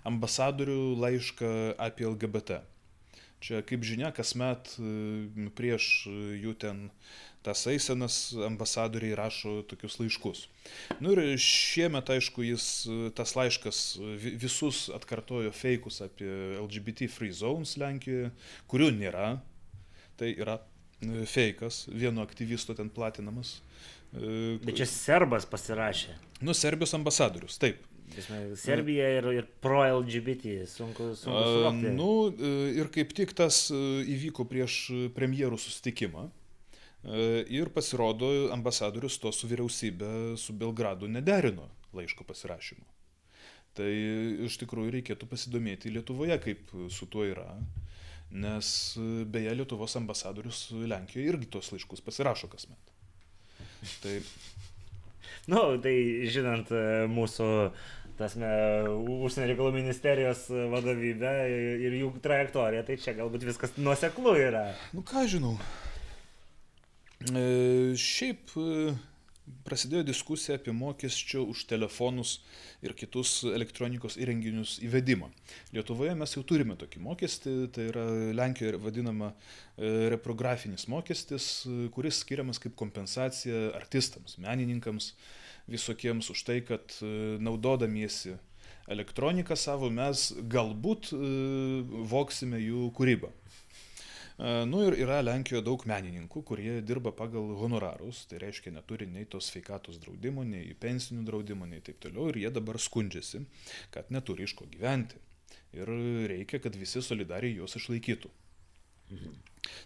ambasadorių 0.09 0.82
laišką 0.99 1.53
apie 1.82 2.07
LGBT. 2.07 2.61
Čia, 3.39 3.61
kaip 3.63 3.86
žinia, 3.88 4.11
kasmet 4.15 4.74
e, 4.80 5.49
prieš 5.55 6.07
jų 6.39 6.55
ten 6.59 6.88
tas 7.43 7.61
eisenas 7.72 8.34
ambasadoriai 8.43 9.15
rašo 9.15 9.61
tokius 9.70 9.95
laiškus. 10.01 10.41
Nu 10.99 11.13
ir 11.15 11.38
šiemet, 11.39 12.11
aišku, 12.11 12.43
jis 12.43 12.65
tas 13.15 13.32
laiškas 13.39 13.80
visus 14.41 14.88
atkartojo 14.95 15.53
fejkus 15.55 16.01
apie 16.03 16.30
LGBT 16.59 17.07
free 17.11 17.32
zones 17.32 17.78
Lenkijoje, 17.80 18.34
kurių 18.72 18.91
nėra. 18.97 19.30
Tai 20.20 20.34
yra 20.36 20.57
e, 20.59 21.24
fejkas, 21.24 21.86
vieno 21.95 22.26
aktyvisto 22.28 22.76
ten 22.76 22.91
platinamas. 22.91 23.61
E, 24.14 24.57
Bet 24.64 24.80
čia 24.80 24.88
serbas 24.89 25.45
pasirašė. 25.49 26.16
Nu, 26.45 26.55
Serbijos 26.57 26.95
ambasadorius, 26.97 27.60
taip. 27.62 27.86
Serbija 28.57 29.05
ir, 29.20 29.28
ir 29.38 29.47
pro-LGBT, 29.62 30.64
sunku, 30.68 31.12
sunku 31.20 31.43
suvokti. 31.45 31.91
Nu, 31.93 32.10
e, 32.34 32.53
ir 32.82 32.89
kaip 32.93 33.14
tik 33.18 33.36
tas 33.38 33.68
e, 33.70 33.80
įvyko 34.16 34.47
prieš 34.49 34.82
premjerų 35.18 35.60
susitikimą. 35.62 36.30
Ir 37.47 37.70
pasirodo, 37.72 38.28
ambasadorius 38.51 39.16
to 39.24 39.30
su 39.32 39.47
vyriausybė, 39.47 40.36
su 40.36 40.51
Belgradu 40.51 41.07
nederino 41.07 41.70
laiško 41.95 42.26
pasirašymu. 42.28 42.84
Tai 43.80 43.88
iš 44.49 44.57
tikrųjų 44.60 44.91
reikėtų 44.97 45.30
pasidomėti 45.32 45.93
Lietuvoje, 45.95 46.36
kaip 46.43 46.74
su 46.91 47.07
tuo 47.07 47.24
yra. 47.24 47.53
Nes 48.36 48.74
beje, 49.32 49.55
Lietuvos 49.62 49.95
ambasadorius 49.95 50.66
Lenkijoje 50.76 51.32
irgi 51.32 51.47
tos 51.55 51.72
laiškus 51.72 52.03
pasirašo 52.03 52.51
kasmet. 52.51 52.91
Tai... 54.03 54.17
Nu, 55.49 55.61
tai 55.82 55.95
žinant 56.30 56.69
e, 56.75 56.84
mūsų 57.09 57.47
tasme, 58.19 58.49
užsienio 59.23 59.47
reikalų 59.53 59.73
ministerijos 59.77 60.47
vadovybę 60.49 61.32
ir 61.86 61.95
jų 62.01 62.11
trajektoriją, 62.23 62.84
tai 62.88 62.97
čia 62.99 63.15
galbūt 63.17 63.47
viskas 63.47 63.77
nuoseklu 63.80 64.36
yra. 64.39 64.65
Nu 64.93 65.05
ką 65.07 65.23
žinau. 65.32 65.55
E, 67.32 67.95
šiaip 67.99 68.53
e, 68.59 68.91
prasidėjo 69.66 70.04
diskusija 70.08 70.58
apie 70.60 70.74
mokesčių 70.76 71.43
už 71.52 71.66
telefonus 71.70 72.38
ir 72.86 72.95
kitus 72.97 73.41
elektronikos 73.47 74.18
įrenginius 74.22 74.78
įvedimą. 74.86 75.30
Lietuvoje 75.76 76.16
mes 76.20 76.36
jau 76.36 76.43
turime 76.47 76.78
tokį 76.80 77.04
mokestį, 77.06 77.56
tai 77.76 77.89
yra 77.91 78.06
Lenkijoje 78.38 78.82
vadinama 78.82 79.32
e, 79.34 80.10
reprografinis 80.16 80.88
mokestis, 80.91 81.50
kuris 81.95 82.22
skiriamas 82.24 82.62
kaip 82.62 82.78
kompensacija 82.80 83.74
artistams, 83.80 84.38
menininkams, 84.41 85.14
visokiems 85.70 86.30
už 86.34 86.45
tai, 86.47 86.62
kad 86.66 86.95
e, 87.02 87.38
naudodamiesi 87.43 88.38
elektroniką 88.89 89.58
savo 89.60 89.91
mes 89.93 90.30
galbūt 90.50 91.12
e, 91.14 91.20
voksime 92.10 92.62
jų 92.64 92.89
kūrybą. 92.97 93.30
Nu 94.40 94.86
ir 94.88 94.96
yra 94.96 95.18
Lenkijoje 95.20 95.66
daug 95.68 95.82
menininkų, 95.90 96.42
kurie 96.48 96.78
dirba 96.88 97.12
pagal 97.12 97.50
honorarus, 97.60 98.22
tai 98.32 98.40
reiškia 98.40 98.72
neturi 98.72 99.10
nei 99.12 99.26
tos 99.28 99.50
sveikatos 99.52 100.00
draudimo, 100.00 100.46
nei 100.48 100.72
pensinių 100.80 101.26
draudimo, 101.28 101.68
nei 101.68 101.84
taip 101.84 102.00
toliau, 102.06 102.30
ir 102.32 102.40
jie 102.46 102.52
dabar 102.56 102.80
skundžiasi, 102.80 103.42
kad 103.92 104.08
neturi 104.16 104.48
iš 104.48 104.56
ko 104.56 104.68
gyventi. 104.72 105.20
Ir 105.76 105.92
reikia, 106.32 106.62
kad 106.64 106.78
visi 106.80 107.04
solidariai 107.04 107.58
juos 107.60 107.76
išlaikytų. 107.76 108.32
Mhm. 109.12 109.36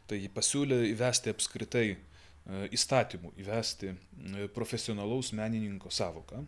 Tai 0.08 0.20
pasiūlė 0.38 0.84
įvesti 0.91 1.34
apskritai 1.34 1.88
įstatymų 2.76 3.34
įvesti 3.39 3.93
profesionalaus 4.54 5.32
menininko 5.34 5.89
savoką, 5.89 6.43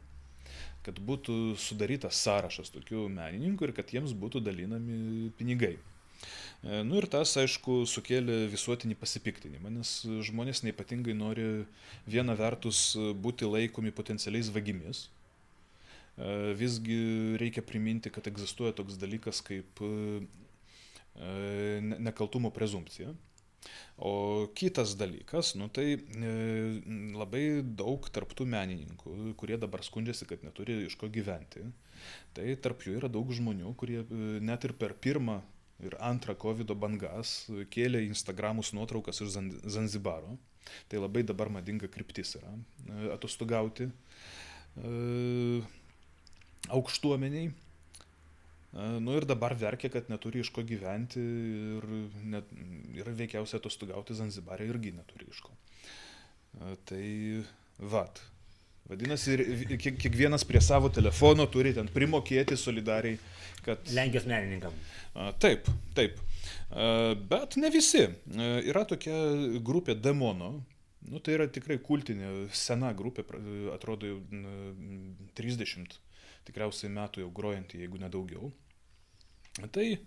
kad 0.85 0.99
būtų 1.01 1.55
sudarytas 1.57 2.19
sąrašas 2.21 2.69
tokių 2.75 3.07
menininkų 3.09 3.69
ir 3.69 3.75
kad 3.79 3.93
jiems 3.95 4.13
būtų 4.13 4.43
dalinami 4.45 5.31
pinigai. 5.39 5.77
Nu 6.63 6.97
ir 6.97 7.05
tas, 7.11 7.35
aišku, 7.37 7.83
sukėlė 7.89 8.45
visuotinį 8.49 8.95
pasipiktinimą, 8.97 9.69
nes 9.75 9.91
žmonės 10.29 10.63
neipatingai 10.65 11.13
nori 11.17 11.65
viena 12.09 12.33
vertus 12.37 12.95
būti 13.21 13.45
laikomi 13.49 13.93
potencialiais 13.93 14.49
vagimis. 14.55 15.05
Visgi 16.57 16.97
reikia 17.37 17.61
priminti, 17.61 18.09
kad 18.09 18.25
egzistuoja 18.31 18.73
toks 18.77 18.97
dalykas 18.97 19.43
kaip 19.45 19.83
nekaltumo 22.01 22.49
prezumpcija. 22.55 23.13
O 23.97 24.47
kitas 24.53 24.97
dalykas, 24.99 25.53
nu 25.55 25.69
tai 25.71 25.95
e, 25.95 26.31
labai 27.15 27.63
daug 27.63 28.03
tarptų 28.11 28.43
menininkų, 28.51 29.13
kurie 29.39 29.55
dabar 29.57 29.85
skundžiasi, 29.87 30.27
kad 30.27 30.43
neturi 30.43 30.81
iš 30.85 30.97
ko 30.99 31.07
gyventi. 31.07 31.63
Tai 32.35 32.45
tarp 32.61 32.83
jų 32.83 32.97
yra 32.99 33.09
daug 33.11 33.31
žmonių, 33.31 33.71
kurie 33.79 34.01
e, 34.03 34.19
net 34.43 34.67
ir 34.67 34.75
per 34.75 34.97
pirmą 34.99 35.39
ir 35.83 35.97
antrą 35.99 36.35
COVID 36.39 36.71
bangas 36.79 37.49
kėlė 37.73 38.05
Instagramus 38.07 38.71
nuotraukas 38.77 39.21
iš 39.25 39.35
Zanzibaro. 39.35 40.37
Tai 40.89 41.03
labai 41.03 41.21
dabar 41.27 41.51
madinga 41.53 41.89
kryptis 41.91 42.37
yra 42.39 42.55
e, 42.55 43.11
atostogauti 43.13 43.91
aukštuomeniai 46.73 47.51
Nu 48.75 49.13
ir 49.15 49.23
dabar 49.23 49.53
verkia, 49.55 49.87
kad 49.87 50.09
neturi 50.11 50.41
iš 50.43 50.49
ko 50.51 50.63
gyventi 50.67 51.21
ir, 51.77 51.85
net, 52.27 52.49
ir 52.99 53.07
veikiausiai 53.21 53.61
atostogauti 53.61 54.17
Zanzibarė 54.17 54.67
irgi 54.67 54.91
neturi 54.97 55.29
iš 55.31 55.39
ko. 55.45 55.53
Tai 56.89 57.05
vat. 57.93 58.19
Vadinasi, 58.85 59.39
kiekvienas 59.81 60.45
prie 60.45 60.61
savo 60.61 60.91
telefono 60.93 61.47
turi 61.49 61.73
ten 61.73 61.89
primokėti 61.89 62.57
solidariai, 62.59 63.17
kad... 63.65 63.81
Lenkijos 63.97 64.27
menininkam. 64.29 64.75
Taip, 65.41 65.65
taip. 65.97 66.19
Bet 67.31 67.57
ne 67.57 67.71
visi. 67.73 68.05
Yra 68.69 68.85
tokia 68.85 69.15
grupė 69.65 69.97
Demono. 69.97 70.53
Nu, 71.05 71.21
tai 71.21 71.35
yra 71.35 71.45
tikrai 71.49 71.77
kultinė, 71.85 72.47
sena 72.53 72.89
grupė, 72.97 73.25
atrodo 73.73 74.09
jau 74.09 74.19
30 75.37 75.97
tikriausiai 76.45 76.93
metų 76.93 77.25
jau 77.25 77.31
grojanti, 77.33 77.81
jeigu 77.81 77.99
nedaugiau. 78.01 78.51
Tai 79.71 79.85
e, 79.87 79.99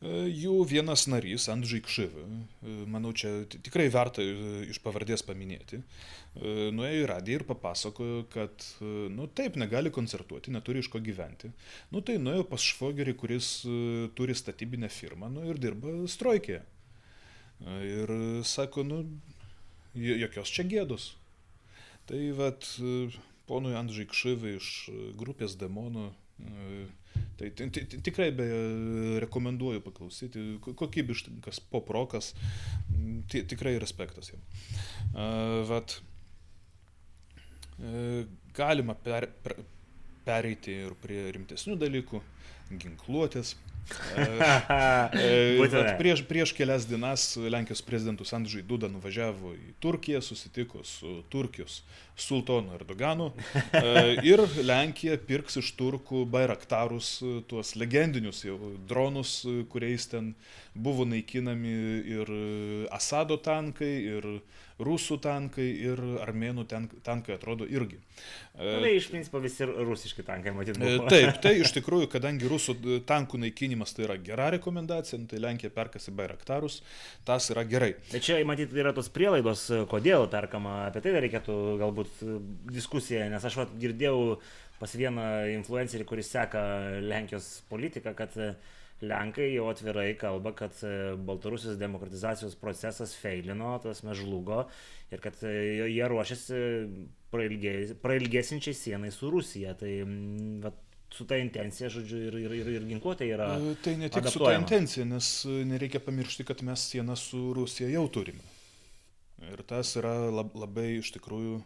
jų 0.00 0.60
vienas 0.70 1.08
narys, 1.10 1.48
Andžiai 1.50 1.82
Kšyvi, 1.82 2.22
e, 2.22 2.74
manau, 2.86 3.10
čia 3.10 3.42
tikrai 3.50 3.88
verta 3.90 4.22
e, 4.22 4.68
iš 4.70 4.78
pavardės 4.84 5.24
paminėti, 5.26 5.80
nuėjo 6.38 7.00
į 7.02 7.06
radiją 7.10 7.40
ir 7.40 7.44
papasakojo, 7.48 8.18
kad, 8.30 8.62
nu 9.10 9.26
taip, 9.34 9.56
negali 9.58 9.90
koncertuoti, 9.90 10.52
neturi 10.54 10.84
iš 10.84 10.90
ko 10.92 11.00
gyventi. 11.02 11.50
Nu 11.90 11.98
tai 12.04 12.14
nuėjo 12.22 12.44
pas 12.46 12.62
švogerį, 12.62 13.16
kuris 13.18 13.48
turi 14.14 14.36
statybinę 14.38 14.90
firmą, 14.92 15.32
nu 15.34 15.48
ir 15.50 15.58
dirba 15.58 15.96
strojkėje. 16.06 16.60
Ir 17.88 18.12
sako, 18.46 18.84
nu, 18.86 19.00
jokios 19.98 20.52
čia 20.54 20.68
gėdos. 20.68 21.08
Tai 22.06 22.22
vad, 22.38 22.70
ponui 23.50 23.74
Andžiai 23.74 24.06
Kšyvi 24.06 24.54
iš 24.60 24.70
grupės 25.18 25.58
demonų 25.58 26.12
Tai 27.38 27.50
tikrai 28.02 28.32
beje 28.34 28.58
rekomenduoju 29.22 29.82
paklausyti, 29.84 30.42
kokybiškas 30.66 31.60
poprokas, 31.70 32.32
tikrai 33.30 33.76
respektas 33.78 34.32
jam. 34.32 34.42
Vat, 35.68 35.94
e, 37.78 38.24
galima 38.58 38.96
per, 38.98 39.28
per, 39.44 39.54
pereiti 40.26 40.74
ir 40.82 40.98
prie 40.98 41.28
rimtesnių 41.38 41.78
dalykų, 41.80 42.22
ginkluotės. 42.74 43.56
E, 45.08 45.94
prieš, 45.96 46.20
prieš 46.28 46.50
kelias 46.52 46.84
dienas 46.84 47.22
Lenkijos 47.40 47.80
prezidentus 47.86 48.34
Andžiai 48.36 48.60
Duda 48.68 48.90
nuvažiavo 48.92 49.54
į 49.56 49.70
Turkiją, 49.80 50.20
susitiko 50.20 50.82
su 50.84 51.22
Turkijos 51.32 51.78
sultonu 52.18 52.74
Erdoganu 52.76 53.30
e, 53.72 54.18
ir 54.26 54.42
Lenkija 54.66 55.18
pirks 55.28 55.60
iš 55.62 55.72
turkų 55.78 56.24
Bairaktarus, 56.30 57.18
tuos 57.50 57.74
legendinius 57.78 58.44
jau 58.46 58.58
dronus, 58.88 59.40
kuriais 59.72 60.08
ten 60.10 60.32
buvo 60.78 61.06
naikinami 61.08 61.76
ir 62.18 62.32
Asado 62.94 63.38
tankai, 63.42 63.94
ir 64.16 64.32
rusų 64.78 65.18
tankai 65.22 65.66
ir 65.82 66.00
armėnų 66.22 66.64
tankai 67.04 67.34
atrodo 67.34 67.66
irgi. 67.66 67.98
Tai 68.58 68.90
iš 68.90 69.08
principo 69.10 69.40
visi 69.42 69.66
rusiški 69.66 70.22
tankai, 70.26 70.52
matyt. 70.54 70.78
Buvo. 70.78 71.06
E, 71.06 71.10
taip, 71.10 71.40
tai 71.42 71.54
iš 71.62 71.72
tikrųjų, 71.78 72.08
kadangi 72.12 72.48
rusų 72.50 72.76
tankų 73.08 73.42
naikinimas 73.42 73.94
tai 73.94 74.06
yra 74.06 74.18
gera 74.22 74.48
rekomendacija, 74.54 75.18
nu, 75.22 75.28
tai 75.30 75.42
Lenkija 75.42 75.74
perkasi 75.74 76.14
Bairaktarus, 76.14 76.80
tas 77.26 77.50
yra 77.54 77.66
gerai. 77.68 77.92
Tai 78.12 78.22
čia, 78.22 78.38
matyt, 78.48 78.74
yra 78.78 78.94
tos 78.94 79.10
prielaidos, 79.14 79.66
kodėl 79.90 80.28
perkama, 80.30 80.80
apie 80.88 81.02
tai 81.04 81.16
reikėtų 81.26 81.58
galbūt 81.82 82.07
diskusiją, 82.72 83.28
nes 83.32 83.44
aš 83.44 83.60
vat, 83.62 83.76
girdėjau 83.80 84.38
pas 84.78 84.92
vieną 84.94 85.28
influencerį, 85.56 86.06
kuris 86.06 86.30
seka 86.30 86.62
Lenkijos 87.02 87.48
politiką, 87.70 88.12
kad 88.18 88.36
uh, 88.38 88.52
Lenkai 89.00 89.52
jau 89.52 89.68
atvirai 89.70 90.16
kalba, 90.18 90.50
kad 90.58 90.74
e, 90.82 91.14
Baltarusijos 91.14 91.78
demokratizacijos 91.78 92.56
procesas 92.58 93.12
feilino, 93.14 93.76
tas 93.82 94.02
mes 94.02 94.18
žlugo 94.18 94.64
ir 95.14 95.22
kad 95.22 95.38
e, 95.46 95.52
jie 95.86 96.08
ruošiasi 96.10 96.58
prailgėsinčiai 97.30 98.74
sienai 98.74 99.12
su 99.14 99.30
Rusija. 99.30 99.76
Tai 99.78 99.92
va, 100.64 100.72
su 101.14 101.28
ta 101.30 101.38
intencija, 101.38 101.92
žodžiu, 101.94 102.24
ir, 102.26 102.40
ir, 102.42 102.56
ir, 102.58 102.72
ir 102.80 102.88
ginkluotė 102.90 103.30
yra. 103.36 103.52
E, 103.54 103.76
tai 103.84 103.94
ne 104.02 104.10
tik 104.10 104.26
su 104.34 104.42
ta 104.42 104.56
intencija, 104.58 105.06
nes 105.06 105.30
nereikia 105.46 106.02
pamiršti, 106.02 106.48
kad 106.50 106.66
mes 106.66 106.90
sieną 106.90 107.14
su 107.16 107.52
Rusija 107.54 107.92
jau 107.94 108.08
turime. 108.10 108.42
Ir 109.46 109.62
tas 109.62 109.94
yra 110.00 110.16
lab, 110.34 110.50
labai 110.58 110.96
iš 110.96 111.14
tikrųjų 111.14 111.60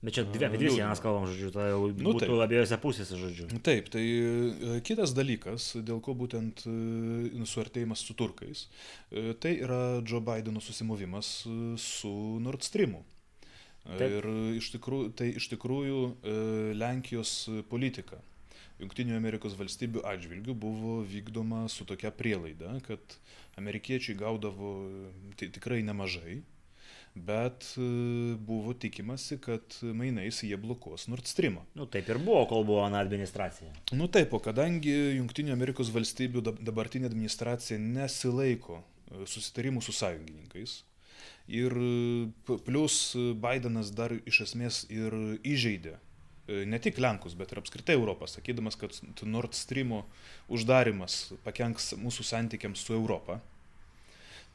Bet 0.00 0.16
čia 0.16 0.24
dvi, 0.24 0.46
apie 0.48 0.56
dvi 0.56 0.70
sienas 0.72 1.00
kalbam, 1.04 1.26
žodžiu, 1.28 1.50
tai 1.52 1.66
jau 1.74 1.80
nu, 1.90 2.06
būtų 2.06 2.24
taip. 2.24 2.38
abiejose 2.46 2.76
pusėse, 2.80 3.18
žodžiu. 3.20 3.48
Taip, 3.66 3.90
tai 3.92 4.00
e, 4.00 4.76
kitas 4.86 5.12
dalykas, 5.12 5.74
dėl 5.84 6.00
ko 6.00 6.14
būtent 6.16 6.62
e, 6.64 7.44
suartėjimas 7.44 8.00
su 8.08 8.16
turkais, 8.16 8.62
e, 9.12 9.34
tai 9.36 9.58
yra 9.58 10.00
Joe 10.00 10.22
Bideno 10.24 10.62
susimovimas 10.64 11.42
su 11.84 12.12
Nord 12.40 12.64
Streamu. 12.64 13.02
Taip. 13.84 14.06
Ir 14.06 14.28
iš 14.56 14.70
tikrųjų, 14.72 15.12
tai 15.16 15.30
iš 15.40 15.46
tikrųjų 15.52 16.00
Lenkijos 16.76 17.32
politika 17.68 18.18
Junktinių 18.80 19.16
Amerikos 19.16 19.56
valstybių 19.56 20.04
atžvilgių 20.08 20.54
buvo 20.56 20.98
vykdoma 21.04 21.66
su 21.72 21.84
tokia 21.88 22.12
prielaida, 22.12 22.72
kad 22.86 23.16
amerikiečiai 23.60 24.16
gaudavo 24.20 24.72
tikrai 25.40 25.82
nemažai 25.84 26.38
bet 27.14 27.66
e, 27.76 27.86
buvo 28.46 28.74
tikimasi, 28.74 29.40
kad 29.42 29.78
mainais 29.82 30.42
jie 30.46 30.56
blokuos 30.60 31.08
Nord 31.10 31.26
Streamą. 31.30 31.64
Nu, 31.78 31.88
taip 31.90 32.08
ir 32.08 32.20
buvo, 32.22 32.44
kol 32.50 32.66
buvo 32.68 32.84
Ana 32.84 33.02
administracija. 33.02 33.72
Nu 33.96 34.06
taip, 34.12 34.34
o 34.36 34.42
kadangi 34.42 34.94
Junktinių 35.18 35.54
Amerikos 35.56 35.90
valstybių 35.94 36.44
dabartinė 36.60 37.10
administracija 37.10 37.80
nesilaiko 37.82 38.78
e, 38.80 39.26
susitarimų 39.26 39.82
su 39.84 39.96
sąjungininkais, 39.96 40.80
ir 41.50 41.74
plus 42.64 43.16
Bidenas 43.16 43.90
dar 43.94 44.14
iš 44.26 44.44
esmės 44.46 44.84
ir 44.92 45.14
įžeidė 45.46 45.96
e, 45.96 46.62
ne 46.66 46.78
tik 46.82 47.00
Lenkus, 47.02 47.34
bet 47.38 47.52
ir 47.52 47.60
apskritai 47.62 47.96
Europą, 47.98 48.28
sakydamas, 48.30 48.78
kad 48.80 48.94
Nord 49.26 49.56
Streamo 49.58 50.04
uždarimas 50.48 51.32
pakenks 51.44 51.94
mūsų 51.98 52.26
santykiams 52.30 52.86
su 52.86 52.94
Europą. 52.96 53.40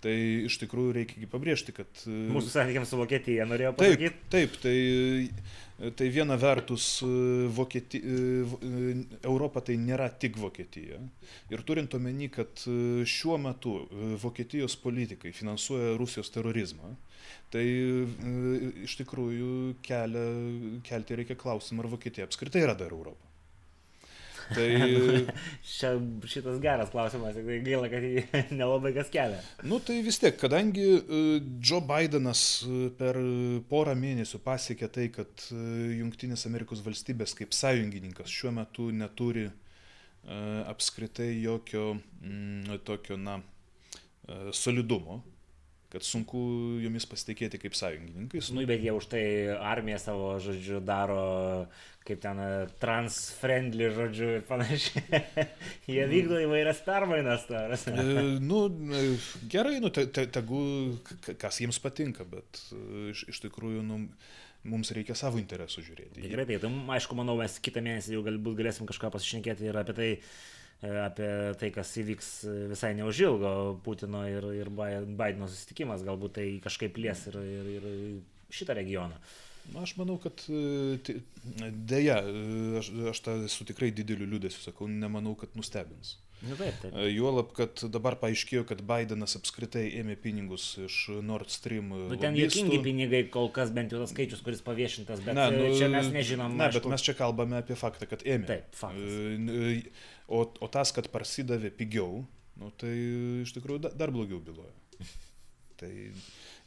Tai 0.03 0.13
iš 0.45 0.57
tikrųjų 0.61 0.93
reikia 0.99 1.27
pabrėžti, 1.31 1.73
kad... 1.75 1.89
E, 2.05 2.15
Mūsų 2.33 2.51
santykiams 2.53 2.91
su 2.91 2.99
Vokietija 2.99 3.47
norėjo 3.49 3.73
pasakyti. 3.77 4.19
Taip, 4.33 4.57
taip 4.59 4.59
tai, 4.61 5.91
tai 5.97 6.09
viena 6.13 6.37
vertus 6.39 6.87
e, 7.05 7.09
Vokieti, 7.55 8.01
e, 8.01 8.95
Europa 9.25 9.63
tai 9.65 9.79
nėra 9.81 10.09
tik 10.21 10.37
Vokietija. 10.41 10.99
Ir 11.53 11.65
turint 11.67 11.95
omeny, 11.97 12.29
kad 12.33 12.65
šiuo 13.15 13.39
metu 13.41 13.77
Vokietijos 14.21 14.77
politikai 14.83 15.33
finansuoja 15.35 15.95
Rusijos 15.97 16.29
terorizmą, 16.35 16.93
tai 17.53 17.63
iš 18.85 18.97
tikrųjų 18.99 19.53
kelia, 19.85 20.25
kelti 20.85 21.21
reikia 21.21 21.39
klausimą, 21.39 21.85
ar 21.85 21.93
Vokietija 21.95 22.27
apskritai 22.27 22.65
yra 22.67 22.77
dar 22.77 22.93
Europa. 22.93 23.34
Tai... 24.53 24.69
Šia, 25.75 25.91
šitas 26.29 26.59
geras 26.61 26.91
klausimas, 26.93 27.35
tai 27.37 27.59
gaila, 27.65 27.89
kad 27.91 28.05
jį 28.05 28.23
nelabai 28.59 28.91
kas 28.95 29.09
kelia. 29.13 29.41
Nu 29.65 29.79
tai 29.83 29.99
vis 30.05 30.19
tiek, 30.21 30.37
kadangi 30.39 30.85
e, 30.85 31.21
Joe 31.57 31.81
Bidenas 31.85 32.43
e, 32.67 32.89
per 32.99 33.19
porą 33.69 33.95
mėnesių 33.99 34.41
pasiekė 34.45 34.91
tai, 34.93 35.07
kad 35.15 35.47
e, 35.49 35.59
Junktinės 35.99 36.45
Amerikos 36.49 36.83
valstybės 36.85 37.35
kaip 37.37 37.55
sąjungininkas 37.57 38.31
šiuo 38.31 38.53
metu 38.55 38.91
neturi 38.93 39.49
apskritai 40.65 41.35
jokio 41.37 41.91
mm, 41.93 42.79
tokio, 42.81 43.13
na, 43.21 43.35
solidumo, 44.57 45.19
kad 45.95 46.05
sunku 46.05 46.39
jomis 46.83 47.07
pasitikėti 47.07 47.59
kaip 47.61 47.75
sąjungininkais. 47.79 48.51
Nu, 48.55 48.65
bet 48.67 48.83
jie 48.83 48.93
už 48.95 49.09
tai 49.15 49.25
armiją 49.55 49.99
savo, 50.03 50.31
žodžiu, 50.43 50.81
daro 50.83 51.67
kaip 52.05 52.21
ten 52.21 52.39
e, 52.39 52.49
trans-friendly, 52.81 53.89
žodžiu, 53.95 54.29
ir 54.37 54.43
panašiai. 54.45 55.21
jie 55.89 56.01
mm. 56.03 56.11
vykdo 56.11 56.41
įvairias 56.43 56.81
permainas. 56.85 57.47
e, 57.49 58.21
nu, 58.43 58.65
e, 58.69 59.05
gerai, 59.51 59.79
nu, 59.81 59.89
te, 59.93 60.05
te, 60.13 60.27
tegu, 60.29 60.59
kas 61.41 61.61
jiems 61.63 61.81
patinka, 61.81 62.27
bet 62.29 62.61
e, 62.69 63.09
iš, 63.13 63.25
iš 63.33 63.41
tikrųjų, 63.47 63.81
nu, 63.87 64.03
mums 64.69 64.93
reikia 64.97 65.17
savo 65.17 65.41
interesų 65.41 65.85
žiūrėti. 65.87 66.21
Tikrai 66.27 66.45
tai, 66.49 66.59
tai, 66.61 66.73
aišku, 66.97 67.17
manau, 67.17 67.37
mes 67.41 67.57
kitą 67.63 67.81
mėnesį 67.85 68.17
jau 68.17 68.25
galbūt 68.25 68.59
galėsim 68.61 68.89
kažką 68.89 69.11
pasišnekėti 69.13 69.69
ir 69.69 69.81
apie 69.81 69.97
tai, 69.97 70.09
apie 71.05 71.29
tai, 71.59 71.71
kas 71.75 71.93
įvyks 72.01 72.29
visai 72.71 72.93
neužilgo 72.97 73.51
Putino 73.85 74.25
ir, 74.29 74.45
ir 74.59 74.71
Bideno 74.71 75.49
susitikimas, 75.49 76.05
galbūt 76.07 76.37
tai 76.39 76.47
kažkaip 76.63 76.99
lies 77.01 77.25
ir, 77.31 77.39
ir, 77.41 77.73
ir 77.75 78.55
šitą 78.55 78.77
regioną. 78.77 79.19
Aš 79.81 79.95
manau, 79.97 80.19
kad 80.21 80.43
e, 80.51 81.17
dėja, 81.89 82.19
e, 82.21 82.43
aš, 82.79 82.91
aš 83.11 83.23
tą 83.25 83.39
esu 83.47 83.65
tikrai 83.65 83.89
dideliu 83.95 84.27
liūdėsiu, 84.29 84.61
sakau, 84.67 84.87
nemanau, 84.91 85.33
kad 85.39 85.57
nustebins. 85.57 86.19
Nu, 86.45 86.53
taip, 86.59 86.75
taip. 86.81 86.95
Juolab, 87.09 87.51
kad 87.55 87.79
dabar 87.89 88.17
paaiškėjo, 88.21 88.65
kad 88.69 88.81
Bidenas 88.85 89.37
apskritai 89.39 89.85
ėmė 90.01 90.17
pinigus 90.21 90.67
iš 90.83 90.97
Nord 91.25 91.49
Stream. 91.53 91.93
Nu, 92.11 92.19
ten 92.21 92.37
jokingi 92.37 92.81
pinigai, 92.85 93.23
kol 93.33 93.49
kas 93.55 93.71
bent 93.73 93.95
jau 93.95 94.01
tas 94.03 94.11
skaičius, 94.13 94.43
kuris 94.45 94.61
paviešintas, 94.65 95.23
bet 95.25 95.37
ne, 95.37 95.47
nu, 95.55 95.71
čia 95.79 95.89
mes 95.89 96.11
nežinom. 96.13 96.59
Ne, 96.59 96.67
aišku... 96.67 96.83
bet 96.83 96.91
mes 96.93 97.07
čia 97.07 97.15
kalbame 97.17 97.63
apie 97.63 97.79
faktą, 97.79 98.09
kad 98.11 98.25
ėmė. 98.27 98.49
Taip, 98.51 98.67
faktas. 98.77 100.03
O, 100.27 100.41
o 100.41 100.67
tas, 100.71 100.91
kad 100.95 101.11
prasidavė 101.13 101.69
pigiau, 101.75 102.23
nu, 102.57 102.71
tai 102.81 102.93
iš 103.43 103.53
tikrųjų 103.57 103.91
dar 103.93 104.13
blogiau 104.15 104.41
byloja. 104.41 104.73
Tai 105.75 105.89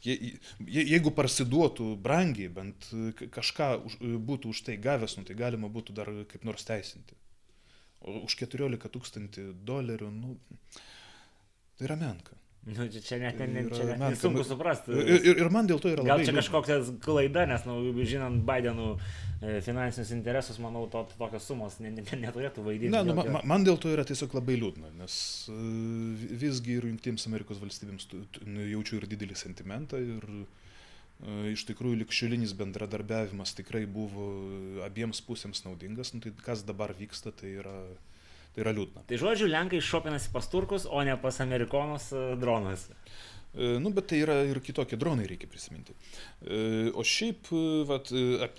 je, 0.05 0.13
je, 0.13 0.81
jeigu 0.85 1.09
parsiduotų 1.17 1.95
brangiai, 1.97 2.51
bent 2.53 2.85
kažką 3.33 3.69
už, 3.89 3.95
būtų 4.21 4.51
už 4.53 4.61
tai 4.67 4.75
gavęs, 4.77 5.15
nu, 5.17 5.23
tai 5.25 5.33
galima 5.33 5.65
būtų 5.65 5.95
dar 5.97 6.11
kaip 6.29 6.45
nors 6.45 6.67
teisinti. 6.67 7.17
O 8.05 8.19
už 8.27 8.37
14 8.37 8.91
tūkstantį 8.93 9.47
dolerių, 9.65 10.11
nu, 10.13 10.35
tai 11.73 11.89
yra 11.89 11.97
menka. 11.97 12.37
Nu, 12.67 12.85
čia 12.91 13.17
net, 13.17 13.39
net, 13.39 13.49
net, 13.53 13.69
čia 13.71 13.95
net 13.95 14.19
sunku 14.19 14.43
suprasti. 14.43 14.91
Ir, 14.91 15.23
ir, 15.31 15.39
ir 15.45 15.49
man 15.53 15.67
dėl 15.69 15.79
to 15.81 15.89
yra 15.93 16.03
labai. 16.03 16.19
Gal 16.19 16.27
čia 16.27 16.35
kažkokia 16.35 16.77
klaida, 17.01 17.45
nes, 17.47 17.63
nu, 17.65 17.77
žinant 18.03 18.43
Bidenų 18.45 18.89
e, 18.97 19.53
finansinius 19.65 20.11
interesus, 20.13 20.59
manau, 20.61 20.83
to, 20.91 21.05
tokios 21.15 21.47
sumos 21.47 21.79
ne, 21.79 21.93
ne, 21.95 22.03
neturėtų 22.25 22.65
vaidinti. 22.65 22.91
Ne, 22.93 23.01
nu, 23.07 23.15
man, 23.15 23.39
man 23.47 23.65
dėl 23.65 23.79
to 23.81 23.93
yra 23.93 24.03
tiesiog 24.07 24.35
labai 24.37 24.59
liūdna, 24.59 24.91
nes 24.99 25.15
e, 25.49 25.57
visgi 26.43 26.75
ir 26.75 26.89
Junktiems 26.91 27.29
Amerikos 27.31 27.63
valstybėms 27.63 28.09
nu, 28.11 28.67
jaučiu 28.75 28.99
ir 28.99 29.07
didelį 29.15 29.39
sentimentą 29.39 30.03
ir 30.03 30.27
e, 30.35 30.43
iš 31.55 31.63
tikrųjų 31.71 32.03
likščiulinis 32.03 32.57
bendradarbiavimas 32.59 33.55
tikrai 33.57 33.85
buvo 33.87 34.29
abiems 34.85 35.23
pusėms 35.25 35.63
naudingas, 35.63 36.11
nu, 36.13 36.21
tai 36.27 36.35
kas 36.43 36.67
dabar 36.67 36.93
vyksta, 36.99 37.31
tai 37.31 37.55
yra 37.63 37.79
yra 38.61 38.73
liūdna. 38.75 39.05
Tai 39.09 39.19
žodžiu, 39.21 39.49
Lenkai 39.49 39.81
šopinasi 39.83 40.31
pas 40.33 40.47
turkus, 40.51 40.87
o 40.89 41.01
ne 41.05 41.15
pas 41.21 41.41
amerikonus 41.43 42.09
e, 42.13 42.23
dronas. 42.39 42.87
E, 42.89 43.77
nu, 43.81 43.91
bet 43.95 44.09
tai 44.11 44.21
yra 44.23 44.39
ir 44.47 44.61
kitokie 44.63 44.99
dronai, 44.99 45.27
reikia 45.29 45.49
prisiminti. 45.49 45.95
E, 46.41 46.89
o 46.93 47.05
šiaip, 47.05 47.51
vat, 47.89 48.11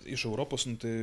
iš 0.05 0.26
Europos, 0.28 0.66
nu, 0.70 0.78
tai 0.80 0.94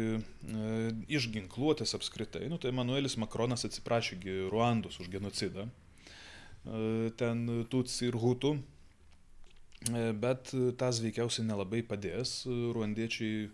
iš 1.11 1.29
ginkluotės 1.35 1.95
apskritai, 1.97 2.47
nu, 2.51 2.59
tai 2.61 2.73
Emanuelis 2.73 3.17
Makronas 3.21 3.67
atsiprašė 3.67 4.19
Ruandos 4.51 4.99
už 5.03 5.11
genocidą. 5.13 5.69
Ten 7.15 7.45
Tutsi 7.71 8.09
ir 8.09 8.17
Hutų. 8.19 8.57
Bet 10.19 10.49
tas 10.75 10.99
veikiausiai 10.99 11.45
nelabai 11.47 11.79
padės. 11.85 12.41
Ruandiečiai 12.75 13.45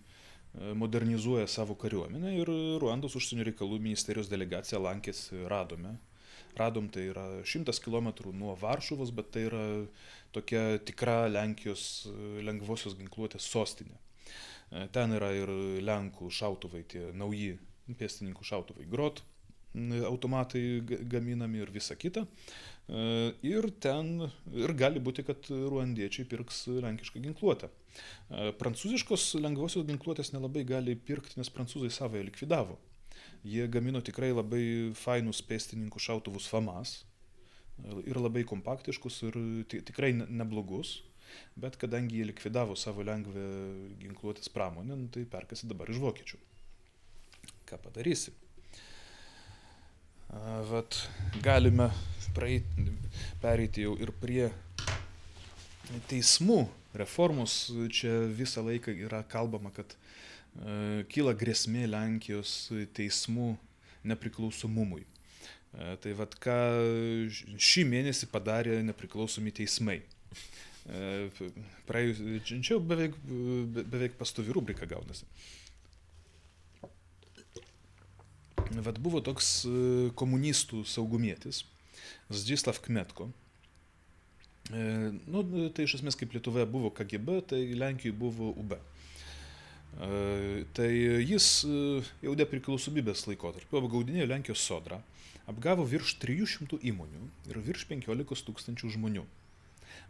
modernizuoja 0.54 1.47
savo 1.47 1.76
kariuomenę 1.76 2.36
ir 2.38 2.49
Ruandos 2.82 3.16
užsienio 3.18 3.47
reikalų 3.49 3.80
ministerijos 3.82 4.30
delegacija 4.30 4.82
lankėsi 4.82 5.47
Radome. 5.49 5.95
Radom 6.58 6.89
tai 6.93 7.08
yra 7.10 7.26
šimtas 7.49 7.80
kilometrų 7.82 8.34
nuo 8.38 8.54
Varšuvos, 8.62 9.10
bet 9.18 9.32
tai 9.34 9.47
yra 9.47 9.64
tokia 10.36 10.78
tikra 10.86 11.24
Lenkijos 11.32 12.06
lengvosios 12.45 12.93
ginkluotės 12.99 13.47
sostinė. 13.49 13.97
Ten 14.93 15.18
yra 15.18 15.32
ir 15.38 15.49
Lenkų 15.86 16.30
šautuvai, 16.34 16.84
tie 16.89 17.10
nauji 17.18 17.58
pėstininkų 17.97 18.45
šautuvai 18.45 18.86
Grot, 18.89 19.24
automatai 20.06 20.82
gaminami 21.10 21.64
ir 21.64 21.72
visa 21.74 21.96
kita. 21.96 22.26
E, 22.88 23.34
ir 23.48 23.70
ten, 23.80 24.28
ir 24.52 24.74
gali 24.76 25.00
būti, 25.00 25.24
kad 25.26 25.48
ruandiečiai 25.50 26.28
pirks 26.28 26.66
lenkišką 26.84 27.22
ginkluotę. 27.24 27.70
E, 27.70 28.52
prancūziškos 28.60 29.34
lengvosios 29.40 29.88
ginkluotės 29.88 30.34
nelabai 30.36 30.66
gali 30.68 30.96
pirkti, 30.96 31.40
nes 31.40 31.52
prancūzai 31.54 31.92
savoje 31.94 32.28
likvidavo. 32.28 32.78
Jie 33.48 33.68
gamino 33.72 34.02
tikrai 34.04 34.32
labai 34.34 34.92
fainus 34.96 35.42
pėstininkų 35.48 36.00
šautuvus 36.00 36.50
FAMAS 36.52 37.00
e, 37.00 38.04
ir 38.04 38.20
labai 38.20 38.46
kompaktiškus 38.48 39.24
ir 39.30 39.42
tikrai 39.74 40.14
neblogus, 40.14 41.00
bet 41.58 41.80
kadangi 41.82 42.20
jie 42.20 42.30
likvidavo 42.30 42.76
savo 42.78 43.06
lengvę 43.08 43.48
ginkluotės 44.04 44.52
pramonę, 44.54 45.00
nu, 45.00 45.10
tai 45.10 45.26
perkasi 45.26 45.72
dabar 45.72 45.90
iš 45.90 46.04
vokiečių. 46.04 46.42
Ką 47.70 47.80
padarysi? 47.88 48.36
Vat 50.70 50.96
galime 51.42 51.90
praeiti, 52.34 52.88
pereiti 53.42 53.84
jau 53.86 53.94
ir 54.02 54.10
prie 54.18 54.48
teismų 56.10 56.64
reformos. 56.98 57.68
Čia 57.94 58.16
visą 58.34 58.64
laiką 58.66 58.96
yra 59.06 59.22
kalbama, 59.30 59.70
kad 59.76 59.94
e, 59.94 61.04
kyla 61.14 61.36
grėsmė 61.38 61.86
Lenkijos 61.92 62.72
teismų 62.98 63.54
nepriklausomumui. 64.10 65.06
E, 65.06 65.96
tai 66.02 66.16
vad 66.18 66.34
ką 66.42 66.58
šį 67.30 67.86
mėnesį 67.94 68.32
padarė 68.34 68.82
nepriklausomi 68.90 69.54
teismai. 69.54 70.00
E, 70.90 71.30
praėjus, 71.90 72.24
čia 72.50 72.82
beveik, 72.82 73.20
beveik 73.84 74.18
pastovi 74.18 74.56
rubrika 74.56 74.90
gaunasi. 74.90 75.30
Vat 78.82 78.98
buvo 78.98 79.22
toks 79.22 79.64
e, 79.68 79.72
komunistų 80.18 80.84
saugumietis, 80.90 81.64
Zdzislav 82.34 82.80
Kmetko. 82.82 83.30
E, 84.74 85.12
nu, 85.30 85.44
tai 85.76 85.86
iš 85.86 86.00
esmės 86.00 86.18
kaip 86.18 86.34
Lietuvoje 86.34 86.66
buvo 86.70 86.90
KGB, 86.96 87.42
tai 87.52 87.62
Lenkijoje 87.78 88.18
buvo 88.18 88.50
UB. 88.58 88.74
E, 88.74 90.64
tai 90.74 90.90
jis 91.28 91.50
jau 92.24 92.34
nepriklausomybės 92.40 93.28
laikotarpiu 93.30 93.82
apgaudinėjo 93.84 94.30
Lenkijos 94.32 94.66
sodrą, 94.66 95.04
apgavo 95.50 95.86
virš 95.86 96.18
300 96.24 96.82
įmonių 96.82 97.28
ir 97.52 97.62
virš 97.68 97.86
15 97.92 98.48
tūkstančių 98.50 98.94
žmonių. 98.98 99.28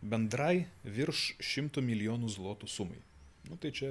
Bendrai 0.03 0.67
virš 0.87 1.33
100 1.43 1.83
milijonų 1.83 2.31
zlotų 2.31 2.69
sumai. 2.71 3.01
Nu, 3.49 3.59
tai 3.59 3.73
čia 3.75 3.89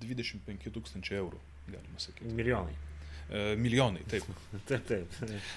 25 0.00 0.72
tūkstančiai 0.72 1.20
eurų, 1.20 1.40
galima 1.68 2.00
sakyti. 2.00 2.32
Milijonai. 2.32 2.76
E, 3.30 3.56
milijonai, 3.58 4.04
taip. 4.06 4.26
taip, 4.70 4.84
taip. 4.86 5.16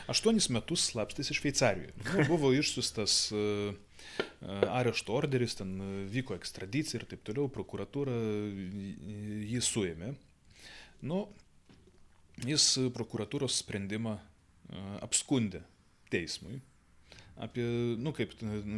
Aštuonis 0.09 0.49
metus 0.53 0.87
slapstėsi 0.89 1.37
Šveicarijoje. 1.37 1.93
Nu, 2.07 2.25
buvo 2.31 2.49
išsiustas 2.57 3.17
e, 3.29 3.41
e, 3.69 4.55
arešto 4.65 5.13
orderis, 5.13 5.59
ten 5.59 5.75
vyko 6.09 6.37
ekstradicija 6.39 7.01
ir 7.01 7.05
taip 7.11 7.21
toliau, 7.29 7.49
prokuratūra 7.53 8.15
jį 9.51 9.61
suėmė. 9.65 10.15
Nu, 11.05 11.27
jis 12.47 12.71
prokuratūros 12.95 13.61
sprendimą 13.61 14.17
apskundė 15.01 15.61
teismui 16.13 16.59
apie, 17.39 17.63
nu, 18.01 18.11
kaip 18.13 18.33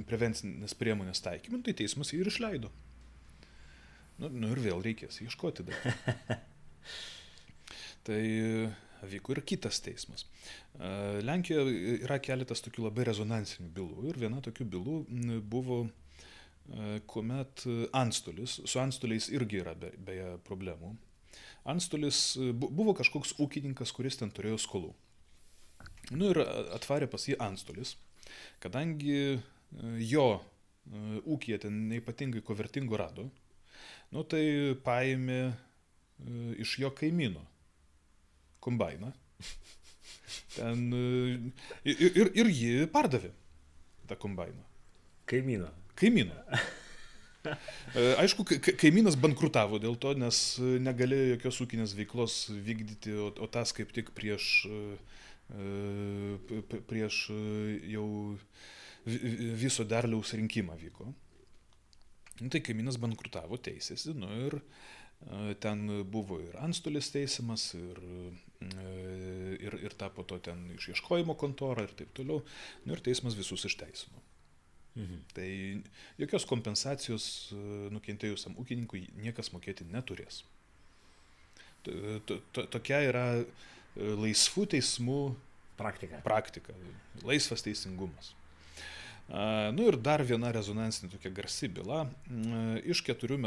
prevencinės 0.08 0.76
priemonės 0.78 1.24
taikymą, 1.26 1.60
nu, 1.60 1.66
tai 1.66 1.74
teismas 1.80 2.12
jį 2.14 2.22
ir 2.22 2.30
išleido. 2.30 2.70
Nu, 4.22 4.30
nu 4.30 4.52
ir 4.54 4.62
vėl 4.62 4.84
reikės 4.86 5.18
ieškoti 5.24 5.66
dar. 5.72 6.38
Tai 8.08 8.22
vyko 9.10 9.36
ir 9.36 9.42
kitas 9.46 9.82
teismas. 9.82 10.26
Lenkijoje 11.26 11.98
yra 12.02 12.18
keletas 12.22 12.62
tokių 12.66 12.88
labai 12.88 13.06
rezonansinių 13.10 13.70
bylų 13.76 14.10
ir 14.12 14.20
viena 14.22 14.42
tokių 14.44 14.68
bylų 14.76 14.98
buvo, 15.50 15.84
kuomet 17.10 17.66
antstolis, 17.98 18.60
su 18.66 18.82
antstoliais 18.82 19.30
irgi 19.34 19.62
yra 19.64 19.76
be, 19.78 19.92
beje 19.98 20.36
problemų. 20.48 20.94
Antstolis 21.72 22.38
buvo 22.62 22.96
kažkoks 22.98 23.36
ūkininkas, 23.42 23.94
kuris 23.94 24.18
ten 24.22 24.34
turėjo 24.34 24.60
skolų. 24.62 24.94
Nu 26.12 26.32
ir 26.34 26.42
atvarė 26.76 27.08
pas 27.10 27.28
jį 27.28 27.38
antstolis, 27.42 27.96
kadangi 28.64 29.40
jo 30.10 30.28
ūkija 31.30 31.62
ten 31.66 31.86
neipatingai 31.92 32.42
ko 32.46 32.58
vertingo 32.58 32.98
rado, 33.00 33.30
nu 34.12 34.26
tai 34.28 34.44
paėmė 34.84 35.42
iš 36.62 36.80
jo 36.82 36.90
kaimyno 36.94 37.46
kombainą. 38.64 39.12
Ten 40.56 40.84
ir, 41.88 41.96
ir, 42.10 42.32
ir 42.44 42.52
jį 42.52 42.76
pardavė, 42.92 43.32
tą 44.10 44.18
kombainą. 44.20 44.64
Kaimyną. 45.32 45.72
Kaimyną. 46.00 46.38
E, 47.42 48.04
aišku, 48.22 48.46
kaimynas 48.78 49.16
bankrutavo 49.18 49.80
dėl 49.82 49.96
to, 50.02 50.12
nes 50.20 50.38
negalėjo 50.86 51.32
jokios 51.34 51.58
ūkinės 51.66 51.96
veiklos 51.98 52.36
vykdyti, 52.54 53.16
o, 53.18 53.32
o 53.34 53.48
tas 53.50 53.74
kaip 53.74 53.90
tik 53.96 54.12
prieš, 54.18 54.68
prieš 56.92 57.24
jau 57.92 58.06
viso 59.06 59.88
derliaus 59.88 60.36
rinkimą 60.38 60.78
vyko. 60.84 61.10
Nu, 62.42 62.50
tai 62.50 62.62
kaimynas 62.66 62.98
bankrutavo, 63.02 63.58
teisėsi, 63.62 64.16
nu 64.18 64.30
ir 64.48 64.58
ten 65.64 65.86
buvo 66.12 66.40
ir 66.42 66.58
antstolis 66.60 67.12
teisimas, 67.14 67.72
ir, 67.78 68.02
ir, 69.62 69.78
ir 69.86 69.96
tapo 69.98 70.26
to 70.28 70.40
ten 70.44 70.64
išieškojimo 70.78 71.36
kontora 71.40 71.86
ir 71.86 71.94
taip 71.98 72.14
toliau. 72.18 72.42
Nu, 72.86 72.96
ir 72.96 73.04
teismas 73.06 73.38
visus 73.38 73.66
išteisino. 73.70 74.24
Mhm. 74.96 75.20
Tai 75.36 75.50
jokios 76.20 76.46
kompensacijos 76.50 77.26
nukentėjusiam 77.96 78.58
ūkininkui 78.60 79.06
niekas 79.22 79.54
mokėti 79.56 79.88
neturės. 79.88 80.42
Tokia 82.52 83.00
yra 83.08 83.26
laisvų 83.96 84.68
teismų 84.76 85.22
praktika. 85.80 86.20
praktika 86.26 86.76
laisvas 87.26 87.64
teisingumas. 87.66 88.36
Nu 89.32 89.88
ir 89.88 89.96
dar 90.04 90.24
viena 90.28 90.52
rezonansinė 90.52 91.14
tokia 91.14 91.32
garsi 91.32 91.70
byla. 91.72 92.04
Iš, 92.84 93.04
keturių, 93.08 93.38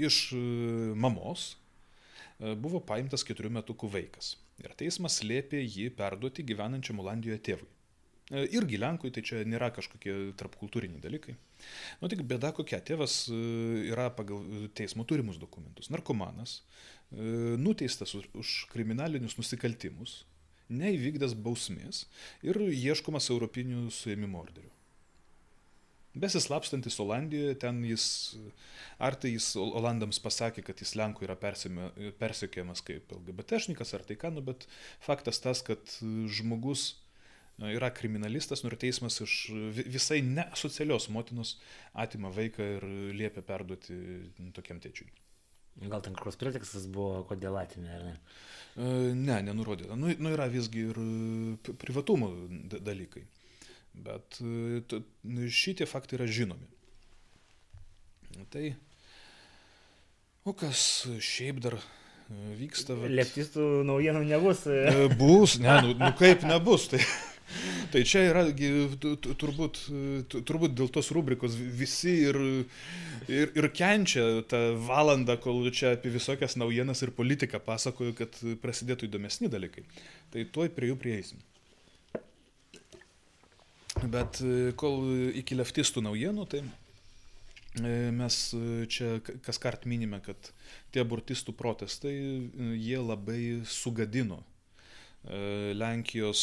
iš 0.00 0.20
mamos 0.96 1.50
buvo 2.40 2.80
paimtas 2.80 3.24
keturių 3.26 3.50
metukų 3.58 3.90
vaikas. 3.92 4.34
Ir 4.64 4.72
teismas 4.80 5.20
liepė 5.20 5.60
jį 5.60 5.90
perduoti 5.96 6.44
gyvenančiam 6.48 7.02
Olandijoje 7.02 7.42
tėvui. 7.50 7.68
Irgi 8.32 8.78
Lenkui, 8.80 9.12
tai 9.14 9.22
čia 9.22 9.42
nėra 9.46 9.68
kažkokie 9.70 10.32
tarpkultūriniai 10.40 10.98
dalykai. 11.04 11.36
Nu 12.00 12.08
tik 12.10 12.24
bėda 12.26 12.50
kokia, 12.56 12.80
tėvas 12.82 13.28
yra 13.30 14.08
pagal 14.16 14.40
teismo 14.74 15.04
turimus 15.06 15.38
dokumentus, 15.38 15.92
narkomanas, 15.94 16.62
nuteistas 17.12 18.16
už 18.16 18.54
kriminalinius 18.72 19.36
nusikaltimus, 19.38 20.24
neįvykdęs 20.72 21.36
bausmės 21.38 22.06
ir 22.42 22.58
ieškomas 22.66 23.30
europinių 23.36 23.92
suėmimo 23.94 24.42
orderių. 24.42 24.72
Besislapstantis 26.16 26.96
Olandijoje, 27.02 27.56
ten 27.60 27.82
jis, 27.84 28.06
ar 29.02 29.16
tai 29.20 29.34
jis 29.34 29.50
Olandams 29.60 30.20
pasakė, 30.24 30.64
kad 30.64 30.80
jis 30.80 30.94
Lenkų 30.96 31.26
yra 31.28 31.36
persekiojamas 31.36 32.80
kaip 32.86 33.12
LGBTšnikas 33.18 33.92
ar 33.98 34.06
tai 34.08 34.16
ką, 34.20 34.32
nu, 34.36 34.44
bet 34.46 34.64
faktas 35.04 35.42
tas, 35.44 35.60
kad 35.66 35.98
žmogus 36.38 36.94
yra 37.58 37.90
kriminalistas, 37.92 38.62
nu 38.62 38.72
ir 38.72 38.78
teismas 38.80 39.20
iš 39.24 39.36
visai 39.76 40.22
neasocialios 40.24 41.08
motinos 41.12 41.56
atima 41.92 42.32
vaiką 42.32 42.72
ir 42.76 42.90
liepia 43.16 43.44
perduoti 43.44 43.96
tokiam 44.56 44.80
tėčiui. 44.80 45.08
Gal 45.84 46.00
ten 46.00 46.16
koks 46.16 46.38
pretekstas 46.40 46.86
buvo, 46.88 47.20
kodėl 47.28 47.56
atėmė, 47.60 47.88
ar 47.92 48.04
ne? 48.06 48.14
Ne, 49.16 49.40
nenurodyta. 49.44 49.96
Nu, 49.96 50.08
nu 50.20 50.32
yra 50.32 50.48
visgi 50.52 50.86
ir 50.88 51.00
privatumo 51.80 52.30
dalykai. 52.80 53.26
Bet 53.96 54.40
e, 54.40 54.82
nu, 55.22 55.46
šitie 55.48 55.86
faktai 55.88 56.20
yra 56.20 56.26
žinomi. 56.28 56.68
Tai, 58.52 58.66
o 60.44 60.52
kas 60.52 60.80
šiaip 61.24 61.62
dar 61.64 61.78
e, 61.78 61.86
vyksta? 62.58 62.98
Bet... 63.00 63.14
Leptistų 63.16 63.70
naujienų 63.88 64.26
nebus. 64.28 64.66
E, 64.68 65.08
bus, 65.16 65.56
ne, 65.62 65.78
nu, 65.86 65.96
nu 66.02 66.12
kaip 66.18 66.44
nebus. 66.48 66.90
Tai, 66.92 67.00
tai 67.94 68.04
čia 68.04 68.26
yra 68.28 68.44
turbūt, 68.52 69.82
turbūt 70.36 70.76
dėl 70.76 70.92
tos 70.92 71.08
rubrikos 71.16 71.56
visi 71.56 72.18
ir, 72.28 72.38
ir, 73.32 73.56
ir 73.56 73.70
kenčia 73.72 74.28
tą 74.50 74.62
valandą, 74.84 75.38
kol 75.40 75.64
čia 75.72 75.94
apie 75.96 76.12
visokias 76.12 76.58
naujienas 76.60 77.00
ir 77.06 77.16
politiką 77.16 77.62
pasakoju, 77.64 78.16
kad 78.20 78.40
prasidėtų 78.60 79.08
įdomesni 79.08 79.48
dalykai. 79.52 79.88
Tai 80.34 80.48
tuoj 80.52 80.74
prie 80.76 80.92
jų 80.92 81.00
prieisim. 81.00 81.40
Bet 84.04 84.40
e, 84.44 84.72
kol 84.76 85.06
iki 85.40 85.56
leftistų 85.56 86.02
naujienų, 86.04 86.44
tai 86.52 86.60
e, 86.60 88.10
mes 88.12 88.36
e, 88.52 88.84
čia 88.92 89.16
kas 89.44 89.60
kart 89.62 89.86
minime, 89.88 90.20
kad 90.24 90.50
tie 90.92 91.00
abortistų 91.00 91.54
protestai, 91.56 92.12
jie 92.76 93.00
labai 93.00 93.62
sugadino 93.64 94.42
Lenkijos 95.26 96.40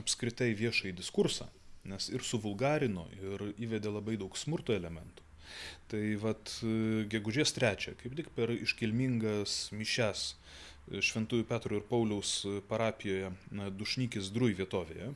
apskritai 0.00 0.48
viešai 0.58 0.90
diskursą, 0.98 1.44
nes 1.86 2.08
ir 2.10 2.24
suvulgarino, 2.26 3.04
ir 3.14 3.44
įvedė 3.54 3.92
labai 3.92 4.16
daug 4.18 4.34
smurto 4.34 4.74
elementų. 4.74 5.22
Tai 5.92 6.00
vad 6.18 6.50
gegužės 7.12 7.54
trečią, 7.54 7.94
kaip 8.00 8.16
tik 8.18 8.32
per 8.34 8.50
iškilmingas 8.56 9.68
mišes 9.78 10.24
Šventųjų 10.90 11.46
Petro 11.46 11.78
ir 11.78 11.86
Pauliaus 11.86 12.40
parapijoje 12.66 13.30
Dušnykis 13.78 14.32
Drui 14.34 14.58
vietovėje, 14.58 15.12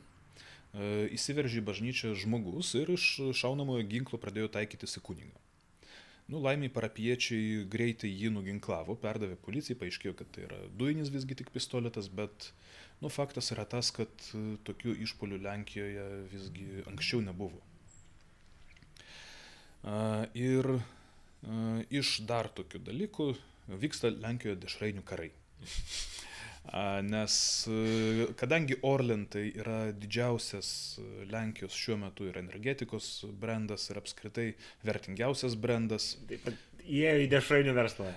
įsiveržė 0.73 1.61
į 1.61 1.65
bažnyčią 1.67 2.13
žmogus 2.17 2.73
ir 2.79 2.93
iš 2.95 3.05
šaunamojo 3.37 3.85
ginklo 3.89 4.17
pradėjo 4.21 4.49
taikytis 4.55 4.97
į 4.97 5.03
kunigą. 5.05 5.41
Nu, 6.31 6.39
laimiai 6.39 6.71
parapiečiai 6.71 7.65
greitai 7.69 8.09
jį 8.09 8.31
nuginklavo, 8.33 8.95
perdavė 8.97 9.35
policijai, 9.43 9.75
paaiškėjo, 9.81 10.13
kad 10.17 10.29
tai 10.33 10.45
yra 10.47 10.59
dujinis 10.79 11.11
visgi 11.11 11.35
tik 11.35 11.51
pistoletas, 11.53 12.07
bet 12.07 12.47
nu, 13.03 13.11
faktas 13.11 13.51
yra 13.53 13.67
tas, 13.69 13.91
kad 13.93 14.09
e, 14.31 14.55
tokių 14.63 14.95
išpolių 15.03 15.41
Lenkijoje 15.43 16.07
visgi 16.31 16.87
anksčiau 16.87 17.21
nebuvo. 17.27 17.59
Ir 20.39 20.69
iš 21.91 22.21
dar 22.23 22.47
tokių 22.55 22.79
dalykų 22.87 23.25
vyksta 23.83 24.13
Lenkijoje 24.15 24.61
dešrainių 24.63 25.03
karai. 25.03 25.33
Nes 27.03 27.33
kadangi 28.39 28.77
Orlen 28.87 29.25
tai 29.29 29.49
yra 29.51 29.91
didžiausias 29.91 30.99
Lenkijos 31.29 31.75
šiuo 31.75 31.97
metu 32.05 32.29
ir 32.29 32.39
energetikos 32.39 33.25
brandas 33.41 33.89
ir 33.91 33.99
apskritai 33.99 34.53
vertingiausias 34.87 35.57
brandas. 35.59 36.13
Taip 36.29 36.47
pat 36.47 36.61
įėjo 36.83 37.23
į 37.23 37.27
dešrainių 37.31 37.73
verslą. 37.75 38.09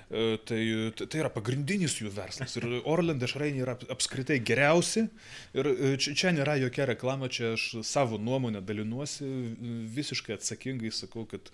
Tai, 0.49 0.61
tai 0.99 1.21
yra 1.21 1.31
pagrindinis 1.35 1.99
jų 2.01 2.11
verslas. 2.15 2.57
Ir 2.59 2.69
Orlen 2.89 3.21
dešrainiai 3.21 3.65
yra 3.65 3.77
apskritai 3.93 4.39
geriausi. 4.47 5.07
Ir 5.59 5.71
čia, 6.03 6.15
čia 6.15 6.33
nėra 6.35 6.57
jokia 6.63 6.87
reklama, 6.91 7.31
čia 7.33 7.53
aš 7.55 7.83
savo 7.87 8.19
nuomonę 8.19 8.63
dalinuosi, 8.67 9.27
visiškai 9.97 10.37
atsakingai 10.39 10.95
sakau, 10.95 11.27
kad 11.31 11.51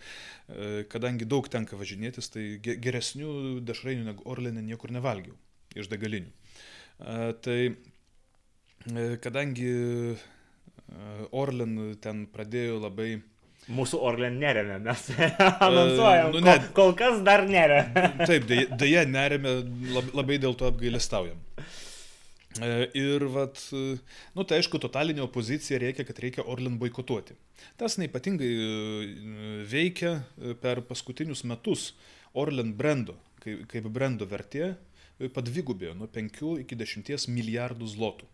kadangi 0.93 1.29
daug 1.29 1.49
tenka 1.53 1.81
važinėtis, 1.81 2.31
tai 2.33 2.47
geresnių 2.61 3.61
dešrainių 3.65 4.09
negu 4.13 4.29
Orlenė 4.29 4.65
niekur 4.65 4.95
nevalgiau 4.95 5.37
iš 5.77 5.89
degalinių. 5.89 6.33
Tai 7.03 7.59
e, 7.67 9.05
kadangi 9.23 9.69
e, 10.15 10.17
Orlen 11.35 11.77
ten 12.03 12.27
pradėjo 12.31 12.79
labai 12.83 13.17
Mūsų 13.71 14.01
Orlen 14.03 14.41
neremia, 14.43 14.81
mes 14.83 15.05
anonsuojam. 15.63 16.33
Uh, 16.33 16.35
nu, 16.35 16.41
ne, 16.43 16.55
kol, 16.75 16.89
kol 16.91 16.97
kas 16.99 17.21
dar 17.23 17.45
neremia. 17.47 18.09
taip, 18.29 18.49
dėja 18.51 19.05
neremia, 19.07 19.53
labai 20.11 20.41
dėl 20.43 20.57
to 20.59 20.67
apgailestaujam. 20.67 21.39
Ir 22.99 23.23
vat, 23.33 23.63
nu 24.35 24.45
tai 24.45 24.59
aišku, 24.59 24.81
totalinė 24.83 25.23
opozicija 25.25 25.79
reikia, 25.79 26.03
kad 26.09 26.19
reikia 26.25 26.43
Orlen 26.43 26.75
boikotuoti. 26.83 27.39
Tas 27.79 27.95
neipatingai 28.03 28.51
veikia 29.71 30.17
per 30.61 30.83
paskutinius 30.91 31.47
metus 31.47 31.93
Orlen 32.35 32.75
brendo, 32.75 33.15
kaip, 33.47 33.63
kaip 33.71 33.87
brendo 33.95 34.27
vertė 34.27 34.75
padvigubėjo 35.35 35.97
nuo 35.99 36.09
5 36.11 36.63
iki 36.65 36.79
10 36.79 37.29
milijardų 37.33 37.89
zlotų. 37.95 38.29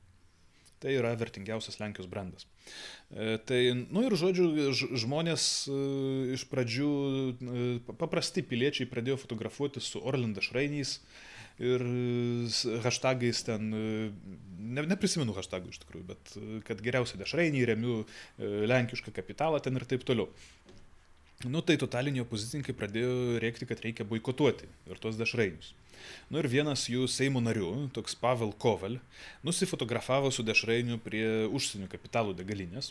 Tai 0.78 0.92
yra 0.94 1.10
vertingiausias 1.18 1.80
Lenkijos 1.80 2.06
brandas. 2.06 2.46
E, 3.10 3.38
tai, 3.48 3.62
nu 3.74 4.04
ir 4.06 4.14
žodžiu, 4.18 4.70
žmonės 5.00 5.42
e, 5.66 5.78
iš 6.36 6.44
pradžių, 6.52 6.90
e, 7.34 7.64
paprasti 7.98 8.44
piliečiai 8.46 8.86
pradėjo 8.90 9.18
fotografuoti 9.24 9.82
su 9.82 9.98
Orlanda 9.98 10.44
Šrainiais 10.44 11.00
ir 11.58 11.82
hashtagais 12.84 13.40
ten, 13.48 13.72
ne, 13.74 14.84
neprisimenu 14.92 15.34
hashtagų 15.34 15.72
iš 15.72 15.80
tikrųjų, 15.82 16.04
bet 16.06 16.36
kad 16.68 16.78
geriausia 16.84 17.18
dešrainiai, 17.18 17.64
remiu 17.66 17.96
lenkišką 18.38 19.10
kapitalą 19.16 19.58
ten 19.64 19.74
ir 19.74 19.88
taip 19.90 20.06
toliau. 20.06 20.30
Nu 21.46 21.60
tai 21.62 21.76
totaliniai 21.78 22.24
opozicininkai 22.24 22.74
pradėjo 22.74 23.38
rėkti, 23.38 23.66
kad 23.70 23.78
reikia 23.84 24.02
boikotuoti 24.10 24.66
ir 24.90 24.98
tos 24.98 25.14
dešrainius. 25.20 25.68
Nu 26.34 26.40
ir 26.42 26.48
vienas 26.50 26.88
jų 26.90 27.04
Seimo 27.06 27.38
narių, 27.38 27.90
toks 27.94 28.16
Pavel 28.18 28.50
Koval, 28.58 28.96
nusifotografavo 29.46 30.32
su 30.34 30.42
dešrainiu 30.42 30.98
prie 31.04 31.46
užsienio 31.46 31.86
kapitalų 31.92 32.34
degalinės. 32.40 32.90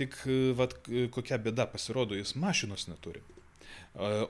Tik 0.00 0.16
vat, 0.56 0.78
kokia 1.12 1.36
bėda 1.44 1.68
pasirodo, 1.68 2.16
jis 2.16 2.32
mašinos 2.40 2.88
neturi. 2.88 3.20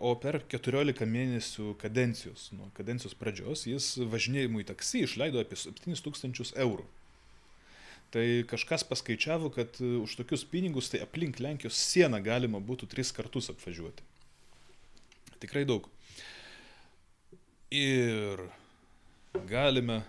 O 0.02 0.16
per 0.18 0.40
14 0.50 1.06
mėnesių 1.06 1.76
kadencijos, 1.78 2.48
nuo 2.58 2.72
kadencijos 2.74 3.14
pradžios, 3.14 3.68
jis 3.70 3.92
važinėjimui 4.10 4.66
taksi 4.66 5.04
išleido 5.06 5.38
apie 5.38 5.60
7000 5.62 6.56
eurų. 6.66 6.88
Tai 8.12 8.24
kažkas 8.44 8.84
paskaičiavo, 8.84 9.48
kad 9.54 9.78
e, 9.80 9.94
už 10.04 10.18
tokius 10.20 10.44
pinigus 10.44 10.90
tai 10.92 11.00
aplink 11.00 11.38
Lenkijos 11.40 11.78
sieną 11.80 12.20
galima 12.24 12.60
būtų 12.60 12.90
tris 12.92 13.12
kartus 13.16 13.48
apvažiuoti. 13.52 14.04
Tikrai 15.40 15.64
daug. 15.68 15.88
Ir 17.72 18.44
galime 19.48 20.02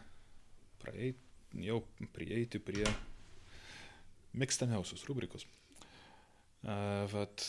praeiti, 0.83 1.19
jau 1.63 1.79
prieiti 2.11 2.59
prie 2.59 2.83
mėgstamiausios 4.35 5.05
rubrikos. 5.07 5.47
Vat, 6.64 7.43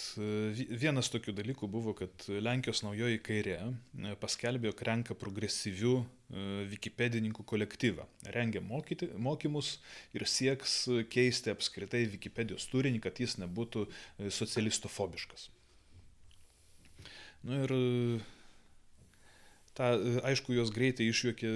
vienas 0.74 1.06
tokių 1.14 1.36
dalykų 1.38 1.68
buvo, 1.70 1.92
kad 1.94 2.24
Lenkijos 2.26 2.80
naujoji 2.82 3.20
kairė 3.22 3.58
paskelbė, 4.18 4.72
jog 4.72 4.82
renka 4.88 5.14
progresyvių 5.14 5.94
Wikipedininkų 6.72 7.44
kolektyvą. 7.46 8.08
Rengia 8.34 8.58
mokyti, 8.64 9.12
mokymus 9.14 9.76
ir 10.18 10.26
sieks 10.26 10.80
keisti 11.14 11.54
apskritai 11.54 12.08
Wikipedijos 12.16 12.66
turinį, 12.72 13.04
kad 13.04 13.22
jis 13.22 13.38
nebūtų 13.38 13.86
socialistofobiškas. 14.34 15.46
Na 17.44 17.60
nu 17.60 17.62
ir 17.68 17.76
Ta, 19.74 19.88
aišku, 20.30 20.54
jos 20.54 20.70
greitai 20.70 21.08
išjuokė 21.10 21.48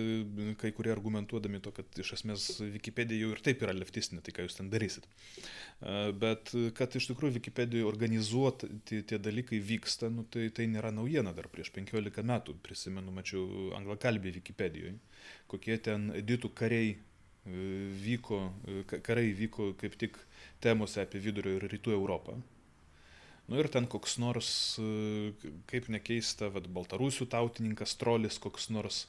kai 0.59 0.73
kurie 0.75 0.91
argumentuodami 0.91 1.61
to, 1.62 1.71
kad 1.77 2.01
iš 2.03 2.16
esmės 2.16 2.47
Wikipedija 2.59 3.23
jau 3.23 3.31
ir 3.31 3.43
taip 3.47 3.62
yra 3.62 3.75
leftistinė, 3.77 4.25
tai 4.27 4.35
ką 4.35 4.47
jūs 4.47 4.59
ten 4.59 4.73
darysit. 4.73 5.07
Bet 6.19 6.51
kad 6.75 6.97
iš 6.99 7.07
tikrųjų 7.12 7.37
Wikipedijoje 7.37 7.87
organizuoti 7.87 8.73
tie 9.07 9.21
dalykai 9.23 9.62
vyksta, 9.62 10.11
nu, 10.11 10.27
tai, 10.27 10.49
tai 10.51 10.66
nėra 10.66 10.91
naujiena 10.97 11.31
dar 11.37 11.47
prieš 11.53 11.71
15 11.79 12.27
metų, 12.33 12.59
prisimenu, 12.66 13.14
mačiau 13.14 13.71
anglakalbį 13.79 14.35
Wikipedijoje, 14.41 14.97
kokie 15.47 15.79
ten 15.87 16.11
editų 16.19 16.51
kariai 16.59 16.97
e, 16.97 17.01
vyko, 18.03 18.43
karai 18.99 19.31
vyko 19.39 19.77
kaip 19.79 19.95
tik 20.03 20.19
temose 20.59 21.07
apie 21.07 21.23
vidurio 21.23 21.55
ir 21.55 21.71
rytų 21.71 21.95
Europą. 21.95 22.41
Nu 23.49 23.57
ir 23.57 23.70
ten 23.72 23.86
koks 23.88 24.18
nors, 24.20 24.51
e, 24.76 25.32
kaip 25.70 25.88
nekeista, 25.88 26.51
vad, 26.53 26.66
baltarusių 26.68 27.26
tautininkas, 27.32 27.94
trolis 27.96 28.36
koks 28.44 28.68
nors 28.74 29.07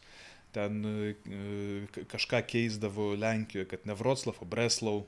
ten 0.56 0.80
e, 0.88 2.06
kažką 2.10 2.40
keisdavo 2.48 3.12
Lenkijoje, 3.20 3.68
kad 3.74 3.84
ne 3.86 3.98
Vroclav, 4.00 4.40
o 4.40 4.48
Breslau. 4.48 5.04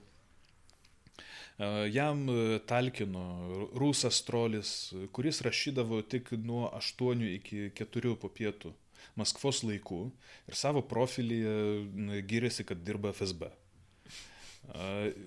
E, 1.55 1.69
jam 1.95 2.25
talkino 2.67 3.23
rusas 3.71 4.19
trolis, 4.27 4.75
kuris 5.15 5.39
rašydavo 5.47 6.03
tik 6.11 6.35
nuo 6.43 6.67
8 6.75 7.23
iki 7.31 7.69
4 7.79 8.15
po 8.19 8.27
pietų 8.27 8.75
Maskvos 9.15 9.63
laikų 9.63 10.03
ir 10.51 10.59
savo 10.59 10.83
profilyje 10.83 12.21
gyrėsi, 12.27 12.67
kad 12.67 12.83
dirba 12.83 13.15
FSB. 13.15 13.47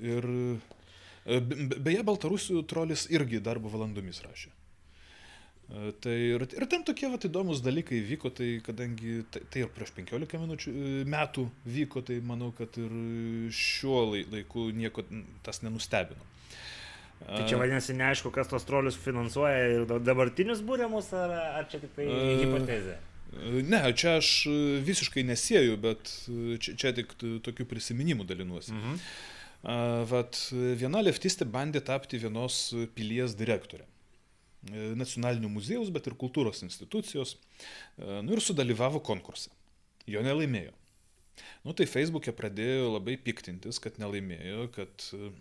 Ir 0.05 0.29
beje, 1.25 2.03
Baltarusių 2.05 2.63
trolis 2.69 3.07
irgi 3.13 3.41
darbo 3.45 3.73
valandomis 3.73 4.21
rašė. 4.25 4.53
E, 5.65 5.93
tai 6.05 6.15
ir, 6.35 6.45
ir 6.45 6.67
ten 6.69 6.85
tokie 6.85 7.09
vat, 7.09 7.25
įdomus 7.25 7.63
dalykai 7.65 8.03
vyko, 8.05 8.31
tai 8.37 8.59
kadangi 8.65 9.23
tai, 9.33 9.45
tai 9.49 9.65
ir 9.65 9.73
prieš 9.73 9.95
15 9.97 10.41
minučių, 10.43 10.75
e, 10.75 10.93
metų 11.09 11.47
vyko, 11.77 12.05
tai 12.05 12.21
manau, 12.21 12.51
kad 12.57 12.77
ir 12.81 12.93
šiuo 13.55 14.05
laiku 14.13 14.69
nieko 14.77 15.07
tas 15.47 15.63
nenustebino. 15.65 16.31
Tai 17.25 17.45
čia 17.49 17.57
vadinasi 17.57 17.95
neaišku, 17.97 18.29
kas 18.35 18.51
tos 18.51 18.67
trolius 18.69 18.99
finansuoja 19.01 19.69
ir 19.73 19.85
dabartinius 20.05 20.61
būriamus, 20.67 21.09
ar, 21.17 21.33
ar 21.61 21.69
čia 21.71 21.81
tik 21.81 21.95
tai 21.97 22.09
hipotezė? 22.43 22.99
Ne, 23.65 23.81
čia 23.97 24.19
aš 24.21 24.33
visiškai 24.85 25.25
nesieju, 25.27 25.79
bet 25.81 26.11
čia, 26.63 26.75
čia 26.79 26.93
tik 26.95 27.15
tokių 27.17 27.65
prisiminimų 27.71 28.27
dalinuosi. 28.29 28.75
Mhm. 28.77 28.99
Vat, 29.65 30.37
viena 30.77 31.01
leftistė 31.01 31.47
bandė 31.49 31.81
tapti 31.81 32.19
vienos 32.21 32.69
pilies 32.97 33.33
direktorė. 33.39 33.87
E, 34.73 34.93
Nacionalinių 34.97 35.51
muziejaus, 35.53 35.91
bet 35.93 36.09
ir 36.09 36.17
kultūros 36.21 36.63
institucijos. 36.65 37.37
E, 37.99 38.21
nu 38.25 38.37
ir 38.37 38.43
sudalyvavo 38.45 39.03
konkurse. 39.05 39.53
Jo 40.09 40.23
nelaimėjo. 40.25 40.73
Nu 41.67 41.75
tai 41.77 41.87
Facebook'e 41.91 42.33
pradėjo 42.37 42.93
labai 42.95 43.17
piktintis, 43.21 43.81
kad 43.83 43.99
nelaimėjo, 44.01 44.69
kad 44.77 45.09
e, 45.17 45.33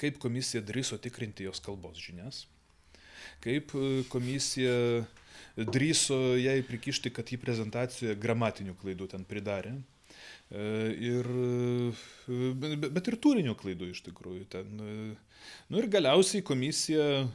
kaip 0.00 0.18
komisija 0.22 0.64
drįso 0.64 0.98
tikrinti 1.02 1.46
jos 1.46 1.60
kalbos 1.62 1.98
žinias, 2.00 2.44
kaip 3.44 3.74
komisija 4.12 5.02
drįso 5.56 6.36
jai 6.38 6.60
prikišti, 6.66 7.10
kad 7.10 7.28
į 7.34 7.40
prezentacijoje 7.42 8.16
gramatinių 8.22 8.76
klaidų 8.78 9.10
ten 9.14 9.26
pridarė. 9.28 9.74
E, 10.50 10.94
ir, 11.02 11.26
e, 12.30 12.90
bet 12.94 13.08
ir 13.10 13.18
turinio 13.18 13.56
klaidų 13.58 13.90
iš 13.90 14.04
tikrųjų. 14.06 14.44
Ten. 14.52 14.78
E, 14.78 15.48
nu 15.72 15.82
ir 15.82 15.90
galiausiai 15.90 16.44
komisija 16.46 17.26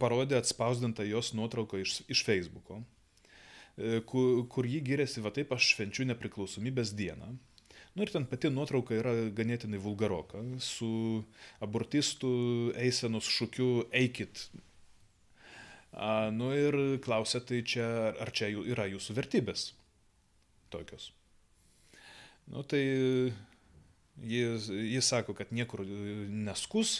parodė 0.00 0.40
atspausdintą 0.40 1.06
jos 1.06 1.30
nuotrauką 1.38 1.78
iš, 1.80 2.00
iš 2.10 2.20
Facebook'o, 2.26 2.80
kur, 4.10 4.42
kur 4.50 4.66
jį 4.68 4.82
gyrėsi, 4.84 5.22
va 5.24 5.30
taip 5.32 5.54
aš 5.54 5.70
švenčiu 5.72 6.04
nepriklausomybės 6.10 6.92
dieną. 6.98 7.30
Nu 7.94 8.04
ir 8.04 8.10
ten 8.12 8.26
pati 8.28 8.50
nuotrauka 8.50 8.98
yra 8.98 9.14
ganėtinai 9.32 9.80
vulgaroka, 9.80 10.42
su 10.58 11.22
abortistų 11.64 12.34
eisenos 12.82 13.30
šūkiu 13.30 13.86
eikit. 13.94 14.48
A, 15.94 16.28
nu 16.34 16.50
ir 16.58 16.80
klausia, 17.06 17.40
tai 17.40 17.62
čia, 17.62 17.86
ar 18.20 18.34
čia 18.34 18.50
yra 18.50 18.90
jūsų 18.90 19.16
vertybės 19.22 19.70
tokios. 20.74 21.12
Nu, 22.52 22.62
tai 22.62 22.82
jis, 24.22 24.68
jis 24.68 25.08
sako, 25.08 25.34
kad 25.34 25.52
niekur 25.52 25.84
neskus 26.28 26.98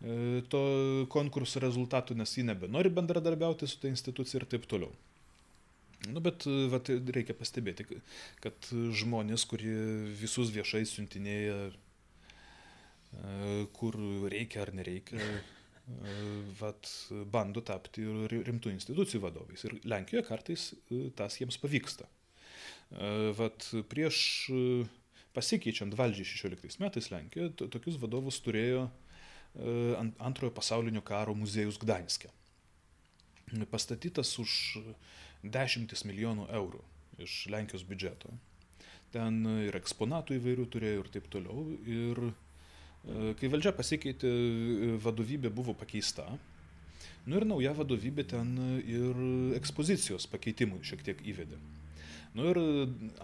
e, 0.00 0.42
to 0.50 0.62
konkurso 1.12 1.60
rezultatų, 1.62 2.16
nes 2.20 2.36
jį 2.36 2.46
nebenori 2.50 2.92
bendradarbiauti 2.94 3.68
su 3.68 3.80
ta 3.82 3.90
institucija 3.90 4.40
ir 4.40 4.48
taip 4.50 4.68
toliau. 4.70 4.92
Nu, 6.12 6.20
bet 6.22 6.44
vat, 6.70 6.90
reikia 7.16 7.34
pastebėti, 7.34 7.86
kad 8.44 8.68
žmonės, 8.70 9.46
kurie 9.48 9.74
visus 10.20 10.52
viešai 10.54 10.84
siuntinėja, 10.86 11.56
e, 11.72 13.64
kur 13.74 13.98
reikia 14.30 14.62
ar 14.62 14.74
nereikia, 14.76 15.18
e, 15.18 16.18
vat, 16.60 16.92
bando 17.32 17.64
tapti 17.64 18.06
rimtų 18.30 18.76
institucijų 18.76 19.24
vadovais. 19.24 19.66
Ir 19.66 19.80
Lenkijoje 19.88 20.28
kartais 20.28 20.68
tas 21.18 21.40
jiems 21.40 21.58
pavyksta. 21.62 22.06
E, 22.90 23.32
vat 23.34 23.66
prieš 23.90 24.18
e, 24.50 24.86
pasikeičiant 25.34 25.94
valdžiai 25.98 26.28
16 26.28 26.78
metais 26.82 27.10
Lenkijoje, 27.10 27.68
tokius 27.72 27.98
vadovus 28.00 28.38
turėjo 28.44 28.86
e, 28.86 28.90
antrojo 30.22 30.54
pasaulinio 30.54 31.02
karo 31.06 31.34
muziejus 31.34 31.80
Gdanskė. 31.82 32.30
Pastatytas 33.70 34.32
už 34.42 34.52
dešimtis 35.42 36.02
milijonų 36.06 36.48
eurų 36.58 36.82
iš 37.22 37.46
Lenkijos 37.50 37.84
biudžeto. 37.86 38.32
Ten 39.14 39.38
ir 39.68 39.76
eksponatų 39.78 40.34
įvairių 40.40 40.66
turėjo 40.70 41.04
ir 41.04 41.10
taip 41.14 41.28
toliau. 41.30 41.62
Ir 41.86 42.18
kai 43.38 43.48
valdžia 43.48 43.70
pasikeitė, 43.72 44.32
vadovybė 45.04 45.52
buvo 45.54 45.76
pakeista. 45.78 46.26
Nu 47.30 47.38
ir 47.38 47.46
nauja 47.46 47.70
vadovybė 47.78 48.26
ten 48.34 48.50
ir 48.82 49.22
ekspozicijos 49.60 50.26
pakeitimų 50.32 50.82
šiek 50.90 51.06
tiek 51.06 51.22
įvedė. 51.22 51.60
Nu 52.36 52.50
ir 52.52 52.58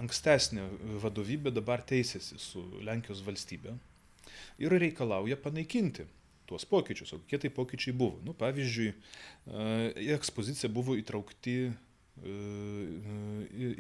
ankstesnė 0.01 0.65
vadovybė 1.03 1.53
dabar 1.53 1.83
teisėsi 1.85 2.39
su 2.41 2.63
Lenkijos 2.81 3.21
valstybė 3.27 3.75
ir 4.63 4.73
reikalauja 4.73 5.37
panaikinti 5.37 6.07
tuos 6.49 6.65
pokyčius. 6.69 7.13
O 7.13 7.21
kokie 7.21 7.43
tai 7.43 7.51
pokyčiai 7.53 7.95
buvo? 7.97 8.19
Nu, 8.25 8.33
pavyzdžiui, 8.37 8.93
į 10.01 10.11
ekspoziciją 10.17 10.73
buvo 10.73 10.97
įtraukti, 11.01 11.57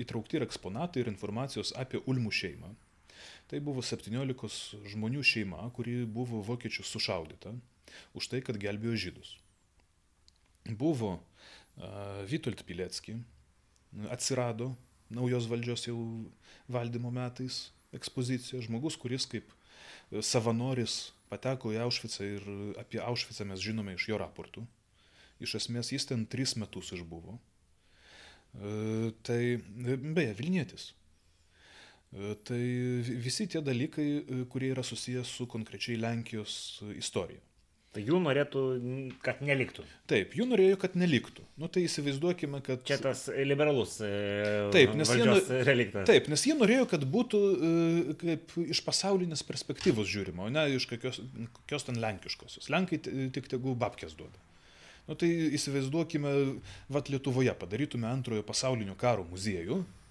įtraukti 0.04 0.38
ir 0.38 0.46
eksponatai 0.46 1.02
ir 1.02 1.12
informacijos 1.12 1.72
apie 1.80 2.02
Ulmų 2.04 2.32
šeimą. 2.42 2.72
Tai 3.48 3.60
buvo 3.64 3.84
17 3.84 4.84
žmonių 4.92 5.24
šeima, 5.24 5.64
kuri 5.76 6.02
buvo 6.08 6.40
vokiečių 6.44 6.84
sušaudyta 6.88 7.52
už 8.16 8.30
tai, 8.32 8.40
kad 8.44 8.56
gelbėjo 8.60 8.96
žydus. 9.08 9.34
Buvo 10.68 11.18
Vitold 12.28 12.64
Pilecki, 12.68 13.18
atsirado 14.12 14.72
naujos 15.14 15.48
valdžios 15.50 15.86
jau 15.88 15.98
valdymo 16.72 17.10
metais 17.14 17.70
ekspozicija. 17.96 18.62
Žmogus, 18.64 18.96
kuris 19.00 19.26
kaip 19.30 19.50
e, 19.52 20.22
savanoris 20.24 21.12
pateko 21.32 21.72
į 21.72 21.80
Aušvicą 21.84 22.28
ir 22.28 22.48
apie 22.80 23.00
Aušvicą 23.02 23.46
mes 23.48 23.62
žinome 23.62 23.96
iš 23.96 24.08
jo 24.12 24.20
raportų. 24.20 24.64
Iš 25.42 25.56
esmės 25.62 25.92
jis 25.92 26.06
ten 26.08 26.26
tris 26.30 26.56
metus 26.60 26.92
išbuvo. 26.96 27.36
E, 27.36 29.12
tai 29.26 29.40
beje, 29.60 30.34
Vilnietis. 30.40 30.90
E, 32.12 32.34
tai 32.48 32.62
visi 33.24 33.48
tie 33.48 33.62
dalykai, 33.64 34.08
kurie 34.52 34.72
yra 34.74 34.84
susijęs 34.86 35.36
su 35.38 35.48
konkrečiai 35.50 36.00
Lenkijos 36.00 36.82
istorija. 36.96 37.40
Tai 37.92 38.00
jų 38.00 38.18
norėtų, 38.24 38.60
kad 39.20 39.42
neliktų. 39.44 39.82
Taip, 40.08 40.32
jų 40.32 40.46
norėjo, 40.48 40.78
kad 40.80 40.94
neliktų. 40.96 41.42
Nu 41.60 41.68
tai 41.68 41.82
įsivaizduokime, 41.84 42.62
kad... 42.64 42.80
Čia 42.88 42.96
tas 43.04 43.26
liberalus 43.44 43.98
e, 44.00 44.12
taip, 44.72 44.94
nes 44.96 45.12
jie, 45.12 45.26
reliktas. 45.68 46.06
taip, 46.08 46.30
nes 46.32 46.44
jie 46.48 46.56
norėjo, 46.56 46.86
kad 46.88 47.04
būtų 47.04 47.40
e, 47.52 48.14
kaip 48.22 48.54
iš 48.64 48.80
pasaulinės 48.86 49.44
perspektyvos 49.44 50.08
žiūrima, 50.08 50.46
o 50.46 50.54
ne 50.54 50.64
iš 50.78 50.88
kokios, 50.88 51.20
kokios 51.60 51.84
ten 51.90 52.00
lenkiškosios. 52.00 52.70
Lenkai 52.72 53.02
tik 53.04 53.52
tegul 53.52 53.76
babkės 53.76 54.16
duoda. 54.16 54.40
Nu 55.10 55.18
tai 55.18 55.28
įsivaizduokime, 55.58 56.32
vat 56.96 57.12
Lietuvoje 57.12 57.52
padarytume 57.60 58.08
antrojo 58.08 58.44
pasaulinio 58.46 58.96
karo 58.96 59.28
muziejų 59.28 59.82
e, 59.82 60.01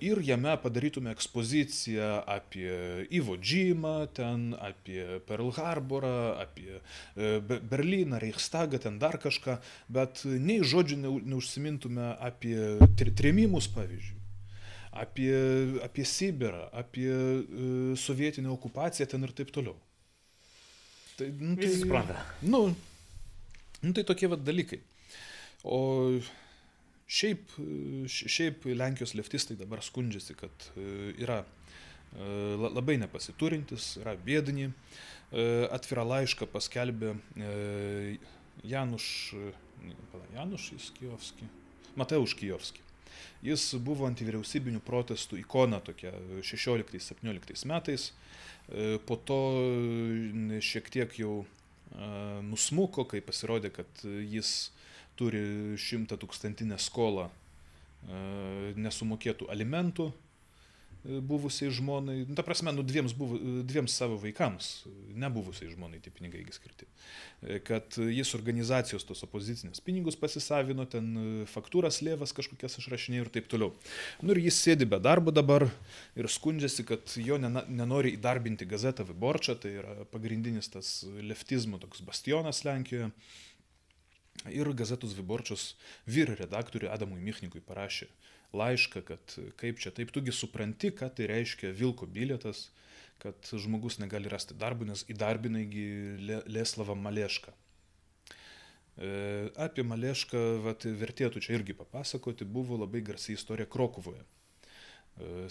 ir 0.00 0.18
jame 0.26 0.56
padarytume 0.58 1.10
ekspoziciją 1.14 2.24
apie 2.26 3.06
Ivo 3.10 3.36
Džymą, 3.38 4.06
ten 4.14 4.54
apie 4.58 5.20
Pearl 5.26 5.50
Harborą, 5.54 6.34
apie 6.42 6.80
e, 6.80 7.40
Be- 7.40 7.60
Berlyną, 7.60 8.18
Reichstagą, 8.18 8.78
ten 8.82 8.98
dar 8.98 9.18
kažką, 9.22 9.58
bet 9.88 10.24
nei 10.26 10.58
žodžiu 10.66 10.98
neu- 10.98 11.22
neužsimintume 11.22 12.16
apie 12.18 12.56
trėmimus, 12.98 13.70
pavyzdžiui. 13.74 14.18
Apie, 14.90 15.30
apie 15.86 16.02
Sibirą, 16.04 16.66
apie 16.74 17.06
e, 17.14 17.96
sovietinę 17.96 18.50
okupaciją 18.50 19.06
ten 19.06 19.22
ir 19.22 19.30
taip 19.38 19.54
toliau. 19.54 19.76
Tai, 21.14 21.30
nu, 21.38 21.54
Visi 21.54 21.84
supranta. 21.84 22.18
Nu, 22.42 22.74
nu, 23.82 23.92
tai 23.94 24.02
tokie 24.08 24.26
vat 24.26 24.42
dalykai. 24.42 24.80
O 25.62 25.78
šiaip, 27.10 27.54
e, 27.58 28.08
šiaip 28.08 28.66
Lenkijos 28.76 29.14
leftistai 29.18 29.56
dabar 29.58 29.82
skundžiasi, 29.82 30.36
kad 30.38 30.68
e, 30.76 31.12
yra 31.22 31.40
e, 31.42 32.28
la- 32.60 32.72
labai 32.78 32.98
nepasiturintis, 33.02 33.96
yra 34.02 34.16
bėdini. 34.18 34.72
Atvirą 35.70 36.02
laišką 36.10 36.48
paskelbė 36.50 37.12
Januš, 38.66 39.04
Januš 40.34 40.64
Kijovski, 40.96 41.46
Mateusz 41.94 42.34
Kijovski. 42.34 42.82
Jis 43.46 43.68
buvo 43.78 44.08
antivyriausybinių 44.08 44.82
protestų 44.82 45.38
ikona 45.44 45.78
tokia 45.86 46.10
16-17 46.42 47.62
metais. 47.70 48.08
Po 49.06 49.20
to 49.22 49.38
šiek 50.66 50.90
tiek 50.90 51.14
jau 51.22 51.44
nusmuko, 52.50 53.06
kai 53.06 53.22
pasirodė, 53.22 53.70
kad 53.78 54.02
jis 54.02 54.72
turi 55.20 55.76
šimtą 55.80 56.16
tūkstantinę 56.20 56.80
skolą 56.80 57.28
e, 57.28 58.72
nesumokėtų 58.80 59.50
alimentų 59.52 60.06
e, 60.08 61.18
buvusiai 61.20 61.68
žmonai, 61.76 62.22
nu, 62.24 62.36
ta 62.38 62.44
prasme, 62.46 62.72
nu, 62.72 62.84
dviems, 62.86 63.12
buvo, 63.16 63.36
dviems 63.68 63.96
savo 64.00 64.16
vaikams, 64.22 64.70
nebuvusiai 65.20 65.68
žmonai 65.74 66.00
tie 66.00 66.12
pinigai 66.14 66.40
skirti. 66.56 66.88
E, 67.42 67.58
Kad 67.66 67.98
jis 68.00 68.32
organizacijos 68.38 69.04
tos 69.08 69.20
opozicinės 69.26 69.84
pinigus 69.84 70.16
pasisavino, 70.20 70.88
ten 70.88 71.12
faktūras 71.52 72.00
lėvas 72.06 72.32
kažkokias 72.36 72.80
išrašinėjo 72.80 73.26
ir 73.26 73.32
taip 73.36 73.52
toliau. 73.52 73.74
Nu 74.24 74.32
ir 74.32 74.40
jis 74.46 74.62
sėdi 74.64 74.88
be 74.88 75.02
darbo 75.04 75.34
dabar 75.36 75.68
ir 76.16 76.30
skundžiasi, 76.32 76.88
kad 76.88 77.12
jo 77.20 77.36
nenori 77.44 78.16
įdarbinti 78.16 78.68
gazetą 78.70 79.04
Viborčą, 79.12 79.58
tai 79.60 79.76
yra 79.82 80.08
pagrindinis 80.14 80.72
tas 80.72 81.02
leftizmo 81.20 81.82
toks 81.82 82.00
bastionas 82.08 82.64
Lenkijoje. 82.64 83.12
Ir 84.48 84.70
gazetos 84.72 85.12
Viborčios 85.18 85.74
vyr 86.08 86.32
redaktoriui 86.38 86.88
Adamui 86.88 87.20
Michnikui 87.20 87.60
parašė 87.60 88.08
laišką, 88.56 89.02
kad 89.06 89.34
kaip 89.60 89.78
čia 89.82 89.92
taip, 89.94 90.12
tugi 90.14 90.32
supranti, 90.34 90.90
ką 90.96 91.10
tai 91.14 91.28
reiškia 91.30 91.74
Vilko 91.76 92.08
bilietas, 92.08 92.70
kad 93.20 93.36
žmogus 93.52 93.98
negali 94.00 94.30
rasti 94.32 94.56
darbų, 94.56 94.88
nes 94.88 95.04
įdarbinaigi 95.12 95.86
Le- 96.24 96.42
Leslavą 96.48 96.96
Malešką. 96.96 97.52
E, 98.96 99.10
Apie 99.60 99.84
Malešką 99.84 100.40
vat, 100.64 100.88
vertėtų 100.88 101.44
čia 101.44 101.58
irgi 101.58 101.76
papasakoti, 101.76 102.48
buvo 102.48 102.80
labai 102.80 103.04
garsi 103.04 103.36
istorija 103.36 103.68
Krokuvoje, 103.68 104.24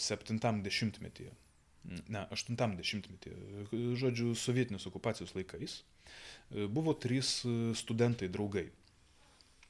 70-metyje. 0.02 1.32
Ne, 1.88 2.26
80-metyje, 2.36 3.36
žodžiu, 3.98 4.34
sovietinės 4.38 4.86
okupacijos 4.90 5.32
laikais. 5.38 5.80
E, 6.52 6.68
Buvo 6.68 6.94
trys 6.94 7.40
e, 7.48 7.54
studentai 7.78 8.30
draugai. 8.30 8.68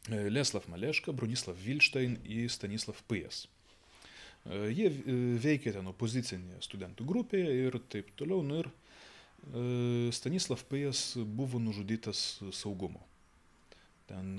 E, 0.10 0.26
Leslav 0.32 0.68
Maleška, 0.72 1.14
Bronislav 1.16 1.60
Vilštain 1.60 2.18
ir 2.26 2.50
Stanislav 2.52 3.00
Pijas. 3.08 3.48
Jie 4.50 4.88
veikė 5.44 5.74
ten 5.76 5.88
opozicinėje 5.92 6.62
studentų 6.64 7.04
grupėje 7.06 7.50
ir 7.68 7.76
taip 7.92 8.08
toliau. 8.18 8.40
Nu 8.42 8.62
ir 8.62 8.70
Stanislav 10.16 10.64
Pijas 10.72 11.02
buvo 11.20 11.60
nužudytas 11.60 12.40
saugumo. 12.56 13.04
Ten, 14.08 14.32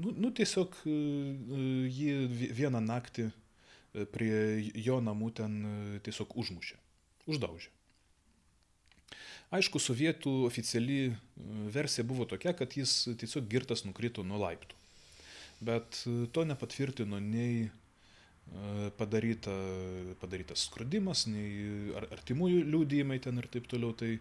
nu, 0.00 0.14
nu 0.16 0.32
tiesiog 0.34 0.72
jį 0.88 2.14
vi- 2.32 2.50
vieną 2.62 2.80
naktį 2.80 3.28
prie 4.16 4.72
jo 4.88 4.98
namų 5.04 5.30
ten 5.36 5.60
tiesiog 6.06 6.32
užmušė, 6.40 6.79
uždaužė. 7.30 7.70
Aišku, 9.50 9.80
sovietų 9.82 10.30
oficiali 10.46 11.00
e, 11.10 11.14
versija 11.74 12.04
buvo 12.06 12.26
tokia, 12.30 12.52
kad 12.54 12.76
jis 12.78 13.08
tiesiog 13.18 13.48
girtas 13.50 13.82
nukrito 13.82 14.22
nuo 14.22 14.38
laiptų. 14.38 14.78
Bet 15.66 16.04
e, 16.06 16.12
to 16.30 16.44
nepatvirtino 16.46 17.18
nei 17.24 17.64
e, 17.66 17.70
padaryta, 19.00 19.56
padarytas 20.22 20.68
skrudimas, 20.68 21.24
nei 21.26 21.90
ar, 21.98 22.06
artimųjų 22.14 22.62
liūdėjimai 22.70 23.18
ten 23.26 23.42
ir 23.42 23.50
taip 23.50 23.66
toliau. 23.72 23.90
Tai 23.90 24.12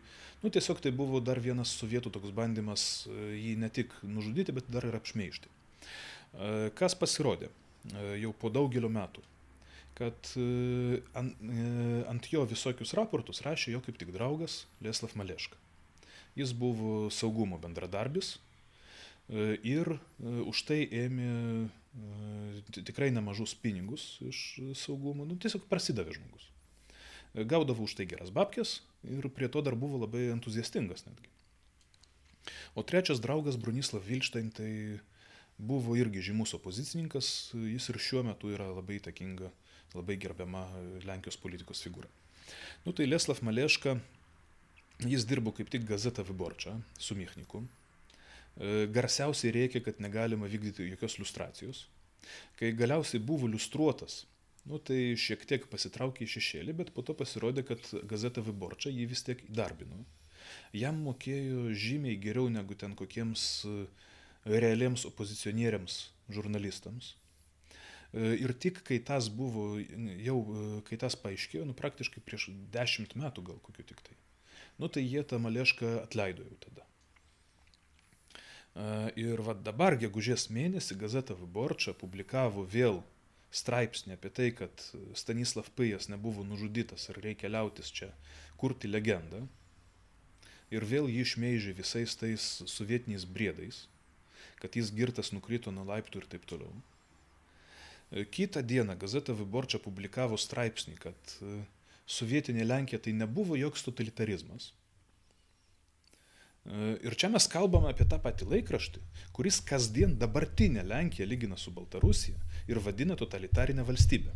nu, 0.42 0.50
tiesiog 0.50 0.82
tai 0.82 0.96
buvo 0.98 1.22
dar 1.22 1.42
vienas 1.46 1.76
sovietų 1.78 2.16
toks 2.18 2.34
bandymas 2.34 2.90
jį 3.14 3.54
ne 3.62 3.70
tik 3.70 3.94
nužudyti, 4.02 4.58
bet 4.58 4.74
dar 4.74 4.90
ir 4.90 4.98
apšmeižti. 4.98 5.54
Kas 6.78 6.94
pasirodė 6.98 7.48
jau 8.22 8.34
po 8.38 8.50
daugelio 8.54 8.90
metų? 8.94 9.22
Kad 10.00 10.32
e, 10.40 11.02
ant, 11.20 11.36
e, 11.44 12.04
ant 12.08 12.30
jo 12.32 12.46
visokius 12.48 12.96
raportus 12.98 13.44
rašė 13.46 13.76
jo 13.76 13.82
kaip 13.84 14.00
tik 14.00 14.14
draugas 14.16 14.64
Leslav 14.84 15.16
Maleška. 15.20 15.60
Jis 16.40 16.54
buvo 16.56 17.10
saugumo 17.12 17.60
bendradarbis 17.60 18.38
e, 18.38 19.58
ir 19.68 19.98
už 20.24 20.64
tai 20.70 20.80
ėmė 20.88 21.34
ti- 22.72 22.86
tikrai 22.88 23.10
nemažus 23.12 23.58
pinigus 23.60 24.16
iš 24.24 24.40
saugumo, 24.80 25.28
nu, 25.28 25.36
tiesiog 25.36 25.68
prasidavė 25.68 26.16
žmogus. 26.16 26.48
Gaudavo 27.36 27.84
už 27.86 27.98
tai 28.00 28.08
geras 28.10 28.32
babkės 28.34 28.80
ir 29.06 29.28
prie 29.36 29.52
to 29.52 29.62
dar 29.66 29.76
buvo 29.78 30.00
labai 30.02 30.30
entuziastingas 30.34 31.06
netgi. 31.06 31.30
O 32.74 32.82
trečias 32.88 33.20
draugas 33.22 33.60
Brunislav 33.60 34.06
Vilštain 34.08 34.50
tai 34.56 34.72
buvo 35.60 35.98
irgi 36.00 36.24
žymus 36.32 36.56
opozicininkas, 36.56 37.52
jis 37.54 37.90
ir 37.92 38.00
šiuo 38.00 38.24
metu 38.24 38.54
yra 38.54 38.70
labai 38.72 38.98
įtakinga, 39.02 39.52
labai 39.96 40.18
gerbiama 40.22 40.66
Lenkijos 41.06 41.38
politikos 41.42 41.82
figūra. 41.86 42.10
Nu 42.86 42.94
tai 42.96 43.08
Leslav 43.08 43.42
Maleška, 43.46 43.98
jis 45.06 45.26
dirbo 45.28 45.54
kaip 45.56 45.70
tik 45.72 45.86
gazetą 45.88 46.26
Viborčą 46.28 46.76
su 47.00 47.16
Michniku. 47.16 47.64
E, 48.58 48.88
Garsiausiai 48.92 49.54
reikia, 49.56 49.82
kad 49.86 50.02
negalima 50.04 50.50
vykdyti 50.50 50.90
jokios 50.92 51.18
iliustracijos. 51.20 51.86
Kai 52.60 52.74
galiausiai 52.76 53.22
buvo 53.24 53.48
iliustruotas, 53.48 54.26
nu, 54.68 54.80
tai 54.84 55.16
šiek 55.18 55.46
tiek 55.48 55.68
pasitraukė 55.72 56.26
į 56.26 56.34
šešėlį, 56.36 56.76
bet 56.82 56.92
po 56.96 57.06
to 57.06 57.16
pasirodė, 57.18 57.64
kad 57.68 57.86
gazeta 58.10 58.44
Viborčia 58.44 58.92
jį 58.92 59.08
vis 59.14 59.24
tiek 59.26 59.42
įdarbino. 59.48 60.04
Jam 60.76 61.00
mokėjo 61.06 61.70
žymiai 61.74 62.20
geriau 62.22 62.50
negu 62.52 62.76
ten 62.78 62.96
kokiems 63.00 63.46
e, 63.70 63.80
realiems 64.50 65.06
opozicionieriams, 65.10 66.02
žurnalistams. 66.34 67.14
E, 68.14 68.34
Ir 68.42 68.54
tik 68.58 68.82
kai 68.88 69.00
tas 69.06 69.30
buvo, 69.30 69.78
jau 70.26 70.40
e, 70.42 70.82
kai 70.90 70.98
tas 71.02 71.18
paaiškėjo, 71.20 71.68
nu 71.70 71.78
praktiškai 71.78 72.24
prieš 72.26 72.50
dešimt 72.74 73.16
metų 73.20 73.46
gal 73.52 73.60
kokiu 73.66 73.86
tik 73.92 74.02
tai, 74.06 74.18
nu 74.82 74.90
tai 74.90 75.06
jie 75.06 75.22
tą 75.24 75.38
malešką 75.42 76.00
atleido 76.02 76.48
jau 76.48 76.58
tada. 76.66 76.88
E, 78.74 78.88
Ir 79.26 79.46
vad 79.46 79.62
dabar, 79.68 80.00
gegužės 80.02 80.50
mėnesį, 80.50 80.98
Gazeta 81.04 81.38
Viborčia 81.38 81.94
publikavo 81.94 82.66
vėl 82.66 83.04
straipsnį 83.54 84.18
apie 84.18 84.34
tai, 84.34 84.50
kad 84.58 84.84
Stanislav 85.18 85.70
Pijas 85.78 86.10
nebuvo 86.10 86.44
nužudytas 86.46 87.10
ir 87.10 87.22
reikia 87.22 87.50
liautis 87.50 87.90
čia 87.94 88.12
kurti 88.62 88.90
legendą. 88.90 89.46
Ir 90.70 90.86
vėl 90.86 91.08
jį 91.10 91.24
išmeižė 91.26 91.74
visais 91.78 92.14
tais 92.14 92.44
sovietiniais 92.70 93.26
briedais, 93.26 93.88
kad 94.62 94.76
jis 94.78 94.92
girtas 94.94 95.32
nukrito 95.34 95.74
nuo 95.74 95.86
laiptų 95.88 96.22
ir 96.22 96.28
taip 96.30 96.46
toliau. 96.46 96.70
E, 98.12 98.26
Kitą 98.26 98.62
dieną 98.62 98.98
Gazeta 98.98 99.34
Viborčia 99.34 99.80
publikavo 99.80 100.38
straipsnį, 100.38 100.98
kad 100.98 101.36
e, 101.46 101.62
sovietinė 102.10 102.66
Lenkija 102.66 103.00
tai 103.06 103.14
nebuvo 103.14 103.58
joks 103.60 103.86
totalitarizmas. 103.86 104.72
E, 106.66 106.98
Ir 107.06 107.16
čia 107.16 107.30
mes 107.30 107.48
kalbame 107.52 107.92
apie 107.94 108.08
tą 108.10 108.20
patį 108.22 108.50
laikraštį, 108.56 109.02
kuris 109.34 109.62
kasdien 109.62 110.18
dabartinę 110.18 110.84
Lenkiją 110.84 111.28
lygina 111.30 111.58
su 111.58 111.72
Baltarusija 111.72 112.38
ir 112.68 112.82
vadina 112.82 113.16
totalitarinę 113.16 113.86
valstybę. 113.86 114.34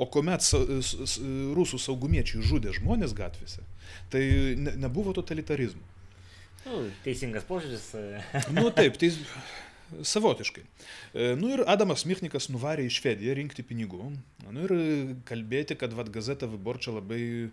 O 0.00 0.06
kuomet 0.08 0.40
rusų 1.56 1.78
saugumiečiai 1.78 2.40
žudė 2.42 2.72
žmonės 2.72 3.12
gatvėse, 3.12 3.60
tai 4.10 4.22
ne, 4.56 4.72
nebuvo 4.80 5.12
totalitarizmo. 5.12 5.82
Nu, 6.64 6.78
teisingas 7.04 7.44
požiūris. 7.44 7.90
nu 8.56 8.70
taip, 8.72 8.96
tai 8.96 9.10
savotiškai. 10.00 10.62
E, 11.14 11.32
nu 11.38 11.52
ir 11.54 11.62
Adamas 11.70 12.04
Michnikas 12.08 12.48
nuvarė 12.52 12.86
į 12.88 12.94
Švediją 12.96 13.36
rinkti 13.38 13.64
pinigų. 13.66 14.10
Nu 14.48 14.66
ir 14.66 14.74
kalbėti, 15.28 15.76
kad 15.78 15.94
vad 15.96 16.10
gazeta 16.14 16.48
Viborčia 16.50 16.94
labai 16.96 17.22
e, 17.22 17.50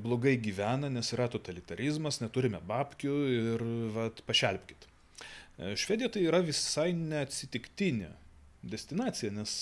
blogai 0.00 0.36
gyvena, 0.42 0.90
nes 0.92 1.12
yra 1.16 1.28
totalitarizmas, 1.32 2.20
neturime 2.22 2.60
babkių 2.66 3.16
ir 3.34 3.66
vad 3.96 4.22
pašelpkit. 4.28 4.86
E, 4.86 5.74
Švedija 5.78 6.12
tai 6.12 6.26
yra 6.28 6.42
visai 6.44 6.92
neatsitiktinė 6.96 8.12
destinacija, 8.66 9.30
nes 9.34 9.52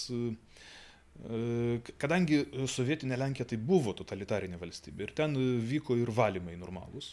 kadangi 2.00 2.40
sovietinė 2.66 3.14
Lenkija 3.20 3.46
tai 3.46 3.58
buvo 3.62 3.92
totalitarinė 3.94 4.56
valstybė 4.58 5.04
ir 5.04 5.12
ten 5.14 5.36
vyko 5.62 5.94
ir 6.00 6.10
valymai 6.10 6.56
normalūs, 6.58 7.12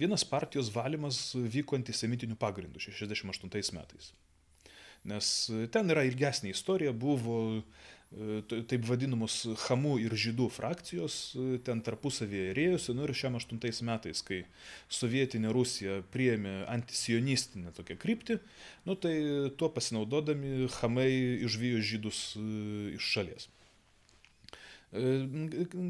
vienas 0.00 0.24
partijos 0.24 0.70
valymas 0.72 1.18
vyko 1.34 1.76
antisemitiniu 1.76 2.38
pagrindu 2.40 2.80
68 2.80 3.76
metais. 3.76 4.12
Nes 5.08 5.28
ten 5.74 5.90
yra 5.90 6.04
ilgesnė 6.06 6.52
istorija, 6.52 6.92
buvo 6.94 7.38
e, 7.58 8.42
taip 8.70 8.84
vadinamos 8.86 9.40
Hamų 9.64 9.96
ir 10.04 10.14
Žydų 10.14 10.46
frakcijos, 10.54 11.16
e, 11.34 11.46
ten 11.66 11.82
tarpusavėje 11.82 12.52
rėjosi, 12.54 12.94
nu 12.94 13.08
ir 13.08 13.14
šiam 13.18 13.34
aštuntais 13.38 13.82
metais, 13.86 14.22
kai 14.22 14.44
sovietinė 14.86 15.50
Rusija 15.56 15.96
priėmė 16.14 16.54
antisionistinę 16.70 17.74
tokią 17.74 17.98
kryptį, 18.04 18.38
nu 18.86 18.94
tai 18.94 19.16
tuo 19.58 19.72
pasinaudodami 19.74 20.70
Hamai 20.78 21.10
išvijo 21.48 21.82
Žydus 21.90 22.22
e, 22.38 22.46
iš 23.00 23.10
šalies. 23.16 23.50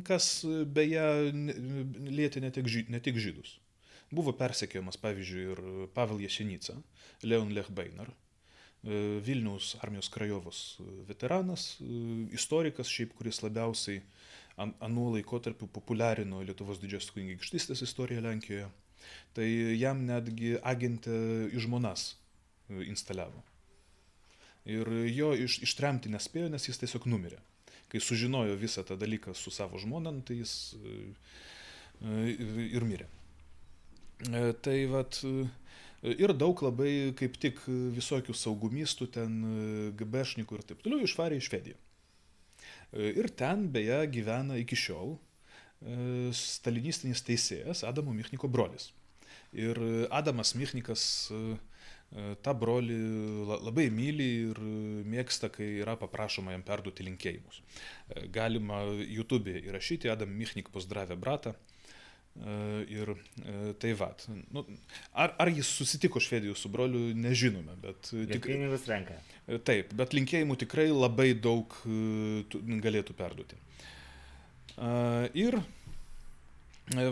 Kas 0.06 0.26
beje 0.72 1.05
lėtė 1.34 2.40
ne 2.40 2.52
tik, 2.55 2.68
ne 2.89 3.01
tik 3.02 3.16
Žydus. 3.20 3.56
Buvo 4.14 4.32
persekiojamas, 4.39 4.97
pavyzdžiui, 5.02 5.47
ir 5.52 5.62
Pavel 5.97 6.22
Jesenica, 6.22 6.76
Leon 7.26 7.51
Lechbeinar, 7.56 8.12
E, 8.12 8.31
Vilniaus 8.82 9.76
armijos 9.80 10.09
krajovos 10.10 10.60
e, 10.80 10.84
veteranas, 11.06 11.76
e, 11.78 11.84
istorikas 12.34 12.90
šiaip, 12.90 13.12
kuris 13.14 13.38
labiausiai 13.44 14.00
anuo 14.82 15.12
laikotarpiu 15.14 15.68
populiarino 15.70 16.42
Lietuvos 16.42 16.80
didžiosios 16.82 17.14
kunigaikštystės 17.14 17.84
istoriją 17.86 18.24
Lenkijoje. 18.26 18.66
Tai 19.38 19.46
jam 19.78 20.02
netgi 20.06 20.56
agentė 20.59 21.14
į 21.54 21.62
žmonas 21.62 22.12
instaliavo. 22.84 23.40
Ir 24.68 24.90
jo 25.10 25.32
iš, 25.46 25.60
ištremti 25.64 26.10
nespėjo, 26.12 26.50
nes 26.52 26.68
jis 26.68 26.82
tiesiog 26.82 27.09
numirė. 27.10 27.38
Kai 27.90 28.02
sužinojo 28.02 28.59
visą 28.60 28.84
tą 28.86 28.98
dalyką 28.98 29.34
su 29.34 29.50
savo 29.54 29.80
žmona, 29.82 30.12
nu, 30.14 30.22
tai 30.26 30.38
jis 30.42 30.74
ir 32.02 32.86
mirė. 32.86 33.09
Tai 34.62 34.76
vad, 34.92 35.18
Ir 36.02 36.32
daug 36.34 36.58
labai 36.64 37.12
kaip 37.14 37.36
tik 37.38 37.60
visokių 37.94 38.34
saugumistų, 38.34 39.06
ten 39.14 39.36
GBšnikų 39.98 40.56
ir 40.58 40.64
taip 40.66 40.80
toliau 40.82 41.06
išvarė 41.06 41.38
į 41.38 41.44
Švediją. 41.46 41.76
Ir 42.92 43.28
ten 43.38 43.68
beje 43.72 44.00
gyvena 44.12 44.58
iki 44.60 44.76
šiol 44.76 45.14
e, 45.14 46.32
stalinistinis 46.34 47.22
teisėjas 47.24 47.84
Adamo 47.88 48.12
Michniko 48.12 48.50
brolis. 48.50 48.90
Ir 49.56 49.78
Adamas 50.10 50.52
Michnikas 50.58 51.04
e, 51.32 51.42
tą 52.44 52.54
brolį 52.58 52.98
labai 53.62 53.86
myli 53.94 54.28
ir 54.50 54.60
mėgsta, 55.08 55.48
kai 55.54 55.70
yra 55.84 55.94
paprašoma 56.00 56.52
jam 56.56 56.66
perduoti 56.66 57.06
linkėjimus. 57.06 57.62
E, 57.62 58.26
galima 58.34 58.82
YouTube 59.06 59.54
įrašyti 59.62 60.12
Adam 60.12 60.34
Michnik 60.36 60.68
pozdravę 60.74 61.16
bratą 61.16 61.54
E, 61.54 61.72
ir 62.88 63.12
e, 63.12 63.72
tai 63.78 63.92
va. 63.92 64.09
Nu, 64.50 64.64
ar, 65.12 65.34
ar 65.38 65.50
jis 65.52 65.68
susitiko 65.78 66.20
Švedijos 66.20 66.62
su 66.64 66.70
broliu, 66.72 67.12
nežinome, 67.14 67.76
bet... 67.82 68.09
Tik 68.10 68.46
pinigus 68.46 68.86
renka. 68.88 69.18
E, 69.46 69.59
taip, 69.59 69.92
bet 69.98 70.16
linkėjimų 70.16 70.56
tikrai 70.64 70.88
labai 70.90 71.32
daug 71.34 71.76
galėtų 72.86 73.16
perduoti. 73.18 73.60
Ir, 75.36 75.59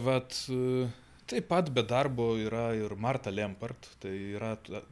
vat, 0.06 0.38
Taip 1.30 1.46
pat 1.46 1.68
be 1.70 1.84
darbo 1.86 2.32
yra 2.42 2.72
ir 2.74 2.90
Marta 2.98 3.30
Lempart, 3.30 3.86
tai 4.02 4.10
yra 4.34 4.48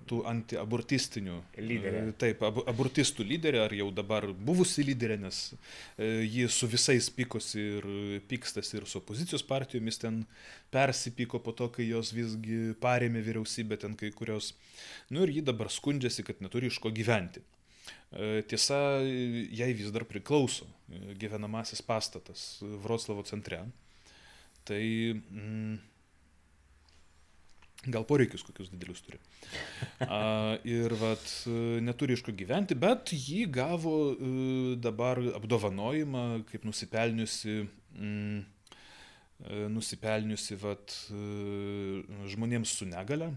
tų 0.06 0.20
antiabortistinių 0.30 1.38
lyderė. 1.58 2.02
E, 2.12 2.12
taip, 2.20 2.44
ab, 2.46 2.60
abortistų 2.70 3.26
lyderė, 3.26 3.64
ar 3.64 3.74
jau 3.74 3.88
dabar 3.94 4.28
buvusi 4.30 4.84
lyderė, 4.86 5.16
nes 5.24 5.40
e, 5.50 6.22
ji 6.28 6.46
su 6.54 6.68
visais 6.70 7.10
pykosi 7.16 7.64
ir 7.80 7.88
pykstas 8.30 8.70
ir 8.76 8.86
su 8.86 9.00
opozicijos 9.00 9.42
partijomis 9.50 9.98
ten 10.04 10.22
persipyko 10.70 11.42
po 11.42 11.56
to, 11.58 11.72
kai 11.74 11.88
jos 11.88 12.14
visgi 12.14 12.76
parėmė 12.86 13.24
vyriausybę 13.26 13.80
ten 13.82 13.98
kai 13.98 14.12
kurios. 14.14 14.52
Nu 15.10 15.26
ir 15.26 15.34
ji 15.40 15.44
dabar 15.50 15.72
skundžiasi, 15.74 16.22
kad 16.28 16.44
neturi 16.44 16.70
iš 16.70 16.78
ko 16.84 16.94
gyventi. 16.94 17.42
E, 18.14 18.44
tiesa, 18.46 19.02
jai 19.02 19.72
vis 19.74 19.90
dar 19.90 20.06
priklauso 20.06 20.70
gyvenamasis 21.18 21.82
pastatas 21.82 22.48
Vroclavo 22.62 23.26
centre. 23.26 23.64
Tai 24.68 24.82
mm, 24.84 25.78
gal 27.86 28.04
poreikius 28.08 28.42
kokius 28.46 28.70
didelius 28.72 29.02
turi. 29.06 29.18
A, 30.02 30.58
ir 30.66 30.94
vat, 30.98 31.24
neturi 31.84 32.16
iš 32.18 32.24
ko 32.26 32.34
gyventi, 32.34 32.76
bet 32.78 33.12
jį 33.14 33.46
gavo 33.54 33.96
e, 34.12 34.30
dabar 34.82 35.20
apdovanojimą 35.38 36.24
kaip 36.50 36.66
nusipelniusi, 36.66 37.60
mm, 37.94 38.40
e, 39.46 39.60
nusipelniusi 39.74 40.58
vat, 40.62 40.96
e, 41.14 42.02
žmonėms 42.34 42.74
su 42.80 42.88
negale 42.90 43.32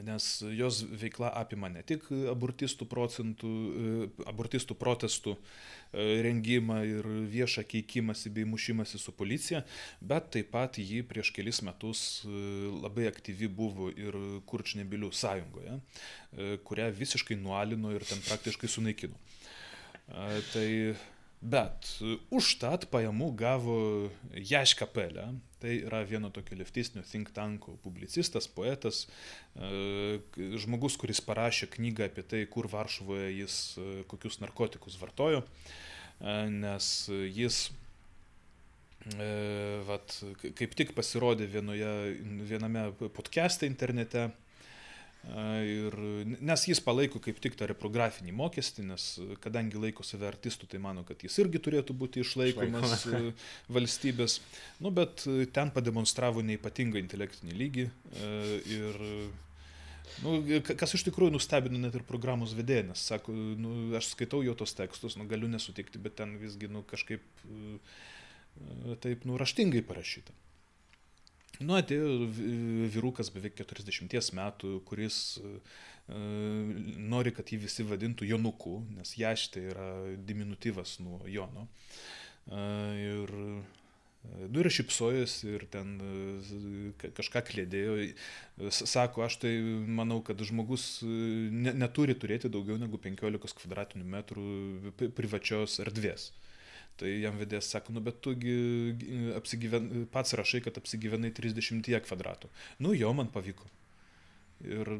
nes 0.00 0.42
jos 0.56 0.82
veikla 0.88 1.32
apima 1.36 1.68
ne 1.72 1.82
tik 1.86 2.06
abortistų, 2.32 2.86
procentų, 2.88 3.50
e, 3.50 4.08
abortistų 4.30 4.76
protestų 4.78 5.34
e, 5.36 6.22
rengimą 6.24 6.78
ir 6.88 7.08
viešą 7.32 7.64
keikimąsi 7.68 8.32
bei 8.32 8.48
mušimąsi 8.48 8.98
su 8.98 9.12
policija, 9.12 9.62
bet 10.00 10.30
taip 10.36 10.50
pat 10.54 10.80
ji 10.80 11.02
prieš 11.04 11.32
kelis 11.36 11.62
metus 11.66 12.22
e, 12.24 12.32
labai 12.82 13.08
aktyvi 13.10 13.50
buvo 13.52 13.90
ir 13.92 14.16
Kurčnebilių 14.48 15.12
sąjungoje, 15.12 15.78
kurią 16.66 16.88
visiškai 16.96 17.36
nualino 17.40 17.92
ir 17.92 18.04
ten 18.08 18.20
praktiškai 18.24 18.70
sunaikino. 18.70 19.18
Tai 20.52 20.68
Bet 21.42 21.88
užtat 22.30 22.84
pajamų 22.92 23.32
gavo 23.34 23.76
Jaška 24.30 24.86
Pelė, 24.86 25.24
tai 25.62 25.76
yra 25.86 26.02
vieno 26.06 26.30
tokio 26.34 26.58
leftistinio 26.58 27.04
think 27.06 27.30
tanko 27.34 27.76
publicistas, 27.84 28.48
poetas, 28.50 29.04
e, 29.54 30.18
žmogus, 30.64 30.98
kuris 31.00 31.22
parašė 31.24 31.70
knygą 31.76 32.08
apie 32.08 32.26
tai, 32.26 32.42
kur 32.50 32.68
Varšuvoje 32.72 33.30
jis 33.36 33.58
e, 33.78 33.86
kokius 34.10 34.40
narkotikus 34.42 34.98
vartojo, 35.00 35.44
e, 35.44 36.36
nes 36.50 36.90
jis 37.30 37.68
vat, 39.82 40.12
kaip 40.54 40.76
tik 40.78 40.92
pasirodė 40.94 41.48
vienoje, 41.50 41.88
viename 42.46 42.84
podcast'e 43.10 43.66
internete 43.66 44.28
Ir, 45.22 45.94
nes 46.42 46.64
jis 46.66 46.80
palaiko 46.82 47.20
kaip 47.22 47.36
tik 47.42 47.54
tą 47.58 47.68
reprografinį 47.70 48.32
mokestį, 48.34 48.84
nes 48.88 49.04
kadangi 49.44 49.78
laiko 49.78 50.02
save 50.02 50.26
artistų, 50.26 50.66
tai 50.72 50.80
mano, 50.82 51.04
kad 51.06 51.22
jis 51.22 51.38
irgi 51.44 51.60
turėtų 51.62 51.94
būti 51.94 52.24
išlaikomas 52.24 52.96
Išlaikoma. 52.96 53.30
valstybės. 53.76 54.40
Nu, 54.82 54.90
bet 54.90 55.22
ten 55.54 55.70
pademonstravo 55.70 56.42
neipatingą 56.42 56.98
intelektinį 57.04 57.54
lygį. 57.60 57.86
Ir, 58.74 59.00
nu, 60.26 60.36
kas 60.74 60.98
iš 60.98 61.06
tikrųjų 61.06 61.36
nustebino 61.38 61.78
net 61.78 61.94
ir 61.94 62.06
programos 62.08 62.56
vedėją, 62.58 62.88
nes 62.90 63.06
sako, 63.14 63.30
nu, 63.32 63.76
aš 63.98 64.10
skaitau 64.16 64.42
jo 64.42 64.58
tos 64.58 64.74
tekstus, 64.74 65.14
nu, 65.20 65.30
galiu 65.30 65.46
nesutikti, 65.54 66.02
bet 66.02 66.18
ten 66.18 66.34
visgi 66.42 66.66
nu, 66.66 66.82
kažkaip 66.82 67.22
taip 69.06 69.22
nuraštingai 69.30 69.86
parašyta. 69.86 70.34
Nu, 71.60 71.76
atėjo 71.76 72.30
vyrukas 72.94 73.28
beveik 73.34 73.58
40 73.60 74.32
metų, 74.38 74.72
kuris 74.88 75.18
uh, 75.42 75.76
nori, 77.12 77.34
kad 77.36 77.52
jį 77.52 77.60
visi 77.66 77.84
vadintų 77.86 78.30
Jonuku, 78.32 78.78
nes 78.96 79.12
Jaštė 79.20 79.68
yra 79.74 79.90
diminutyvas 80.16 80.96
nuo 81.04 81.20
Jono. 81.28 81.68
Uh, 82.48 82.96
ir 82.96 83.36
Nu 84.22 84.60
ir 84.62 84.68
šipsojus 84.70 85.32
ir 85.50 85.64
ten 85.72 85.96
kažką 87.02 87.42
klėdėjo. 87.48 87.96
Sako, 88.70 89.24
aš 89.26 89.40
tai 89.42 89.50
manau, 89.98 90.20
kad 90.22 90.38
žmogus 90.46 91.00
ne, 91.02 91.72
neturi 91.74 92.14
turėti 92.14 92.50
daugiau 92.52 92.78
negu 92.78 93.00
15 93.02 93.58
kvadratinių 93.58 94.06
metrų 94.14 94.44
privačios 95.18 95.80
erdvės. 95.82 96.30
Tai 97.00 97.08
jam 97.08 97.38
vedėjas 97.40 97.70
sako, 97.72 97.94
nu 97.96 98.02
bet 98.04 98.20
tugi 98.24 98.56
apsigyven, 99.38 100.06
pats 100.12 100.36
rašai, 100.38 100.60
kad 100.66 100.76
apsigyvenai 100.78 101.32
30 101.34 101.88
kvadratų. 102.06 102.50
Nu 102.84 102.92
jo, 102.96 103.12
man 103.16 103.30
pavyko. 103.32 103.66
Ir 104.62 104.90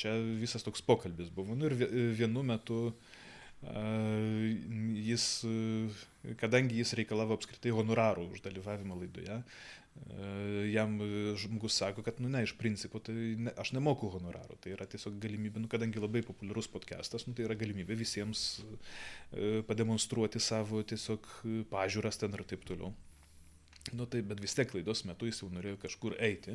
čia 0.00 0.14
visas 0.40 0.64
toks 0.64 0.84
pokalbis 0.86 1.28
buvo. 1.34 1.56
Nu 1.58 1.68
ir 1.68 1.76
vienu 2.16 2.44
metu 2.46 2.92
jis, 3.62 5.26
kadangi 6.40 6.80
jis 6.80 6.94
reikalavo 6.98 7.36
apskritai 7.38 7.74
honorarų 7.76 8.24
už 8.34 8.42
dalyvavimą 8.42 8.96
laidoje, 9.04 9.36
jam 10.72 10.96
žmogus 11.36 11.76
sako, 11.76 12.02
kad, 12.02 12.20
nu 12.20 12.28
ne, 12.32 12.42
iš 12.46 12.54
principo, 12.58 13.00
tai 13.02 13.14
ne, 13.38 13.52
aš 13.60 13.72
nemoku 13.76 14.08
honoraro. 14.12 14.56
Tai 14.62 14.74
yra 14.74 14.86
tiesiog 14.88 15.18
galimybė, 15.22 15.62
nu, 15.62 15.70
kadangi 15.72 16.00
labai 16.02 16.24
populiarus 16.26 16.68
podcastas, 16.72 17.26
nu, 17.28 17.36
tai 17.36 17.46
yra 17.46 17.56
galimybė 17.58 17.96
visiems 18.00 18.62
pademonstruoti 19.68 20.40
savo 20.42 20.82
tiesiog 20.82 21.28
pažiūras 21.72 22.20
ten 22.20 22.36
ir 22.36 22.44
taip 22.48 22.64
toliau. 22.68 22.92
Nu 23.90 24.06
tai, 24.06 24.20
bet 24.22 24.38
vis 24.40 24.54
tiek 24.54 24.68
klaidos 24.70 25.02
metu 25.08 25.26
jis 25.26 25.40
jau 25.42 25.48
norėjo 25.50 25.80
kažkur 25.82 26.14
eiti, 26.22 26.54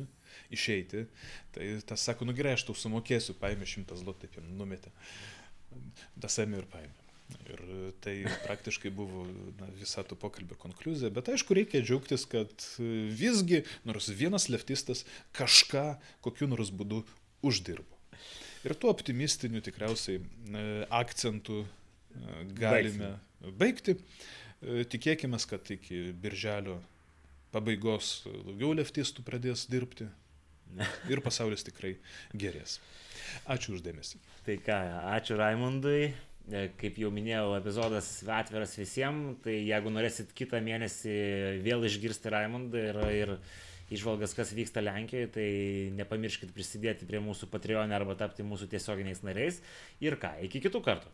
išeiti. 0.54 1.04
Tai 1.52 1.66
tas 1.90 2.06
sako, 2.08 2.28
nu 2.28 2.34
gerai, 2.36 2.54
aš 2.56 2.64
tau 2.70 2.78
sumokėsiu, 2.78 3.36
paėmė 3.42 3.68
šimtas 3.68 4.00
zlotų, 4.00 4.24
taip 4.24 4.40
jam 4.40 4.48
numetė. 4.56 4.94
Tas 6.16 6.40
ėmė 6.40 6.62
ir 6.62 6.70
paėmė. 6.72 7.07
Ir 7.48 7.60
tai 8.00 8.14
praktiškai 8.44 8.90
buvo 8.94 9.26
na, 9.58 9.68
visa 9.76 10.02
to 10.06 10.16
pokalbio 10.16 10.56
konkluzija, 10.60 11.10
bet 11.12 11.28
aišku, 11.28 11.56
reikia 11.56 11.82
džiaugtis, 11.84 12.24
kad 12.28 12.64
visgi 12.78 13.62
nors 13.88 14.08
vienas 14.08 14.48
leftistas 14.48 15.04
kažką 15.36 15.98
kokiu 16.24 16.48
nors 16.48 16.72
būdu 16.72 17.02
uždirbo. 17.44 17.98
Ir 18.66 18.74
tuo 18.74 18.90
optimistiniu 18.90 19.60
tikriausiai 19.62 20.18
e, 20.18 20.62
akcentu 20.90 21.62
e, 21.62 21.68
galime 22.58 23.12
baigti. 23.60 23.94
E, 23.94 24.82
tikėkime, 24.90 25.38
kad 25.48 25.68
iki 25.70 26.08
birželio 26.18 26.80
pabaigos 27.54 28.24
daugiau 28.26 28.74
leftistų 28.76 29.22
pradės 29.26 29.66
dirbti 29.70 30.08
ir 31.12 31.22
pasaulis 31.24 31.64
tikrai 31.66 31.94
gerės. 32.34 32.80
Ačiū 33.48 33.76
uždėmesi. 33.76 34.18
Tai 34.46 34.58
ką, 34.64 34.78
ačiū 35.14 35.38
Raimondui. 35.38 36.10
E, 36.48 36.68
kaip 36.80 36.96
jau 36.96 37.10
minėjau, 37.12 37.52
epizodas 37.58 38.06
atviras 38.32 38.72
visiems, 38.78 39.36
tai 39.44 39.58
jeigu 39.68 39.90
norėsit 39.92 40.30
kitą 40.36 40.62
mėnesį 40.64 41.16
vėl 41.64 41.84
išgirsti 41.84 42.32
Raimondą 42.32 42.84
ir, 42.88 43.00
ir 43.12 43.32
išvalgas, 43.92 44.32
kas 44.36 44.54
vyksta 44.56 44.80
Lenkijoje, 44.84 45.28
tai 45.34 45.48
nepamirškit 45.98 46.54
prisidėti 46.56 47.08
prie 47.08 47.20
mūsų 47.24 47.50
Patreon 47.52 47.92
arba 47.92 48.16
tapti 48.16 48.46
mūsų 48.48 48.70
tiesioginiais 48.72 49.20
nariais. 49.28 49.60
Ir 50.04 50.16
ką, 50.20 50.38
iki 50.48 50.64
kitų 50.64 50.80
kartų. 50.88 51.12